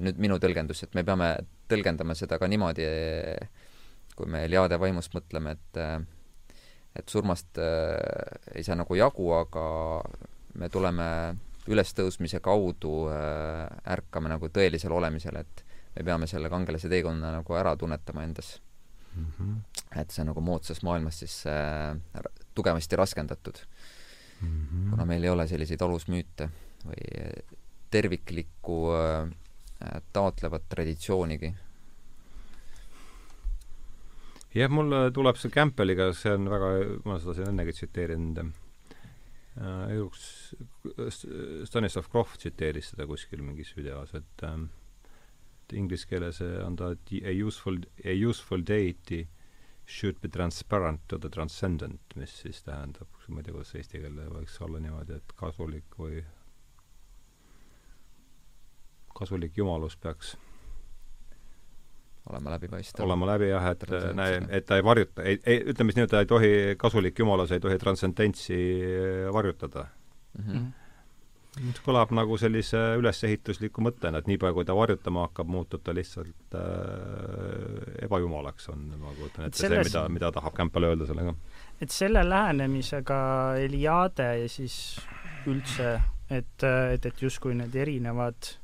[0.03, 1.31] nüüd minu tõlgendus, et me peame
[1.69, 2.85] tõlgendama seda ka niimoodi,
[4.15, 5.81] kui me Eliade vaimust mõtleme, et
[6.97, 7.97] et surmast äh,
[8.55, 9.65] ei saa nagu jagu, aga
[10.59, 11.09] me tuleme
[11.69, 15.63] ülestõusmise kaudu äh,, ärkame nagu tõelisele olemisele, et
[15.95, 18.55] me peame selle kangelase teekonna nagu ära tunnetama endas
[19.15, 19.25] mm.
[19.37, 19.55] -hmm.
[20.01, 21.95] et see on nagu moodsas maailmas siis äh,
[22.55, 23.61] tugevasti raskendatud
[24.41, 24.47] mm.
[24.47, 24.89] -hmm.
[24.91, 26.49] kuna meil ei ole selliseid alusmüüte
[26.85, 27.33] või
[27.91, 29.31] terviklikku äh,
[30.13, 31.53] taotlevat traditsioonigi.
[34.55, 36.69] jah, mulle tuleb see Campbelliga, see on väga,
[37.05, 40.23] ma seda siin ennegi tsiteerinud äh,, üks
[41.69, 44.57] Stanislav Grof tsiteeris seda kuskil mingis videos, et äh,
[45.73, 49.27] inglise keeles on ta a useful, a useful deity
[49.89, 54.27] should be transparent to the transcendent, mis siis tähendab, ma ei tea, kuidas eesti keelde
[54.29, 56.21] võiks olla niimoodi, et kasulik või
[59.17, 60.35] kasulik jumalus peaks
[62.29, 63.05] olema läbipaistev.
[63.05, 63.85] olema läbi jah, et
[64.15, 67.19] näe, et ta ei varjuta, ei, ei, ütleme siis nii, et ta ei tohi, kasulik
[67.19, 68.59] jumalus ei tohi transcendentsi
[69.33, 69.87] varjutada
[70.37, 70.45] mm.
[70.45, 70.78] -hmm
[71.85, 78.05] kõlab nagu sellise ülesehitusliku mõttena, et niipea, kui ta varjutama hakkab, muutub ta lihtsalt äh,
[78.05, 81.35] ebajumalaks, on, ma kujutan ette, see, mida, mida tahab Campbell öelda sellega.
[81.81, 83.19] et selle lähenemisega
[83.65, 84.79] Eliade ja siis
[85.49, 85.99] üldse,
[86.29, 88.55] et, et, et justkui need erinevad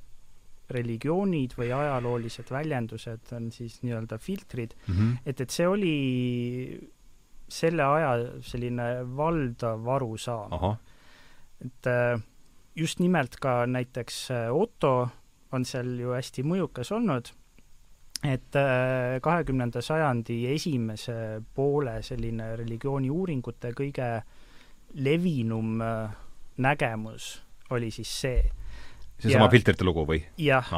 [0.71, 5.17] religioonid või ajaloolised väljendused on siis nii-öelda filtrid mm, -hmm.
[5.25, 5.97] et, et see oli
[7.47, 10.55] selle aja selline valdav arusaam.
[11.61, 12.21] et äh,
[12.75, 15.09] just nimelt ka näiteks äh, Otto
[15.51, 17.31] on seal ju hästi mõjukas olnud,
[18.25, 24.09] et äh, kahekümnenda sajandi esimese poole selline religiooniuuringute kõige
[24.95, 25.81] levinum
[26.57, 27.31] nägemus
[27.75, 28.43] oli siis see.
[29.19, 30.21] seesama filtrite lugu või?
[30.39, 30.69] jah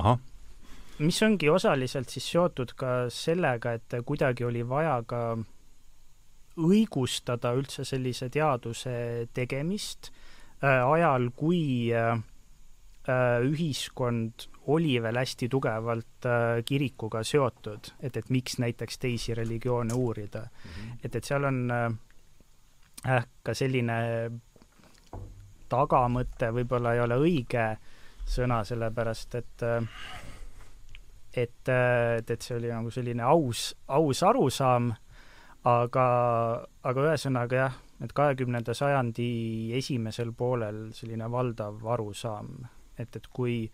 [0.98, 5.38] mis ongi osaliselt siis seotud ka sellega, et kuidagi oli vaja ka
[6.57, 10.16] õigustada üldse sellise teaduse tegemist äh,
[10.62, 12.18] ajal, kui äh,
[13.10, 19.94] äh, ühiskond oli veel hästi tugevalt äh, kirikuga seotud, et, et miks näiteks teisi religioone
[19.94, 20.70] uurida mm.
[20.72, 21.00] -hmm.
[21.04, 21.92] et, et seal on äh,
[23.16, 23.98] äh, ka selline
[25.70, 27.78] tagamõte võib-olla ei ole õige
[28.26, 29.84] sõna, sellepärast et äh,
[31.38, 34.94] et, et, et see oli nagu selline aus, aus arusaam,
[35.64, 36.08] aga,
[36.84, 39.30] aga ühesõnaga jah, et kahekümnenda sajandi
[39.78, 42.52] esimesel poolel selline valdav arusaam,
[42.98, 43.72] et, et kui,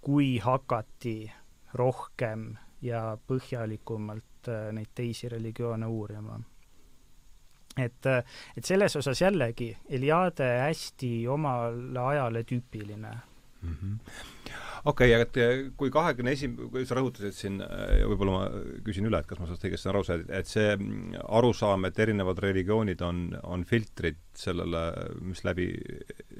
[0.00, 1.32] kui hakati
[1.74, 6.40] rohkem ja põhjalikumalt äh, neid teisi religioone uurima.
[7.78, 8.06] et,
[8.56, 13.14] et selles osas jällegi Eliade hästi omale ajale tüüpiline
[13.64, 13.76] mm.
[13.82, 14.54] -hmm
[14.84, 19.08] okei okay,, aga et eh, kui kahekümne esim-, sa rõhutasid siin eh, võib-olla ma küsin
[19.08, 23.04] üle, et kas ma sellest õigesti aru sain, et see mm, arusaam, et erinevad religioonid
[23.06, 24.84] on, on filtrid sellele,
[25.24, 25.70] mis läbi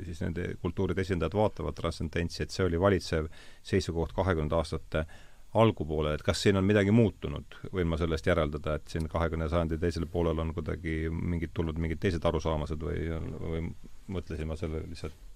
[0.05, 3.31] siis nende kultuuride esindajad vaatavad transcendentsi, et see oli valitsev
[3.65, 5.07] seisukoht kahekümnenda aastate
[5.55, 9.79] algupoole, et kas siin on midagi muutunud, võin ma sellest järeldada, et siin kahekümne sajandi
[9.81, 13.07] teisel poolel on kuidagi mingid tulnud mingid teised arusaamased või,
[13.39, 13.63] või
[14.19, 15.34] mõtlesin ma selle lihtsalt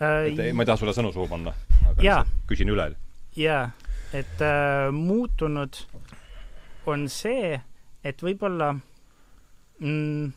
[0.00, 1.54] et ei, ma ei taha sulle sõnu suhu panna,
[1.90, 2.24] aga jaa.
[2.50, 2.90] küsin üle.
[3.36, 3.70] jaa,
[4.16, 5.80] et äh, muutunud
[6.88, 7.56] on see,
[8.04, 10.30] et võib-olla mm,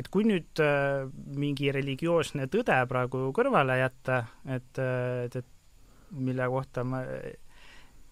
[0.00, 6.46] et kui nüüd äh, mingi religioosne tõde praegu kõrvale jätta, et, äh, et, et mille
[6.50, 7.04] kohta ma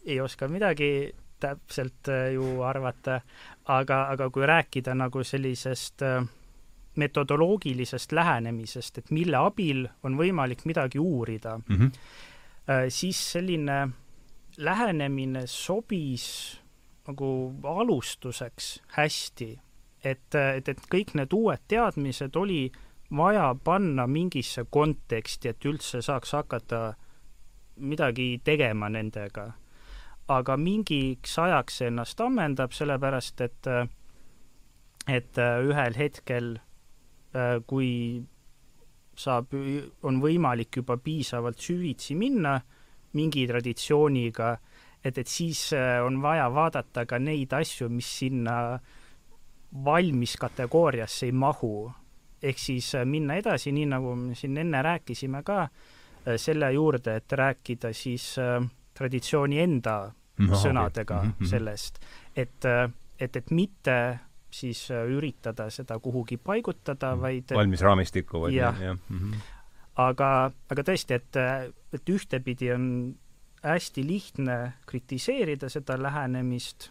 [0.09, 3.21] ei oska midagi täpselt äh, ju arvata,
[3.65, 6.27] aga, aga kui rääkida nagu sellisest äh,
[6.99, 12.91] metodoloogilisest lähenemisest, et mille abil on võimalik midagi uurida mm, -hmm.
[12.91, 13.89] siis selline
[14.59, 16.59] lähenemine sobis
[17.09, 19.61] nagu alustuseks hästi,
[20.05, 22.69] et, et, et kõik need uued teadmised oli
[23.17, 26.83] vaja panna mingisse konteksti, et üldse saaks hakata
[27.77, 29.53] midagi tegema nendega.
[30.29, 33.69] aga mingiks ajaks see ennast ammendab, sellepärast et,
[35.09, 36.59] et ühel hetkel
[37.67, 37.89] kui
[39.19, 39.53] saab,
[40.07, 42.55] on võimalik juba piisavalt süvitsi minna
[43.19, 44.53] mingi traditsiooniga,
[45.03, 48.79] et, et siis äh, on vaja vaadata ka neid asju, mis sinna
[49.85, 51.91] valmis kategooriasse ei mahu.
[52.43, 55.69] ehk siis äh, minna edasi, nii nagu me siin enne rääkisime ka,
[56.37, 58.35] selle juurde, et rääkida siis
[58.95, 59.95] traditsiooni enda
[60.39, 61.47] no, sõnadega okay.
[61.49, 62.01] sellest,
[62.37, 62.67] et,
[63.19, 63.95] et, et mitte
[64.51, 67.21] siis äh, üritada seda kuhugi paigutada, mm.
[67.21, 68.95] vaid valmis raamistikku või jah ja.
[68.95, 69.41] mm -hmm.
[70.09, 71.37] aga, aga tõesti, et,
[71.93, 72.85] et ühtepidi on
[73.63, 76.91] hästi lihtne kritiseerida seda lähenemist,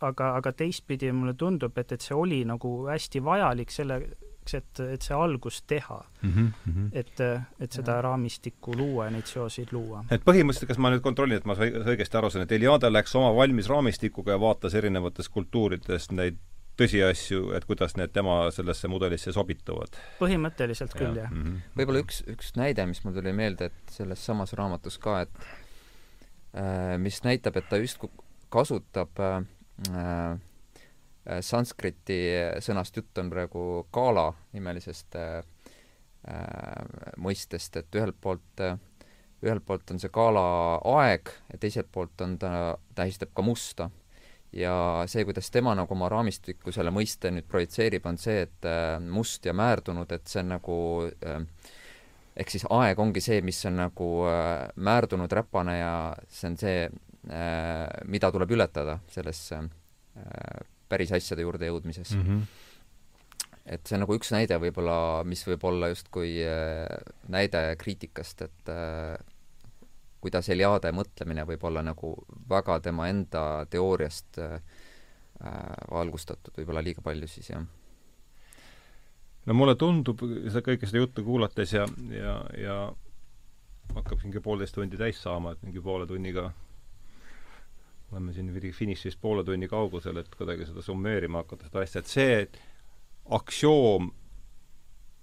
[0.00, 5.02] aga, aga teistpidi mulle tundub, et, et see oli nagu hästi vajalik selleks, et, et
[5.02, 6.32] see algus teha mm.
[6.32, 6.88] -hmm.
[6.92, 7.20] et,
[7.60, 8.02] et seda ja.
[8.02, 10.04] raamistikku luua ja neid seoseid luua.
[10.10, 13.34] et põhimõtteliselt, kas ma nüüd kontrollin, et ma õigesti aru saan, et Eliade läks oma
[13.36, 16.38] valmis raamistikuga ja vaatas erinevatest kultuuridest neid
[16.76, 19.96] tõsiasju, et kuidas need tema sellesse mudelisse sobituvad.
[20.20, 21.30] põhimõtteliselt küll, jah.
[21.30, 21.76] Mm -hmm..
[21.78, 25.38] võib-olla üks, üks näide, mis mul tuli meelde, et selles samas raamatus ka, et
[26.56, 28.10] äh, mis näitab, et ta justkui
[28.52, 29.42] kasutab äh,
[29.92, 30.38] äh,
[31.40, 32.20] sanskriti
[32.62, 35.42] sõnast jutt on praegu kala nimelisest äh,
[36.28, 36.84] äh,
[37.16, 38.78] mõistest, et ühelt poolt äh,
[39.44, 40.46] ühelt poolt on see kala
[40.96, 42.50] aeg ja teiselt poolt on ta,
[42.94, 43.90] tähistab ka musta
[44.56, 48.96] ja see, kuidas tema nagu oma raamistikku selle mõiste nüüd projitseerib, on see, et äh,
[49.02, 50.76] must ja määrdunud, et see on nagu
[51.06, 51.72] äh,
[52.36, 55.96] ehk siis aeg ongi see, mis on nagu äh, määrdunud räpane ja
[56.28, 56.86] see on see,
[58.06, 59.40] mida tuleb ületada selles
[60.86, 62.20] päris asjade juurde jõudmises mm.
[62.22, 63.48] -hmm.
[63.74, 66.36] et see on nagu üks näide võib-olla, mis võib olla justkui
[67.34, 68.70] näide kriitikast, et
[70.20, 72.12] kuidas Eliade mõtlemine võib olla nagu
[72.48, 74.60] väga tema enda teooriast äh,
[75.90, 77.64] valgustatud võib-olla liiga palju siis, jah.
[79.46, 82.78] no mulle tundub seda kõike seda juttu kuulates ja, ja, ja
[83.94, 86.50] hakkab mingi poolteist tundi täis saama, et mingi poole tunniga
[88.12, 92.36] oleme siin finišist poole tunni kaugusel, et kuidagi seda summeerima hakata, seda asja, et see
[93.34, 94.10] aktsioom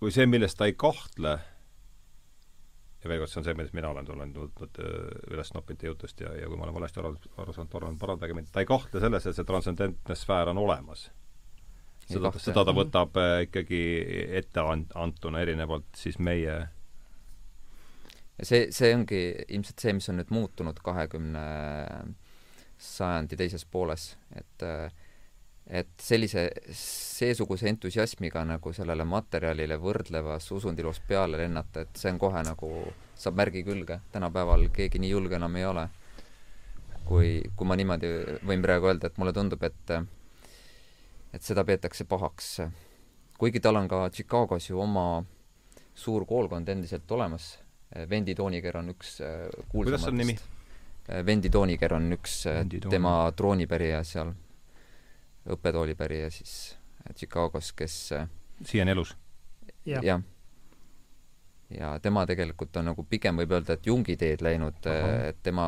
[0.04, 1.38] või see, milles ta ei kahtle,
[3.04, 4.80] ja veel kord, see on see, millest mina olen tulnud, võtnud
[5.34, 8.38] üles noppinud teie jutust ja, ja kui ma olen valesti aru, aru saanud, palun parandage
[8.38, 11.10] mind, ta ei kahtle selles, et see transcendentne sfäär on olemas.
[12.08, 13.82] seda, seda ta võtab äh, ikkagi
[14.40, 14.64] ette
[14.96, 16.58] antuna, erinevalt siis meie
[18.38, 21.44] ja see, see ongi ilmselt see, mis on nüüd muutunud kahekümne
[22.84, 24.66] sajandi teises pooles, et
[25.68, 32.44] et sellise, seesuguse entusiasmiga nagu sellele materjalile võrdlevas usundiloos peale lennata, et see on kohe
[32.44, 32.72] nagu,
[33.16, 35.88] saab märgi külge, tänapäeval keegi nii julge enam ei ole.
[37.04, 38.10] kui, kui ma niimoodi
[38.48, 39.92] võin praegu öelda, et mulle tundub, et
[41.34, 42.62] et seda peetakse pahaks.
[43.38, 45.24] kuigi tal on ka Chicagos ju oma
[45.96, 47.60] suur koolkond endiselt olemas,
[48.10, 49.18] Vendi Tooniger on üks
[49.70, 49.74] kuulsamatest.
[49.74, 50.38] kuidas on nimi?
[51.26, 54.34] Vendi Tooniger on üks Vendi tema troonipärija seal,
[55.50, 56.78] õppetoolipärija siis
[57.16, 58.14] Chicagos, kes
[58.64, 59.16] siiani elus
[59.86, 60.00] ja.?
[60.04, 60.22] jah.
[61.70, 65.68] ja tema tegelikult on nagu pigem võib öelda, et Jungi teed läinud, et tema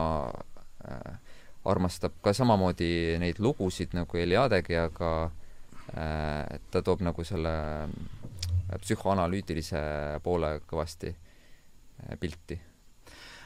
[0.88, 1.18] äh,
[1.66, 9.82] armastab ka samamoodi neid lugusid nagu Eliadegi, aga äh, ta toob nagu selle äh, psühhoanalüütilise
[10.24, 12.60] poole kõvasti äh, pilti.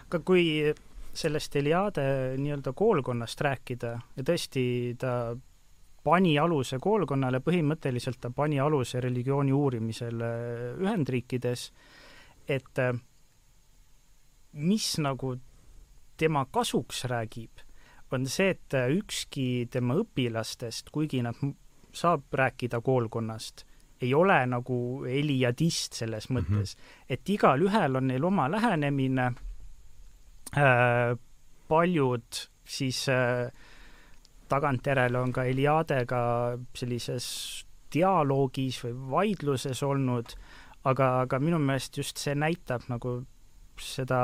[0.10, 0.46] aga kui
[1.20, 2.06] sellest Eliade
[2.38, 4.64] nii-öelda koolkonnast rääkida ja tõesti
[5.00, 5.14] ta
[6.10, 10.32] pani aluse koolkonnale, põhimõtteliselt ta pani aluse religiooni uurimisele
[10.82, 11.70] Ühendriikides,
[12.50, 12.98] et äh,
[14.54, 15.36] mis nagu
[16.18, 17.62] tema kasuks räägib,
[18.12, 21.38] on see, et äh, ükski tema õpilastest, kuigi nad
[21.94, 23.66] saab rääkida koolkonnast,
[24.02, 26.40] ei ole nagu eliadist selles mhm.
[26.40, 27.14] mõttes mm, -hmm.
[27.14, 29.34] et igalühel on neil oma lähenemine
[30.58, 31.18] Äh,
[31.68, 33.52] paljud siis äh,
[34.50, 36.22] tagantjärele on ka Eliadega
[36.76, 37.28] sellises
[37.94, 40.34] dialoogis või vaidluses olnud,
[40.90, 43.20] aga, aga minu meelest just see näitab nagu
[43.80, 44.22] seda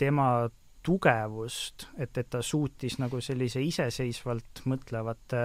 [0.00, 0.48] tema
[0.86, 5.42] tugevust, et, et ta suutis nagu sellise iseseisvalt mõtlevate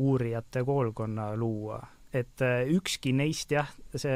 [0.00, 1.80] uurijate koolkonna luua.
[2.12, 2.42] et
[2.74, 4.14] ükski neist jah, see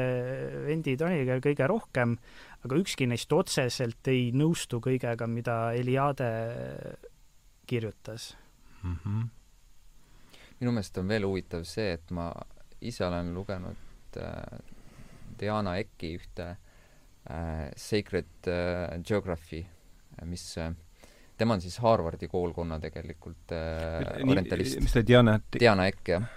[0.65, 2.17] Vendi Toniga kõige rohkem,
[2.67, 6.31] aga ükski neist otseselt ei nõustu kõigega, mida Eliade
[7.65, 8.33] kirjutas
[8.85, 8.97] mm.
[9.03, 9.27] -hmm.
[10.59, 12.29] minu meelest on veel huvitav see, et ma
[12.81, 14.59] ise olen lugenud äh,
[15.39, 16.55] Diana Ecki ühte
[17.29, 19.65] äh, Sacred äh, Geography,
[20.23, 20.71] mis äh,
[21.37, 24.79] tema on siis Harvardi koolkonna tegelikult äh, orientalist.
[24.83, 26.27] mis ta Diana Diana Ekk, jah.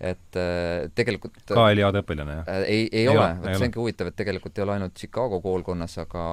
[0.00, 2.64] et äh, tegelikult ka Eliade õpilane, jah äh,?
[2.64, 5.96] ei, ei, ei ole, vot see ongi huvitav, et tegelikult ei ole ainult Chicago koolkonnas,
[6.04, 6.24] aga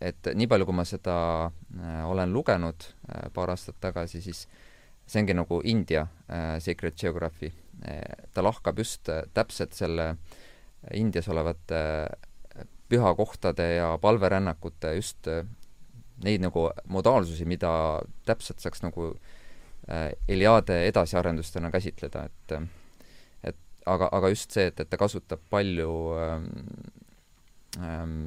[0.00, 1.16] et nii palju, kui ma seda
[1.48, 4.44] äh, olen lugenud äh, paar aastat tagasi, siis
[5.08, 7.52] see ongi nagu India äh, Sacred Geography.
[8.34, 10.16] Ta lahkab just täpselt selle
[10.98, 11.78] Indias olevate
[12.90, 15.28] pühakohtade ja palverännakute just
[16.24, 17.70] neid nagu modaalsusi, mida
[18.26, 19.12] täpselt saaks nagu
[20.26, 22.56] Eliade edasiarendustena käsitleda, et
[23.46, 26.50] et aga, aga just see, et, et ta kasutab palju ähm,
[27.78, 28.18] ähm,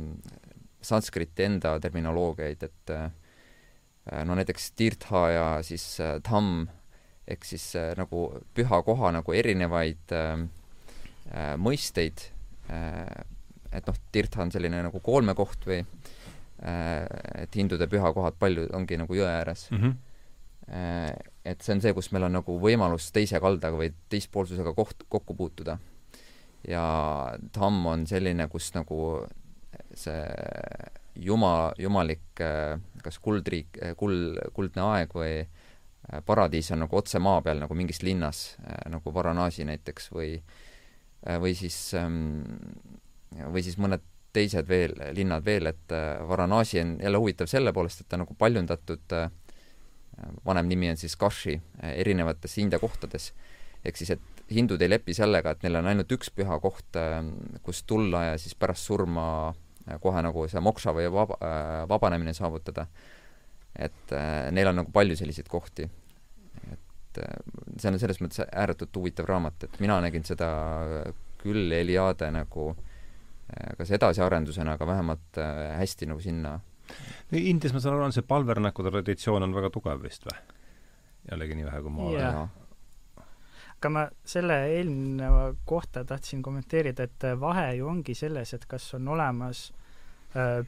[0.81, 3.09] sanskriti enda terminoloogiaid, et äh,
[4.25, 6.67] no näiteks tirtha ja siis äh, dhamm
[7.27, 10.47] ehk siis äh, nagu püha koha nagu erinevaid äh,
[11.31, 12.25] äh, mõisteid
[12.69, 13.05] äh,,
[13.71, 16.17] et noh, tirtha on selline nagu koolmekoht või äh,
[16.61, 17.07] Äh,
[17.41, 19.79] et hindude pühakohad palju ongi nagu jõe ääres mm.
[19.81, 21.21] -hmm.
[21.43, 25.33] et see on see, kus meil on nagu võimalus teise kaldaga või teispoolsusega koht, kokku
[25.33, 25.79] puutuda.
[26.67, 26.83] ja
[27.51, 29.25] tamm on selline, kus nagu
[29.97, 30.21] see
[31.15, 35.41] juma, jumalik äh, kas kuldriik, kuld, kuldne aeg või
[36.25, 38.57] paradiis on nagu otse maa peal nagu mingis linnas,
[38.89, 40.33] nagu Varanasi näiteks või
[41.39, 42.41] või siis ähm,
[43.53, 44.01] või siis mõned
[44.33, 48.35] teised veel, linnad veel, et äh, Varanasi on jälle huvitav selle poolest, et ta nagu
[48.39, 49.31] paljundatud, äh,
[50.45, 53.31] vanem nimi on siis Kashi, äh, erinevates India kohtades.
[53.85, 56.97] ehk siis, et hindud ei lepi sellega, et neil on ainult üks püha koht,
[57.65, 59.55] kus tulla ja siis pärast surma
[59.99, 61.37] kohe nagu see mokša või vaba,
[61.89, 62.87] vabanemine saavutada.
[63.75, 64.13] et
[64.51, 65.89] neil on nagu palju selliseid kohti.
[66.71, 67.19] et
[67.77, 70.47] see on selles mõttes ääretult huvitav raamat, et mina nägin seda
[71.41, 72.91] küll Eliade nagu äh,
[73.51, 76.59] Äh, kas edasiarendusena, aga vähemalt äh, hästi nagu sinna
[77.31, 80.37] Indias, ma saan aru, on see palverännaku traditsioon on väga tugev vist või?
[81.31, 83.25] jällegi nii vähe, kui ma olen yeah.
[83.73, 89.11] aga ma selle eelneva kohta tahtsin kommenteerida, et vahe ju ongi selles, et kas on
[89.17, 89.80] olemas äh,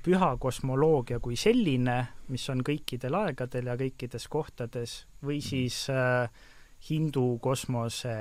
[0.03, 1.97] püha kosmoloogia kui selline,
[2.33, 5.45] mis on kõikidel aegadel ja kõikides kohtades, või mhm.
[5.47, 6.27] siis äh,
[6.89, 8.15] hindu kosmose,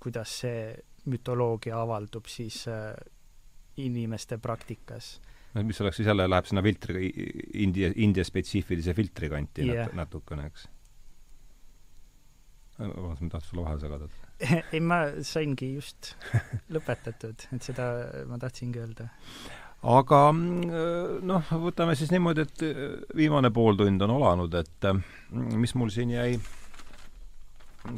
[0.00, 0.70] kuidas see
[1.10, 2.92] mütoloogia avaldub siis äh,
[3.80, 5.16] inimeste praktikas
[5.54, 7.08] no mis oleks siis jälle, läheb sinna filtri,
[7.64, 9.88] India, India spetsiifilise filtri kanti yeah.
[9.88, 10.68] nat natukene, eks?
[12.80, 14.08] vabandust, ma tahtsin sulle vahele segada
[14.72, 16.14] ei, ma saingi just
[16.72, 17.90] lõpetatud, et seda
[18.28, 19.10] ma tahtsingi öelda.
[19.82, 22.80] Aga mm, noh, võtame siis niimoodi, et äh,
[23.16, 24.98] viimane pooltund on alanud, et äh,
[25.32, 26.34] mis mul siin jäi,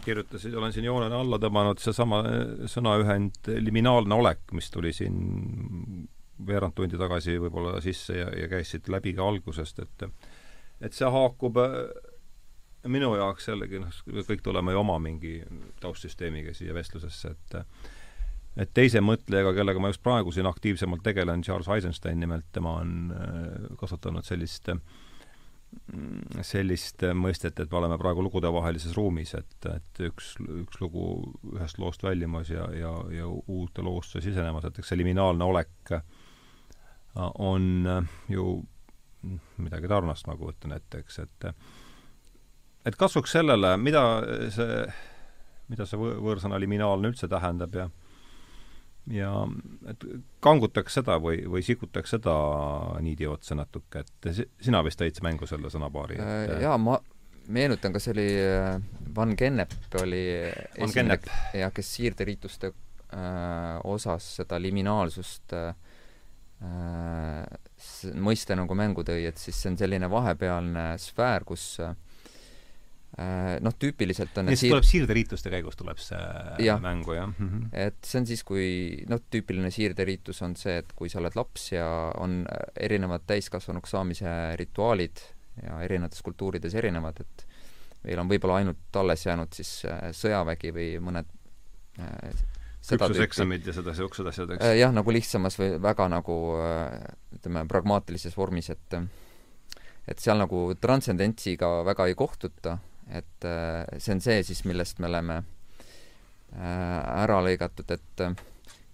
[0.05, 6.07] kirjutasin, olen siin joonena alla tõmmanud seesama äh, sõnaühend liminaalne olek, mis tuli siin
[6.47, 10.09] veerand tundi tagasi võib-olla sisse ja, ja käis siit läbi ka algusest, et
[10.83, 11.59] et see haakub
[12.91, 15.37] minu jaoks jällegi noh, kõik tuleme ju oma mingi
[15.83, 17.93] taustsüsteemiga siia vestlusesse, et
[18.57, 23.12] et teise mõtlejaga, kellega ma just praegu siin aktiivsemalt tegelen, Charles Eisenstein nimelt, tema on
[23.16, 30.35] äh, kasutanud sellist mm, sellist mõistet, et me oleme praegu lugudevahelises ruumis, et, et üks,
[30.65, 31.07] üks lugu
[31.55, 35.97] ühest loost väljumas ja, ja, ja uute loosse sisenemas, et eks see liminaalne olek
[37.45, 37.89] on
[38.33, 38.45] ju
[39.62, 41.49] midagi tarnast, ma kujutan ette, eks, et
[42.87, 44.03] et kasvuks sellele, mida
[44.51, 44.85] see,
[45.70, 47.89] mida see võõrsõna liminaalne üldse tähendab ja
[49.11, 49.31] ja
[49.91, 50.05] et
[50.45, 52.35] kangutaks seda või, või sikutaks seda
[53.03, 56.53] niidi otsa natuke, et sina vist tõid mängu selle sõnapaari et...?
[56.57, 56.99] Äh, jaa, ma
[57.53, 58.77] meenutan, kas oli äh,
[59.16, 60.23] Van Gennep oli
[60.79, 61.27] Van Gennep.
[61.59, 65.74] jah, kes siirderiituste äh, osas seda liminaalsust äh,
[68.23, 71.95] mõiste nagu mängu tõi, et siis see on selline vahepealne sfäär, kus Äh,
[73.61, 74.73] noh, tüüpiliselt on nii et siir...
[74.73, 76.21] tuleb siirderiituste käigus tuleb see
[76.65, 76.79] ja.
[76.81, 77.49] mängu, jah mm?
[77.49, 77.69] -hmm.
[77.77, 78.67] et see on siis, kui
[79.09, 81.87] noh, tüüpiline siirderiitus on see, et kui sa oled laps ja
[82.17, 82.41] on
[82.81, 85.21] erinevad täiskasvanuks saamise rituaalid
[85.63, 87.45] ja erinevates kultuurides erinevad, et
[88.07, 91.29] meil on võib-olla ainult alles jäänud siis äh, sõjavägi või mõned
[92.01, 92.41] äh,
[92.89, 94.71] küpsuseksamid ja seda, niisugused asjad, eks?
[94.79, 96.39] jah, nagu lihtsamas või väga nagu
[97.37, 98.97] ütleme, pragmaatilises vormis, et
[100.09, 102.79] et seal nagu transcendentsiga väga ei kohtuta
[103.13, 108.37] et äh, see on see siis, millest me oleme äh, ära lõigatud, et äh,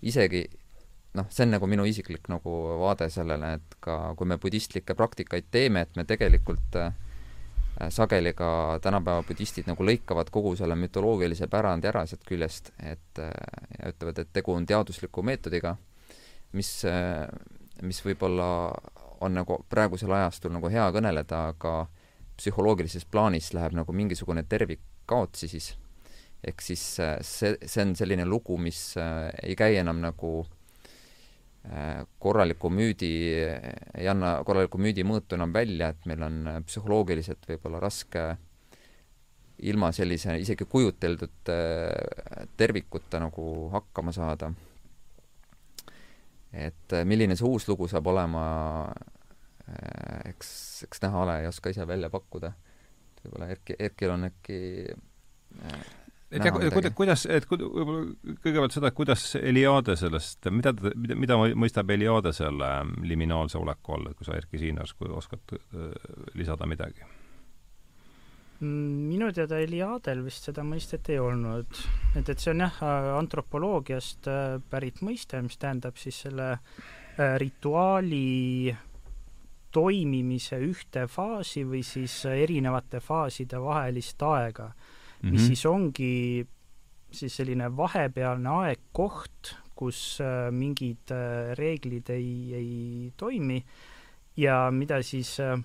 [0.03, 0.45] isegi
[1.19, 5.51] noh, see on nagu minu isiklik nagu vaade sellele, et ka kui me budistlikke praktikaid
[5.51, 6.91] teeme, et me tegelikult äh,
[7.95, 13.93] sageli ka tänapäeva budistid nagu lõikavad kogu selle mütoloogilise pärandi ära sealt küljest, et ja
[13.93, 15.77] ütlevad, et tegu on teadusliku meetodiga,
[16.59, 16.73] mis
[17.83, 18.49] mis võib-olla
[19.21, 21.75] on nagu praegusel ajastul nagu hea kõneleda, aga
[22.39, 25.75] psühholoogilises plaanis läheb nagu mingisugune tervik kaotsi siis.
[26.47, 30.31] ehk siis äh, see, see on selline lugu, mis äh, ei käi enam nagu
[31.67, 33.11] äh, korraliku müüdi,
[33.99, 36.39] ei anna korraliku müüdi mõõtu enam välja, et meil on
[36.69, 38.29] psühholoogiliselt võib-olla raske
[39.67, 41.51] ilma sellise isegi kujuteldud
[42.57, 44.53] tervikuta nagu hakkama saada.
[46.53, 48.45] et milline see uus lugu saab olema,
[50.29, 50.51] eks,
[50.89, 52.53] eks näha ole, ei oska ise välja pakkuda.
[53.23, 54.59] võib-olla Erki, Erkil on äkki
[54.89, 55.89] äh,
[56.29, 58.03] et jah, kuida-, kuidas, et võib-olla
[58.43, 63.97] kõigepealt seda, kuidas Eliade sellest, mida ta, mida, mida mõistab Eliade selle ähm, liminaalse oleku
[63.97, 65.89] all, et kui sa, Erki Siinas, kui oskad äh,
[66.39, 67.07] lisada midagi?
[68.59, 71.81] Mm, minu teada Eliadel vist seda mõistet ei olnud.
[72.19, 72.81] et, et see on jah,
[73.17, 74.29] antropoloogiast
[74.71, 76.57] pärit mõiste, mis tähendab siis selle
[77.19, 78.71] rituaali
[79.79, 85.31] toimimise ühte faasi või siis erinevate faaside vahelist aega mm, -hmm.
[85.31, 85.47] mis mhm.
[85.47, 86.47] siis ongi
[87.11, 93.63] siis selline vahepealne aeg, koht, kus äh, mingid äh, reeglid ei, ei toimi
[94.37, 95.57] ja mida siis äh,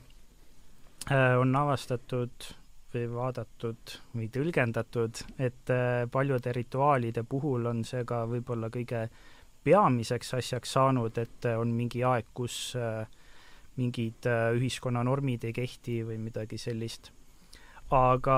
[1.39, 2.53] on avastatud
[2.93, 5.71] või vaadatud või tõlgendatud, et
[6.13, 9.07] paljude rituaalide puhul on see ka võib-olla kõige
[9.63, 13.07] peamiseks asjaks saanud, et on mingi aeg, kus äh,
[13.79, 17.11] mingid äh, ühiskonna normid ei kehti või midagi sellist.
[17.93, 18.37] aga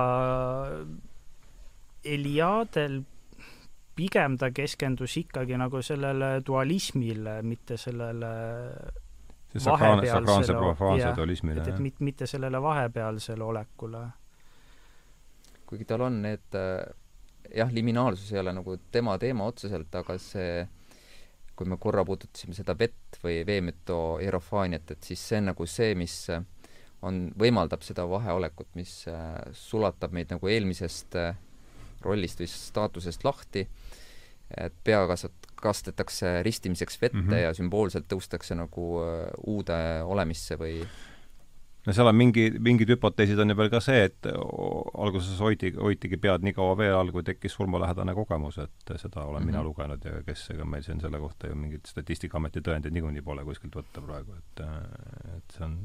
[2.05, 3.01] Eliadel
[3.95, 8.31] pigem ta keskendus ikkagi nagu sellele dualismile, mitte sellele
[11.15, 11.67] dualismile, jah.
[11.67, 14.03] et, et mit, mitte sellele vahepealsele olekule.
[15.65, 16.59] kuigi tal on need
[17.53, 20.65] jah, liminaalsus ei ole nagu tema teema otseselt, aga see
[21.55, 25.95] kui me korra puudutasime seda vett või veemüto hierofaaniat, et siis see on nagu see,
[25.95, 26.15] mis
[27.05, 31.37] on, võimaldab seda vaheolekut, mis äh, sulatab meid nagu eelmisest äh,
[32.05, 33.65] rollist või staatusest lahti,
[34.55, 37.43] et pea kasvat-, kastetakse ristimiseks vette mm -hmm.
[37.47, 40.79] ja sümboolselt tõustakse nagu äh, uude olemisse või
[41.85, 46.19] no seal on mingi, mingid hüpoteesid on ju veel ka see, et alguses hoiti, hoitigi
[46.21, 49.45] pead nii kaua vee all, kui tekkis surmalähedane kogemus, et seda olen mm -hmm.
[49.45, 49.67] mina mhm.
[49.67, 53.75] lugenud ja kes, ega meil siin selle kohta ju mingit Statistikaameti tõendeid niikuinii pole kuskilt
[53.75, 54.63] võtta praegu, et
[55.37, 55.77] et see on,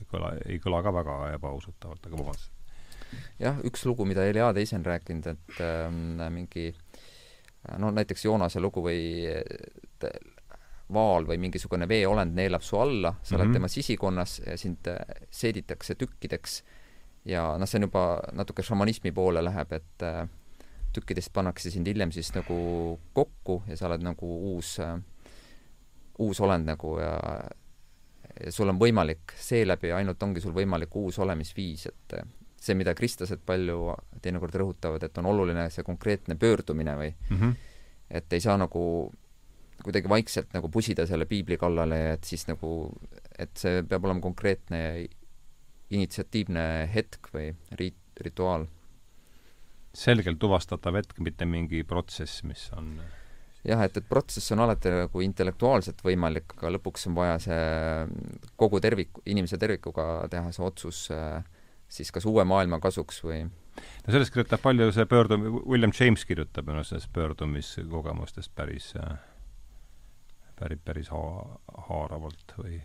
[0.00, 2.52] ei kõla, ei kõla ka väga ebausutavalt, aga vabandust.
[3.38, 6.74] jah, üks lugu, mida Eliade ise on rääkinud, et äh, mingi
[7.78, 9.22] no näiteks Joonase lugu või
[10.92, 13.42] vaal või mingisugune veeolend neelab su alla, sa mm -hmm.
[13.42, 14.96] oled tema sisikonnas ja sind äh,
[15.30, 16.62] seeditakse tükkideks
[17.24, 20.28] ja noh, see on juba natuke šamanismi poole läheb, et äh,
[20.92, 24.98] tükkidest pannakse sind hiljem siis nagu kokku ja sa oled nagu uus äh,,
[26.18, 27.18] uus olend nagu ja
[28.44, 32.26] ja sul on võimalik, seeläbi ainult ongi sul võimalik uus olemisviis, et äh,
[32.60, 37.54] see, mida kristlased palju teinekord rõhutavad, et on oluline see konkreetne pöördumine või mm -hmm.
[38.10, 39.12] et ei saa nagu
[39.84, 42.70] kuidagi vaikselt nagu pusida selle piibli kallale, et siis nagu,
[43.38, 44.80] et see peab olema konkreetne
[45.94, 48.66] initsiatiivne hetk või riit, rituaal.
[49.96, 52.96] selgelt tuvastatav hetk, mitte mingi protsess, mis on
[53.66, 58.80] jah, et, et protsess on alati nagu intellektuaalselt võimalik, aga lõpuks on vaja see kogu
[58.80, 61.06] tervik, inimese tervikuga teha see otsus
[61.88, 66.66] siis kas uue maailma kasuks või no sellest kirjutab palju see pöördum-, William James kirjutab
[66.66, 69.16] minu arust sellest pöördumiskogemustest päris äh,
[70.58, 71.58] päris, päris ha-,
[71.88, 72.80] haaravalt või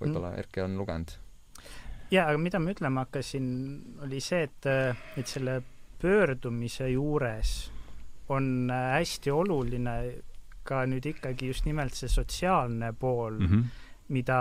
[0.00, 0.34] võib-olla.
[0.40, 1.16] Erki on lugenud?
[2.10, 3.48] jaa, aga mida ma ütlema hakkasin,
[4.06, 4.68] oli see, et,
[5.18, 5.60] et selle
[6.00, 7.56] pöördumise juures
[8.28, 9.96] on hästi oluline
[10.66, 13.64] ka nüüd ikkagi just nimelt see sotsiaalne pool mm, -hmm.
[14.14, 14.38] mida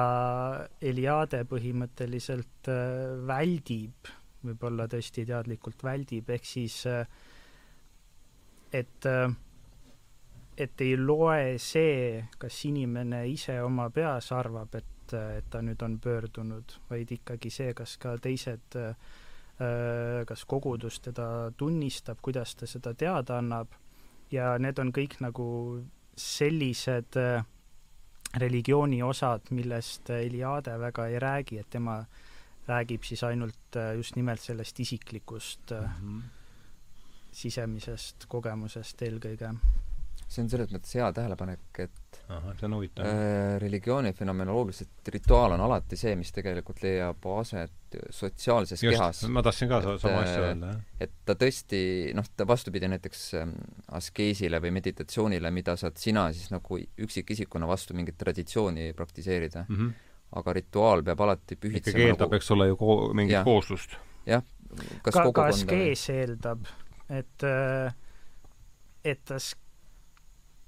[0.81, 4.09] Eliade põhimõtteliselt äh, väldib,
[4.45, 7.05] võib-olla tõesti teadlikult väldib, ehk siis äh,
[8.73, 9.29] et äh,
[10.57, 15.97] et ei loe see, kas inimene ise oma peas arvab, et, et ta nüüd on
[15.99, 18.77] pöördunud, vaid ikkagi see, kas ka teised,
[20.27, 23.75] kas kogudus teda tunnistab, kuidas ta seda teada annab
[24.31, 25.47] ja need on kõik nagu
[26.19, 27.19] sellised
[28.35, 32.01] religiooni osad, millest Eliade väga ei räägi, et tema
[32.67, 36.21] räägib siis ainult just nimelt sellest isiklikust mm -hmm.
[37.31, 39.53] sisemisest kogemusest eelkõige
[40.27, 43.57] see on selles mõttes hea tähelepanek, et ahah, see on huvitav äh,.
[43.61, 49.21] religiooni fenomenoloogiliselt rituaal on alati see, mis tegelikult leiab aset sotsiaalses Just, kehas.
[49.31, 50.79] ma tahtsin ka et, sama asja öelda, jah.
[51.05, 51.81] et ta tõesti,
[52.17, 53.53] noh, ta vastupidi näiteks ähm,
[53.99, 59.75] askeesile või meditatsioonile, mida saad sina siis nagu üksikisikuna vastu mingit traditsiooni praktiseerida mm.
[59.75, 59.91] -hmm.
[60.41, 63.95] aga rituaal peab alati pühitsema ikkagi eeldab nagu..., eks ole ju ko-, mingit ja, kooslust.
[64.25, 64.43] jah,
[65.01, 66.65] kas ka, kogukonda ka askees eeldab,
[67.09, 67.93] et äh,
[69.05, 69.53] et as-,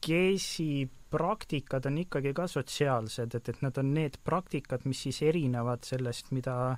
[0.06, 5.86] Geesi praktikad on ikkagi ka sotsiaalsed, et, et need on need praktikad, mis siis erinevad
[5.88, 6.76] sellest, mida,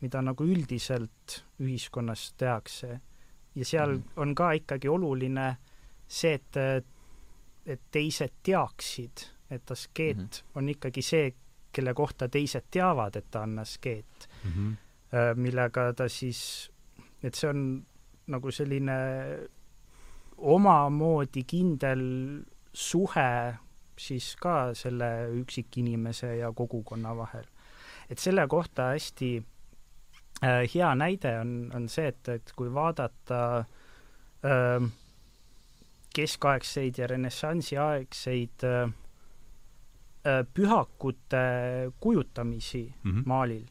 [0.00, 3.00] mida nagu üldiselt ühiskonnas tehakse.
[3.54, 4.02] ja seal mm.
[4.16, 5.56] on ka ikkagi oluline
[6.08, 6.56] see, et,
[7.66, 10.50] et teised teaksid, et askeet mm -hmm.
[10.54, 11.34] on ikkagi see,
[11.72, 14.50] kelle kohta teised teavad, et ta on askeet mm.
[14.50, 15.34] -hmm.
[15.34, 16.70] millega ta siis,
[17.22, 17.86] et see on
[18.26, 18.92] nagu selline
[20.40, 22.02] omamoodi kindel
[22.72, 23.54] suhe
[24.00, 27.44] siis ka selle üksikinimese ja kogukonna vahel.
[28.10, 29.42] et selle kohta hästi
[30.44, 34.88] äh, hea näide on, on see, et, et kui vaadata äh,
[36.14, 38.80] keskaegseid ja renessansiaegseid äh,
[40.26, 41.44] äh, pühakute
[42.00, 43.22] kujutamisi mm -hmm.
[43.26, 43.66] maalil,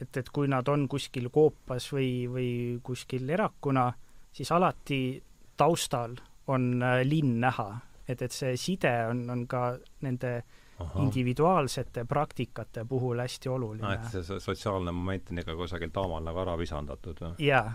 [0.00, 3.92] et, et kui nad on kuskil koopas või, või kuskil erakuna,
[4.32, 5.22] siis alati
[5.56, 6.16] taustal
[6.46, 7.68] on äh, linn näha,
[8.08, 9.76] et, et see side on, on ka
[10.06, 10.36] nende
[10.78, 11.02] Aha.
[11.02, 13.92] individuaalsete praktikate puhul hästi oluline no,.
[13.96, 17.32] et see sotsiaalne moment on ikka kusagil taamal nagu ära visandatud või?
[17.48, 17.72] jaa.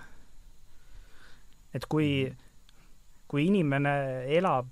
[1.73, 2.47] et kui mm.,
[3.31, 3.95] kui inimene
[4.37, 4.69] elab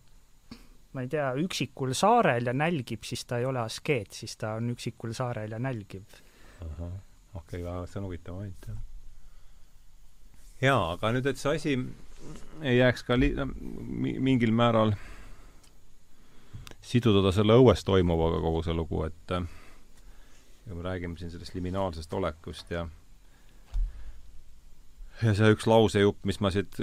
[0.94, 4.72] ma ei tea, üksikul saarel ja nälgib, siis ta ei ole askeet, siis ta on
[4.74, 6.06] üksikul saarel ja nälgib.
[6.60, 8.80] okei okay,, see on huvitav moment, jah.
[10.62, 11.76] jaa, aga nüüd, et see asi
[12.62, 13.34] ei jääks ka li-,
[14.20, 14.94] mingil määral
[16.82, 19.36] siduda selle õues toimuvaga, kogu see lugu, et
[20.70, 22.88] ja me räägime siin sellest liminaalsest olekust ja
[25.24, 26.78] ja see üks lausejupp, mis ma siit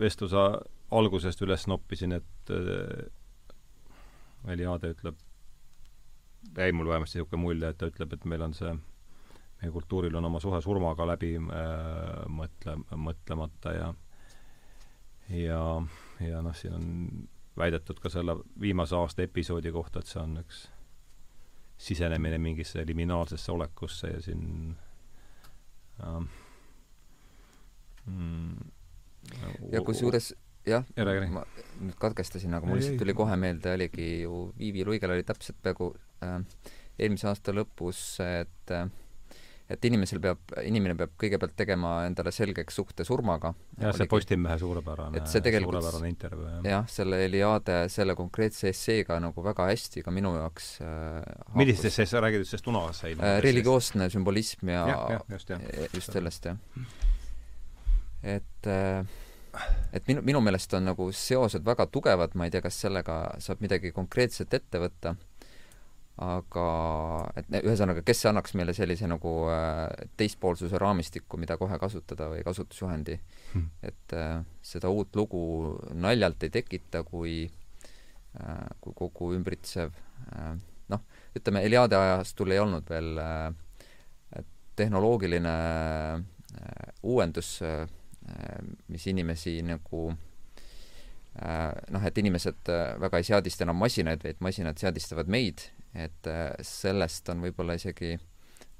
[0.00, 0.44] vestluse
[0.92, 3.10] algusest üles noppisin, et äh,
[4.52, 5.18] Eliade ütleb,
[6.56, 8.72] jäi mul vähemasti niisugune mulje, et ta ütleb, et meil on see,
[9.60, 13.92] meie kultuuril on oma suhe surmaga läbi äh, mõtle, mõtlemata ja
[15.28, 15.62] ja,
[16.20, 16.86] ja noh, siin on
[17.58, 20.66] väidetud ka selle viimase aasta episoodi kohta, et see on üks
[21.82, 24.76] sisenemine mingisse liminaalsesse olekusse ja siin
[26.04, 26.28] ähm,
[28.06, 28.70] mm,
[29.72, 30.32] ja kusjuures
[30.66, 30.86] jah,
[31.34, 31.44] ma
[31.80, 35.90] nüüd katkestasin, aga mul lihtsalt tuli kohe meelde, oligi ju Viivi Luigel oli täpselt peaaegu
[36.22, 36.38] äh,
[36.98, 38.86] eelmise aasta lõpus, et äh,
[39.72, 43.52] et inimesel peab, inimene peab kõigepealt tegema endale selgeks suhte surmaga.
[43.80, 46.68] jah, see Postimehe suurepärane, suurepärane intervjuu, jah.
[46.74, 52.16] jah, selle Eliade selle konkreetse esseega nagu väga hästi ka minu jaoks äh, millisest esseest
[52.16, 55.66] sa räägid, sellest Unavas äh, religioosne sümbolism ja, ja, ja just, jah.
[55.72, 56.86] E, just sellest, jah.
[58.36, 59.04] et äh,
[59.92, 63.60] et minu, minu meelest on nagu seosed väga tugevad, ma ei tea, kas sellega saab
[63.64, 65.16] midagi konkreetset ette võtta
[66.22, 66.66] aga
[67.38, 73.18] et ühesõnaga, kes annaks meile sellise nagu äh, teispoolsuse raamistiku, mida kohe kasutada või kasutusjuhendi
[73.18, 75.42] hmm., et äh, seda uut lugu
[75.94, 79.94] naljalt ei tekita, kui äh, kui kogu ümbritsev
[80.92, 81.02] noh,
[81.36, 83.18] ütleme, Eliade ajastul ei olnud veel
[84.78, 85.54] tehnoloogiline
[87.02, 87.56] uuendus
[88.86, 92.70] mis inimesi nagu noh, et inimesed
[93.02, 98.16] väga ei seadista enam masinaid, vaid masinad seadistavad meid et äh, sellest on võib-olla isegi,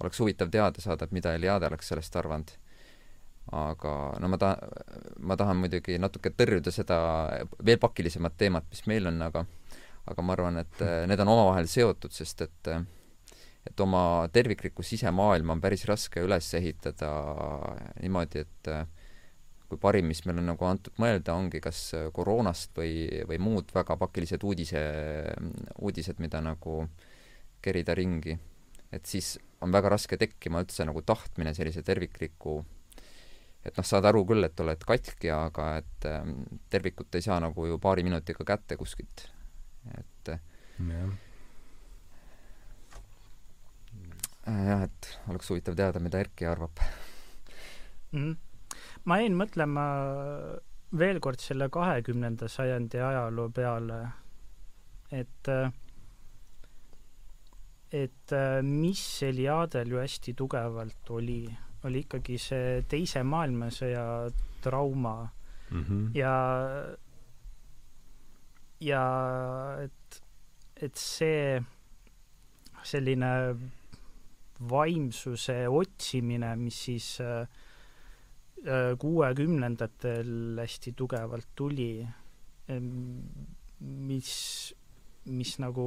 [0.01, 2.52] oleks huvitav teada saada, et mida Eliade oleks sellest arvanud.
[3.52, 4.59] aga no ma ta-,
[5.18, 6.98] ma tahan muidugi natuke tõrjuda seda
[7.66, 9.44] veel pakilisemat teemat, mis meil on, aga
[10.06, 12.82] aga ma arvan, et äh, need on omavahel seotud, sest et äh,
[13.66, 17.12] et oma terviklikku sisemaailma on päris raske üles ehitada
[18.02, 18.70] niimoodi, et
[19.73, 21.81] kui parim, mis meil on nagu antud mõelda, ongi kas
[22.12, 24.82] koroonast või, või muud väga pakilised uudise,
[25.81, 26.82] uudised, mida nagu
[27.62, 28.36] kerida ringi.
[28.93, 32.59] et siis on väga raske tekkima üldse nagu tahtmine sellise tervikliku
[33.65, 36.39] et noh, saad aru küll, et oled katki, aga et ähm,
[36.70, 39.28] tervikut ei saa nagu ju paari minutiga kätte kuskilt.
[39.99, 41.12] et jah
[44.47, 46.82] äh, jah, et oleks huvitav teada, mida Erki arvab
[48.12, 48.35] mm.
[49.05, 49.85] Ma jäin mõtlema
[50.99, 54.01] veel kord selle kahekümnenda sajandi ajaloo peale,
[55.12, 55.51] et
[57.93, 58.35] et
[58.65, 61.45] mis Eliadel ju hästi tugevalt oli,
[61.85, 64.05] oli ikkagi see Teise maailmasõja
[64.65, 65.29] trauma
[65.70, 66.09] mm -hmm.
[66.16, 66.37] ja
[68.81, 69.05] ja
[69.83, 70.23] et,
[70.77, 71.62] et see
[72.83, 73.33] selline
[74.70, 77.47] vaimsuse otsimine, mis siis Äh,
[78.98, 82.06] kuuekümnendatel hästi tugevalt tuli,
[83.80, 84.34] mis,
[85.26, 85.86] mis nagu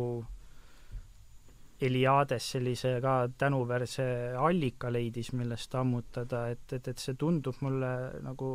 [1.81, 4.05] Eliades sellise ka tänuväärse
[4.39, 7.89] allika leidis, millest ammutada, et, et, et see tundub mulle
[8.23, 8.49] nagu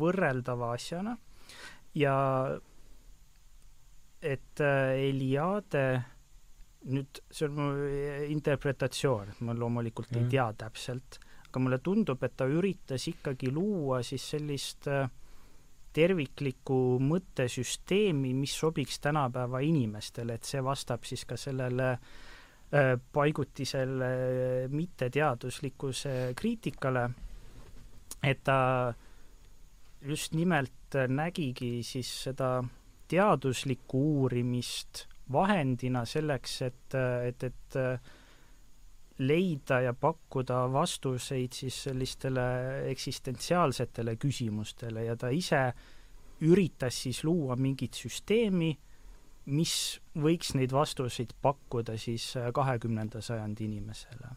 [0.00, 1.14] võrreldava asjana
[1.94, 2.16] ja
[4.20, 5.84] et äh, Eliade
[6.90, 7.68] nüüd see on mu
[8.32, 10.22] interpretatsioon, et ma loomulikult mm.
[10.22, 11.20] ei tea täpselt
[11.50, 15.08] aga mulle tundub, et ta üritas ikkagi luua siis sellist äh,
[15.92, 24.10] terviklikku mõttesüsteemi, mis sobiks tänapäeva inimestele, et see vastab siis ka sellele äh, paigutisele
[24.70, 27.08] mitteteaduslikkuse kriitikale,
[28.22, 28.60] et ta
[30.06, 32.60] just nimelt nägigi siis seda
[33.10, 36.96] teaduslikku uurimist vahendina selleks, et,
[37.26, 37.78] et, et
[39.20, 42.44] leida ja pakkuda vastuseid siis sellistele
[42.90, 45.64] eksistentsiaalsetele küsimustele ja ta ise
[46.40, 48.70] üritas siis luua mingit süsteemi,
[49.52, 49.74] mis
[50.16, 54.36] võiks neid vastuseid pakkuda siis kahekümnenda sajandi inimesele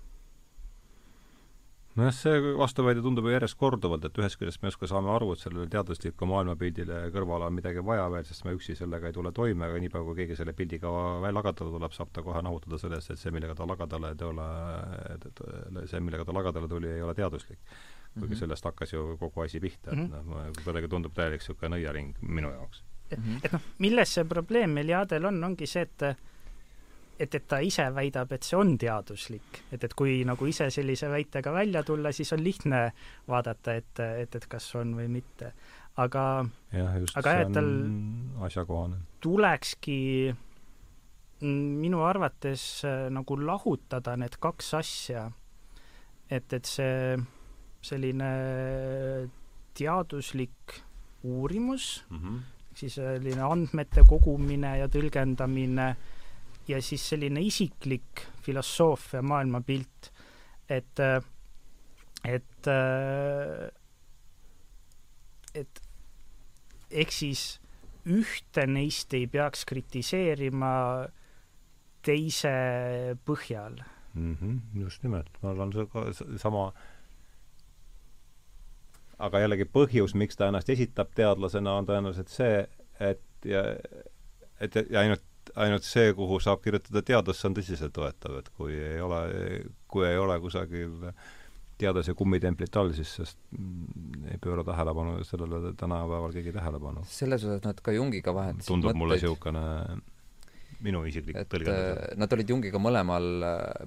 [1.95, 5.41] nojah, see vastuväide tundub ju järjest korduvalt, et ühest küljest me justkui saame aru, et
[5.43, 9.67] sellele teaduslikule maailmapildile kõrvale on midagi vaja veel, sest me üksi sellega ei tule toime,
[9.67, 10.91] aga niipea, kui keegi selle pildiga
[11.29, 14.47] lagatada tuleb, saab ta kohe nahutada sellest, et see, millega ta lagadale ei tule,
[15.91, 17.59] see, millega ta lagadale tuli, ei ole teaduslik.
[18.13, 18.39] kuigi mm -hmm.
[18.39, 20.25] sellest hakkas ju kogu asi pihta, et -hmm.
[20.25, 22.83] noh, kuidagi tundub täielik niisugune nõiaring minu jaoks.
[23.11, 26.17] et, et noh, milles see probleem Meliadel on, ongi see, et
[27.23, 31.09] et, et ta ise väidab, et see on teaduslik, et, et kui nagu ise sellise
[31.11, 32.83] väitega välja tulla, siis on lihtne
[33.29, 35.53] vaadata, et, et, et kas on või mitte.
[36.01, 36.23] aga,
[37.15, 37.69] aga jah, et tal
[38.47, 38.97] asjakohane.
[39.21, 39.99] tulekski
[41.43, 45.29] minu arvates äh, nagu lahutada need kaks asja.
[46.29, 47.17] et, et see
[47.83, 48.29] selline
[49.75, 50.79] teaduslik
[51.23, 52.39] uurimus mm, -hmm.
[52.75, 55.95] siis selline andmete kogumine ja tõlgendamine
[56.67, 60.11] ja siis selline isiklik filosoofia, maailmapilt,
[60.69, 61.01] et,
[62.25, 62.69] et,
[65.53, 65.83] et
[66.91, 67.43] ehk siis
[68.03, 70.73] ühte neist ei peaks kritiseerima
[72.03, 72.55] teise
[73.25, 73.77] põhjal
[74.13, 74.35] mm.
[74.35, 76.71] -hmm, just nimelt, ma arvan, see sama
[79.23, 82.65] aga jällegi põhjus, miks ta ennast esitab teadlasena, on tõenäoliselt see,
[82.99, 83.63] et ja
[84.63, 85.23] et ja ainult,
[85.55, 89.21] ainult see, kuhu saab kirjutada teadlasse, on tõsiseltvõetav, et kui ei ole,
[89.91, 90.99] kui ei ole kusagil
[91.81, 97.05] teadlase kummitemplit all, siis sest mm, ei pööra tähelepanu sellele tänapäeval keegi tähelepanu.
[97.09, 99.01] selles osas nad ka Jungiga vahetasid tundub mõtteid.
[99.01, 99.63] mulle niisugune
[100.83, 101.89] minu isiklik tõlgendus.
[101.95, 103.27] Äh, nad olid Jungiga mõlemal,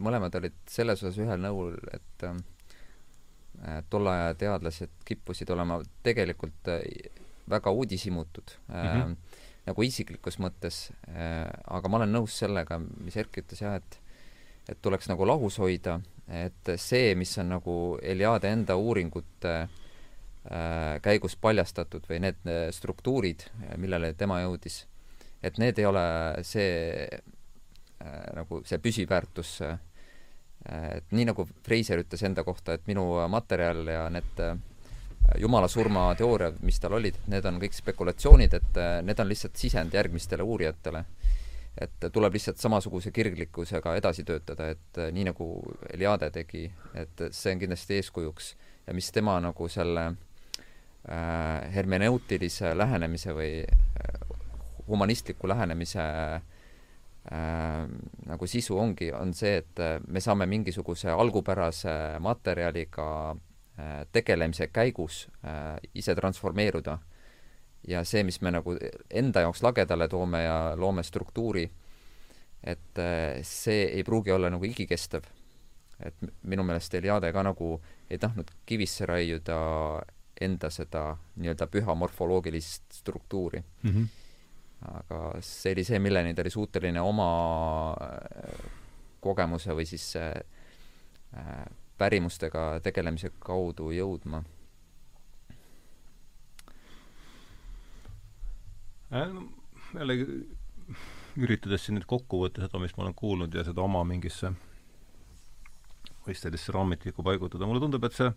[0.03, 6.83] mõlemad olid selles osas ühel nõul, et äh, tolle aja teadlased kippusid olema tegelikult äh,
[7.51, 9.17] väga uudishimutud mm -hmm.
[9.67, 14.03] Nagu isiklikus mõttes äh,, aga ma olen nõus sellega, mis Erki ütles jah, et
[14.67, 21.37] et tuleks nagu lahus hoida, et see, mis on nagu Eliade enda uuringute äh, käigus
[21.39, 23.45] paljastatud või need struktuurid,
[23.79, 24.81] millele tema jõudis,
[25.39, 26.07] et need ei ole
[26.43, 29.79] see äh, nagu see püsiväärtus äh,
[30.67, 34.57] et nii, nagu Freiser ütles enda kohta, et minu materjal ja need äh,
[35.39, 39.57] jumala surma teooriad, mis tal olid, need on kõik spekulatsioonid, et äh, need on lihtsalt
[39.57, 41.05] sisend järgmistele uurijatele.
[41.77, 45.49] et tuleb lihtsalt samasuguse kirglikkusega edasi töötada, et äh, nii nagu
[45.93, 48.55] Eliade tegi, et see on kindlasti eeskujuks
[48.87, 54.21] ja mis tema nagu selle äh, hermeneutilise lähenemise või äh,
[54.89, 56.41] humanistliku lähenemise äh,
[58.27, 63.37] nagu sisu ongi, on see, et me saame mingisuguse algupärase materjaliga
[64.13, 66.99] tegelemise käigus äh, ise transformeeruda.
[67.89, 68.75] ja see, mis me nagu
[69.11, 71.71] enda jaoks lagedale toome ja loome struktuuri,
[72.65, 75.25] et äh, see ei pruugi olla nagu igikestev.
[76.01, 77.81] et minu meelest Eliade ka nagu
[78.11, 79.57] ei tahtnud kivisse raiuda
[80.41, 83.91] enda seda nii-öelda püha morfoloogilist struktuuri mm.
[83.91, 84.07] -hmm
[84.85, 87.31] aga see oli see, milleni ta oli suuteline oma
[87.97, 88.69] äh,
[89.25, 90.35] kogemuse või siis äh,
[91.99, 94.43] pärimustega tegelemise kaudu jõudma.
[99.15, 99.37] Äh,
[99.95, 100.27] jällegi
[101.37, 104.53] üritades siin nüüd kokku võtta seda, mis ma olen kuulnud ja seda oma mingisse
[106.27, 108.33] mõistelisse raamistikku paigutada, mulle tundub, et see,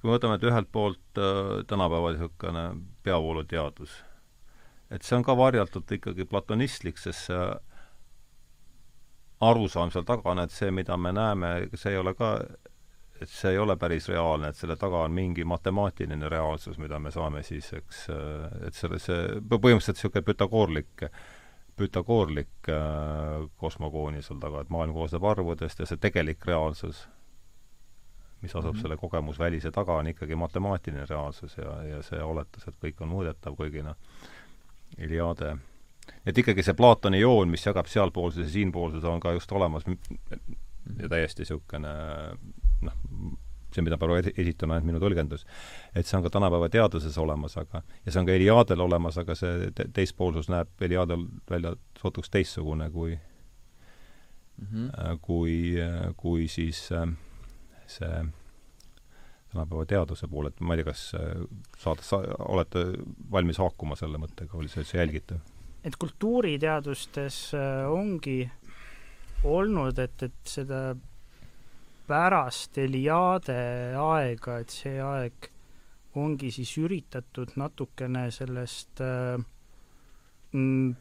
[0.00, 2.66] kui me võtame, et ühelt poolt äh, tänapäeval niisugune
[3.04, 4.00] peavooluteadus
[4.94, 7.44] et see on ka varjatult ikkagi platonistlik, sest see
[9.40, 12.34] arusaam seal taga on, et see, mida me näeme, see ei ole ka,
[13.22, 17.10] et see ei ole päris reaalne, et selle taga on mingi matemaatiline reaalsus, mida me
[17.14, 18.04] saame siis, eks,
[18.66, 21.08] et selle, see põhimõtteliselt niisugune pütagoorlik,
[21.78, 27.04] pütagoorlik äh, kosmogoonia seal taga, et maailm koosneb arvudest ja see tegelik reaalsus,
[28.44, 28.82] mis asub mm -hmm.
[28.82, 33.56] selle kogemusvälise taga, on ikkagi matemaatiline reaalsus ja, ja see oletus, et kõik on mõõdetav,
[33.56, 33.96] kuigi noh,
[34.98, 35.56] Iliade.
[36.26, 41.08] Et ikkagi see Platoni joon, mis jagab sealpoolsuse ja siinpoolsuse, on ka just olemas ja
[41.08, 41.94] täiesti niisugune
[42.84, 42.96] noh,
[43.74, 45.44] see, mida praegu esitan, ainult minu tõlgendus,
[45.94, 49.36] et see on ka tänapäeva teaduses olemas, aga ja see on ka Eliadel olemas, aga
[49.38, 55.18] see te teispoolsus näeb Eliadel välja sootuks teistsugune kui mm -hmm.
[55.20, 55.74] kui,
[56.16, 57.08] kui siis äh,
[57.86, 58.24] see
[59.52, 61.46] tänapäeva teaduse poole, et ma ei tea, kas äh,
[61.78, 62.86] saad, sa olete
[63.30, 65.53] valmis haakuma selle mõttega, oli see üldse jälgitav?
[65.84, 68.38] Et kultuuriteadustes äh, ongi
[69.44, 70.94] olnud, et, et seda
[72.08, 73.58] pärast Eliade
[74.00, 75.50] aega, et see aeg
[76.20, 79.36] ongi siis üritatud natukene sellest äh,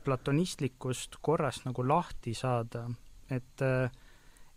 [0.03, 2.87] platonistlikust korrast nagu lahti saada,
[3.29, 3.91] et äh,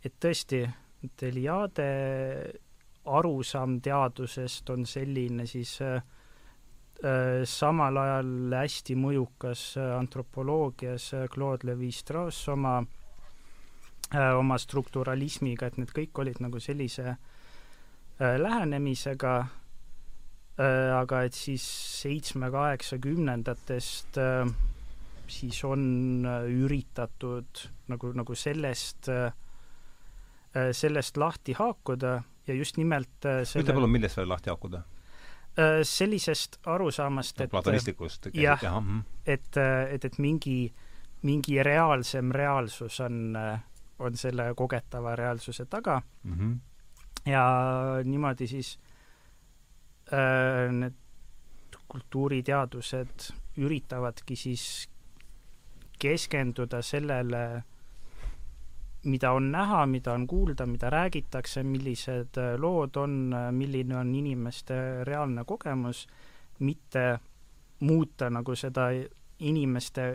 [0.07, 0.61] et tõesti,
[1.05, 1.87] et Eliade
[3.07, 6.03] arusaam teadusest on selline siis äh,
[7.47, 12.87] samal ajal hästi mõjukas äh, antropoloogias Claude Levi-Strauss oma,
[14.39, 17.17] oma strukturalismiga, et need kõik olid nagu sellise
[18.17, 19.47] lähenemisega,
[20.97, 21.65] aga et siis
[22.01, 24.17] seitsme-kaheksakümnendatest
[25.27, 25.83] siis on
[26.49, 27.51] üritatud
[27.93, 29.11] nagu, nagu sellest,
[30.81, 34.83] sellest lahti haakuda ja just nimelt äh, selle ütle palun, millest veel lahti haakuda?
[35.59, 38.99] Äh, sellisest arusaamast, et platonistlikust jah, mhm.
[39.27, 40.75] et, äh, et, et mingi,
[41.23, 43.39] mingi reaalsem reaalsus on,
[43.99, 46.35] on selle kogetava reaalsuse taga mm.
[46.35, 47.31] -hmm.
[47.31, 47.47] ja
[48.05, 48.79] niimoodi siis
[50.13, 50.95] äh, need
[51.89, 54.89] kultuuriteadused üritavadki siis
[55.99, 57.65] keskenduda sellele äh,
[59.07, 64.15] mida on näha, mida on kuulda, mida räägitakse, millised äh, lood on, äh, milline on
[64.15, 66.07] inimeste reaalne kogemus,
[66.59, 67.19] mitte
[67.81, 68.89] muuta nagu seda
[69.39, 70.07] inimeste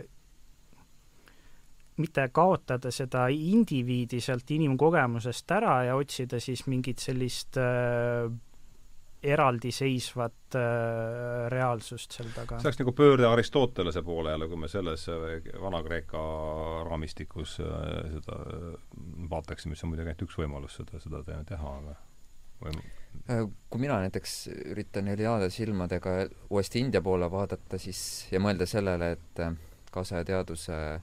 [1.96, 8.32] mitte kaotada seda indiviidi sealt inimkogemusest ära ja otsida siis mingit sellist äh,
[9.22, 12.58] eraldiseisvat äh, reaalsust seal taga.
[12.60, 16.22] see oleks nagu pöörde Aristotelese poole jälle, kui me selles äh, Vana-Kreeka
[16.88, 17.68] raamistikus äh,
[18.16, 18.72] seda äh,
[19.30, 21.96] vaataksime, mis on muidugi ainult üks võimalus seda, seda teha, aga
[22.64, 22.82] võim-.
[23.30, 24.36] Äh, kui mina näiteks
[24.72, 26.18] üritan Eliade silmadega
[26.50, 29.46] uuesti India poole vaadata, siis ja mõelda sellele, et
[29.92, 31.00] kaasaja teaduse äh,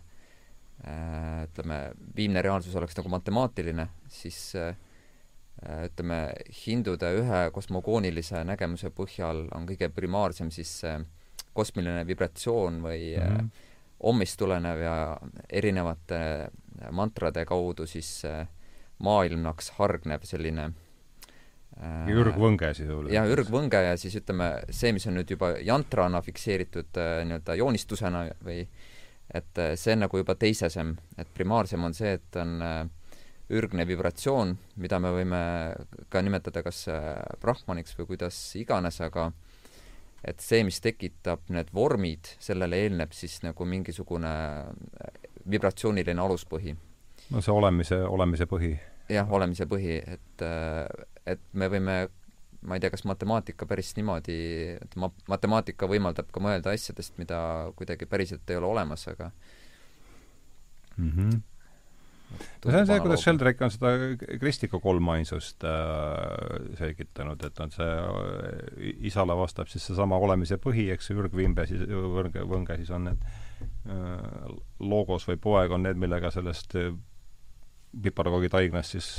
[0.87, 4.77] Äh, ütleme, viimne reaalsus oleks nagu matemaatiline, siis äh,
[5.59, 6.19] ütleme,
[6.65, 10.93] hindude ühe kosmogoonilise nägemuse põhjal on kõige primaarsem siis see
[11.53, 13.49] kosmiline vibratsioon või mm -hmm.
[14.11, 14.93] ommist tulenev ja
[15.49, 16.19] erinevate
[16.91, 18.21] mantrade kaudu siis
[18.99, 20.69] maailmaks hargnev selline
[22.07, 23.13] ürgvõnge sisuliselt.
[23.13, 26.95] jah, ürgvõnge ja siis ütleme, see, mis on nüüd juba jantrana fikseeritud
[27.25, 28.87] nii-öelda joonistusena või äh,
[29.33, 32.81] et äh, see on nagu juba teisesem, et primaarsem on see, et on äh,
[33.49, 35.41] ürgne vibratsioon, mida me võime
[36.09, 39.31] ka nimetada kas äh, brahmaniks või kuidas iganes, aga
[40.25, 44.31] et see, mis tekitab need vormid, sellele eelneb siis nagu mingisugune
[45.49, 46.75] vibratsiooniline aluspõhi.
[47.31, 48.75] no see olemise, olemise põhi.
[49.09, 50.47] jah, olemise põhi, et,
[51.25, 51.99] et me võime
[52.61, 54.35] ma ei tea, kas matemaatika päris niimoodi,
[54.75, 57.39] et ma-, matemaatika võimaldab ka mõelda asjadest, mida
[57.79, 59.31] kuidagi päriselt ei ole olemas, aga
[60.97, 61.39] mm -hmm.
[62.29, 63.91] No see on see, kuidas Sheldrake on seda
[64.41, 71.11] kristlikku kolmainsust äh, selgitanud, et on see äh, isale vastab siis seesama olemise põhi, eks
[71.11, 76.31] ju, ürgvimbe siis, võrge, võnge siis on need äh, logos või poeg on need, millega
[76.35, 76.91] sellest äh,
[78.03, 79.09] piparkoogi taignast siis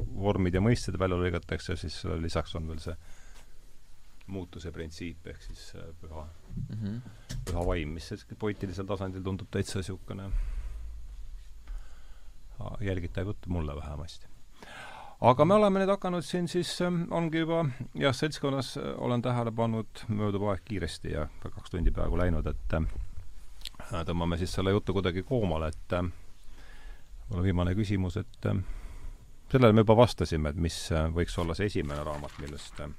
[0.00, 2.96] vormid ja mõisted välja lõigatakse, siis lisaks on veel see
[4.32, 7.00] muutuse printsiip ehk siis äh, püha mm, -hmm.
[7.44, 10.30] püha vaim, mis poeetilisel tasandil tundub täitsa niisugune
[12.80, 14.26] jälgitav jutt mulle vähemasti.
[15.20, 17.64] aga me oleme nüüd hakanud siin siis, ähm, ongi juba
[17.94, 22.76] jah, seltskonnas äh, olen tähele pannud, möödub aeg kiiresti ja kaks tundi peaaegu läinud, et
[22.80, 22.86] äh,
[24.04, 25.98] tõmbame siis selle jutu kuidagi koomale, et
[27.28, 28.60] mul on viimane küsimus, et äh,
[29.52, 32.92] sellele me juba vastasime, et mis äh, võiks olla see esimene raamat, millest äh,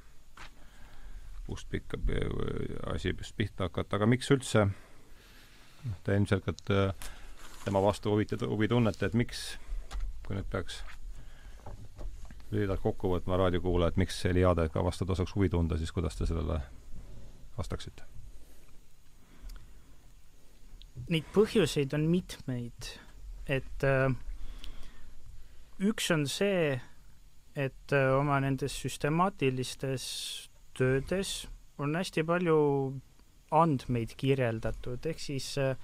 [1.45, 1.99] kust pikka
[2.93, 4.65] asi pihta hakata, aga miks üldse
[6.03, 6.71] te ilmselgelt
[7.65, 9.45] tema vastu huviti, huvi tunnete, et miks,
[10.25, 10.83] kui nüüd peaks
[12.53, 16.59] lühidalt kokku võtma raadiokuulajad, miks Eliadega vastu tasuks huvi tunda, siis kuidas te sellele
[17.57, 18.05] vastaksite?
[21.09, 22.93] Neid põhjuseid on mitmeid
[23.47, 24.09] et äh,
[25.85, 26.75] üks on see,
[27.55, 30.05] et äh, oma nendes süstemaatilistes
[30.75, 31.45] töödes
[31.81, 32.57] on hästi palju
[33.55, 35.77] andmeid kirjeldatud, ehk siis äh,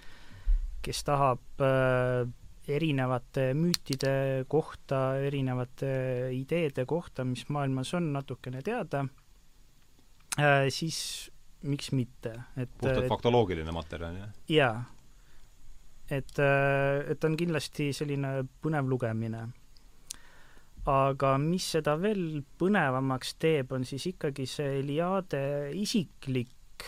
[0.81, 1.63] kes tahab
[2.71, 5.91] erinevate müütide kohta, erinevate
[6.35, 9.03] ideede kohta, mis maailmas on, natukene teada,
[10.69, 10.99] siis
[11.67, 14.33] miks mitte, et puhtalt faktoloogiline materjal, jah?
[14.49, 14.75] jaa
[16.11, 19.47] et, äh, et on kindlasti selline põnev lugemine.
[20.81, 25.43] aga mis seda veel põnevamaks teeb, on siis ikkagi see Eliade
[25.77, 26.85] isiklik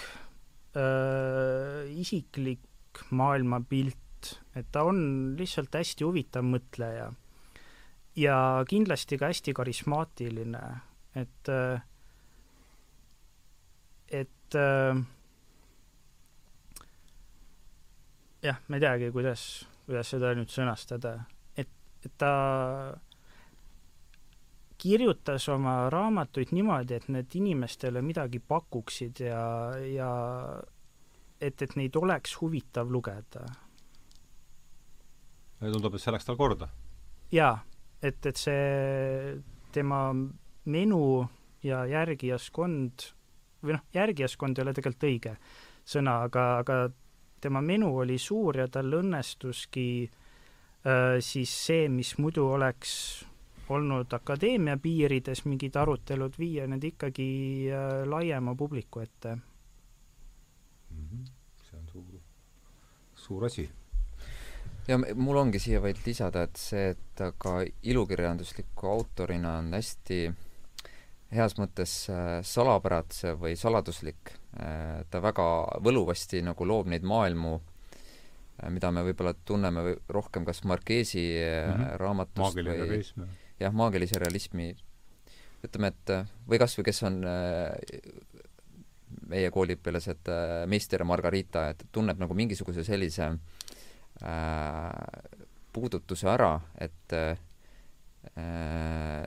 [0.74, 2.64] äh,, isiklik
[3.10, 5.00] maailmapilt, et ta on
[5.40, 7.12] lihtsalt hästi huvitav mõtleja.
[8.16, 8.38] ja
[8.70, 10.62] kindlasti ka hästi karismaatiline,
[11.18, 11.82] et, äh,
[14.12, 15.02] et äh,
[18.44, 21.16] jah, ma ei teagi, kuidas, kuidas seda nüüd sõnastada,
[21.58, 21.72] et,
[22.06, 22.34] et ta
[24.84, 29.44] kirjutas oma raamatuid niimoodi, et need inimestele midagi pakuksid ja,
[29.88, 30.10] ja
[31.44, 33.46] et, et neid oleks huvitav lugeda.
[35.60, 36.70] tundub, et see läks tal korda?
[37.32, 37.58] jaa,
[38.02, 39.36] et, et see
[39.74, 40.06] tema
[40.66, 41.04] menu
[41.64, 43.08] ja järgijaskond
[43.64, 45.38] või noh, järgijaskond ei ole tegelikult õige
[45.88, 46.78] sõna, aga, aga
[47.44, 52.94] tema menu oli suur ja tal õnnestuski äh, siis see, mis muidu oleks
[53.74, 57.32] olnud akadeemia piirides mingid arutelud, viia need ikkagi
[57.72, 59.38] äh, laiema publiku ette.
[61.70, 62.22] See on suur,
[63.16, 63.70] suur asi.
[64.88, 70.24] ja mul ongi siia vaid lisada, et see, et ta ka ilukirjandusliku autorina on hästi
[71.34, 74.34] heas mõttes äh, salapäratsev või saladuslik.
[74.60, 75.46] Äh, ta väga
[75.84, 81.96] võluvasti nagu loob neid maailmu, äh, mida me võib-olla tunneme rohkem kas Marquesi mm -hmm.
[82.02, 83.30] raamatust maagiline või realism.
[83.60, 84.74] jah, maagilise realismi
[85.64, 86.14] ütleme, et
[86.50, 87.22] või kas või kes on
[89.30, 93.32] meie kooliõpilased äh, Meister Margarita, et tunneb nagu mingisuguse sellise
[94.24, 94.92] äh,
[95.74, 97.36] puudutuse ära, et äh,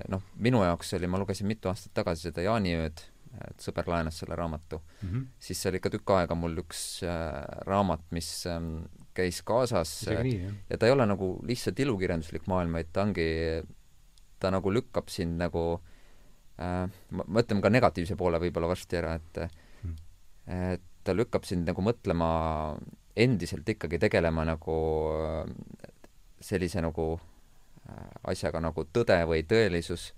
[0.08, 3.02] noh, minu jaoks oli, ma lugesin mitu aastat tagasi seda Jaaniööd,
[3.50, 5.24] et sõber laenas selle raamatu mm, -hmm.
[5.38, 8.86] siis see oli ikka tükk aega mul üks äh, raamat, mis ähm,
[9.16, 10.38] käis kaasas nii,
[10.70, 13.28] ja ta ei ole nagu lihtsalt ilukirjanduslik maailm, vaid ta ongi,
[14.40, 15.66] ta nagu lükkab sind nagu
[16.60, 19.65] äh, ma mõtlen ka negatiivse poole võib-olla varsti ära, et mm.
[20.46, 22.28] Et ta lükkab sind nagu mõtlema
[23.16, 24.76] endiselt ikkagi tegelema nagu
[26.42, 30.10] sellise nagu äh, asjaga nagu tõde või tõelisus,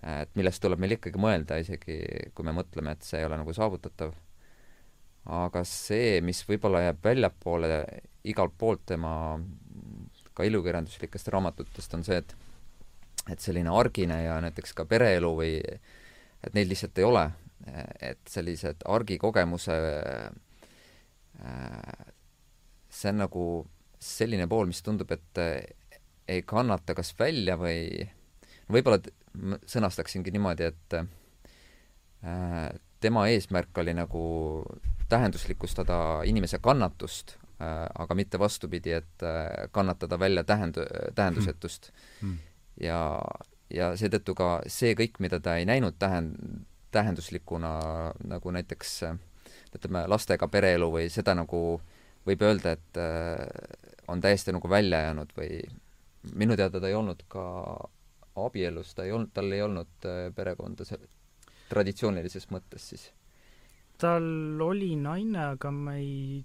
[0.00, 1.98] et millest tuleb meil ikkagi mõelda, isegi
[2.34, 4.14] kui me mõtleme, et see ei ole nagu saavutatav.
[5.26, 7.84] aga see, mis võib-olla jääb väljapoole
[8.24, 9.12] igalt poolt tema
[10.34, 12.36] ka ilukirjanduslikest raamatutest, on see, et
[13.28, 17.26] et selline argine ja näiteks ka pereelu või et neid lihtsalt ei ole,
[18.00, 19.76] et sellised argikogemuse
[21.40, 22.06] äh,
[22.90, 23.44] see on nagu
[24.00, 25.98] selline pool, mis tundub, et eh,
[26.30, 28.06] ei kannata kas välja või
[28.70, 29.00] võib-olla
[29.68, 32.70] sõnastaksingi niimoodi, et äh,
[33.00, 34.22] tema eesmärk oli nagu
[35.10, 40.82] tähenduslikustada inimese kannatust äh,, aga mitte vastupidi, et äh, kannatada välja tähend-,
[41.14, 41.92] tähendusetust.
[42.22, 42.38] Mm..
[42.80, 43.00] ja,
[43.70, 47.72] ja seetõttu ka see kõik, mida ta ei näinud tähend-, tähenduslikuna
[48.28, 48.94] nagu näiteks
[49.76, 51.80] ütleme, lastega pereelu või seda nagu
[52.26, 52.98] võib öelda, et
[54.10, 55.60] on täiesti nagu välja jäänud või
[56.34, 57.44] minu teada ta ei olnud ka
[58.36, 60.98] abielus, ta ei olnud, tal ei olnud äh, perekonda see
[61.70, 63.08] traditsioonilises mõttes siis?
[64.00, 64.24] tal
[64.64, 66.40] oli naine, aga ma ei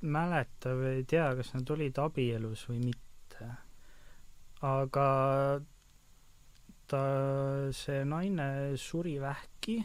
[0.00, 3.50] mäleta või ei tea, kas nad olid abielus või mitte.
[4.66, 5.06] aga
[6.90, 7.04] ta,
[7.76, 8.50] see naine
[8.80, 9.80] suri vähki.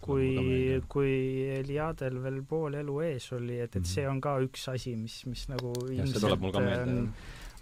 [0.00, 1.14] kui, kui
[1.58, 3.94] Eliadel veel pool elu ees oli, et, et mm -hmm.
[3.94, 7.12] see on ka üks asi, mis, mis nagu ilmselt on,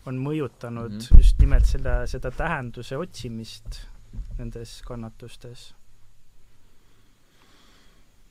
[0.06, 1.18] on mõjutanud mm -hmm.
[1.18, 3.86] just nimelt selle, seda tähenduse otsimist
[4.39, 5.74] nendes kannatustes.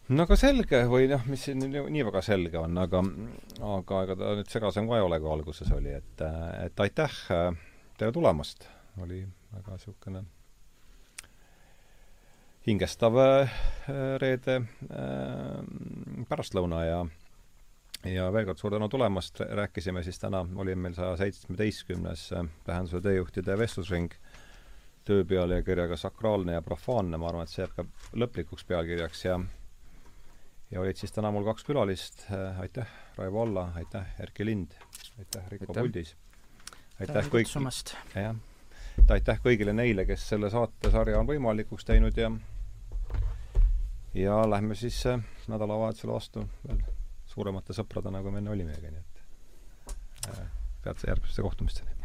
[0.10, 3.03] no aga selge või noh, mis siin nii väga selge on, aga
[3.76, 6.26] aga ega ta nüüd segasem ka ei ole, kui alguses oli, et,
[6.66, 7.12] et aitäh
[7.98, 8.68] teile tulemast,
[9.02, 10.26] oli väga niisugune
[12.68, 13.49] hingestav äh,
[14.22, 16.99] reede äh, pärastlõuna ja
[18.10, 23.02] ja veel kord suur tänu tulemast, rääkisime siis täna, oli meil saja seitsmeteistkümnes äh, tähenduse
[23.02, 24.14] teejuhtide vestlusring.
[25.06, 27.86] Töö pealkirjaga Sakraalne ja profaanne, ma arvan, et see jääb ka
[28.22, 29.40] lõplikuks pealkirjaks ja
[30.72, 32.28] ja olid siis täna mul kaks külalist,
[32.61, 34.78] aitäh, Raivo Alla, aitäh, Erki Lind,
[35.18, 36.14] aitäh, Rikko Puldis.
[37.02, 37.49] aitäh kõik,
[38.14, 38.38] jah,
[39.10, 42.32] aitäh kõigile neile, kes selle saatesarja on võimalikuks teinud ja
[44.14, 46.84] ja lähme siis äh, nädalavahetusele vastu veel
[47.26, 50.45] suuremate sõpradena, kui me enne olimegi, nii et äh,
[50.84, 52.01] peatse järgmiste kohtumisteni!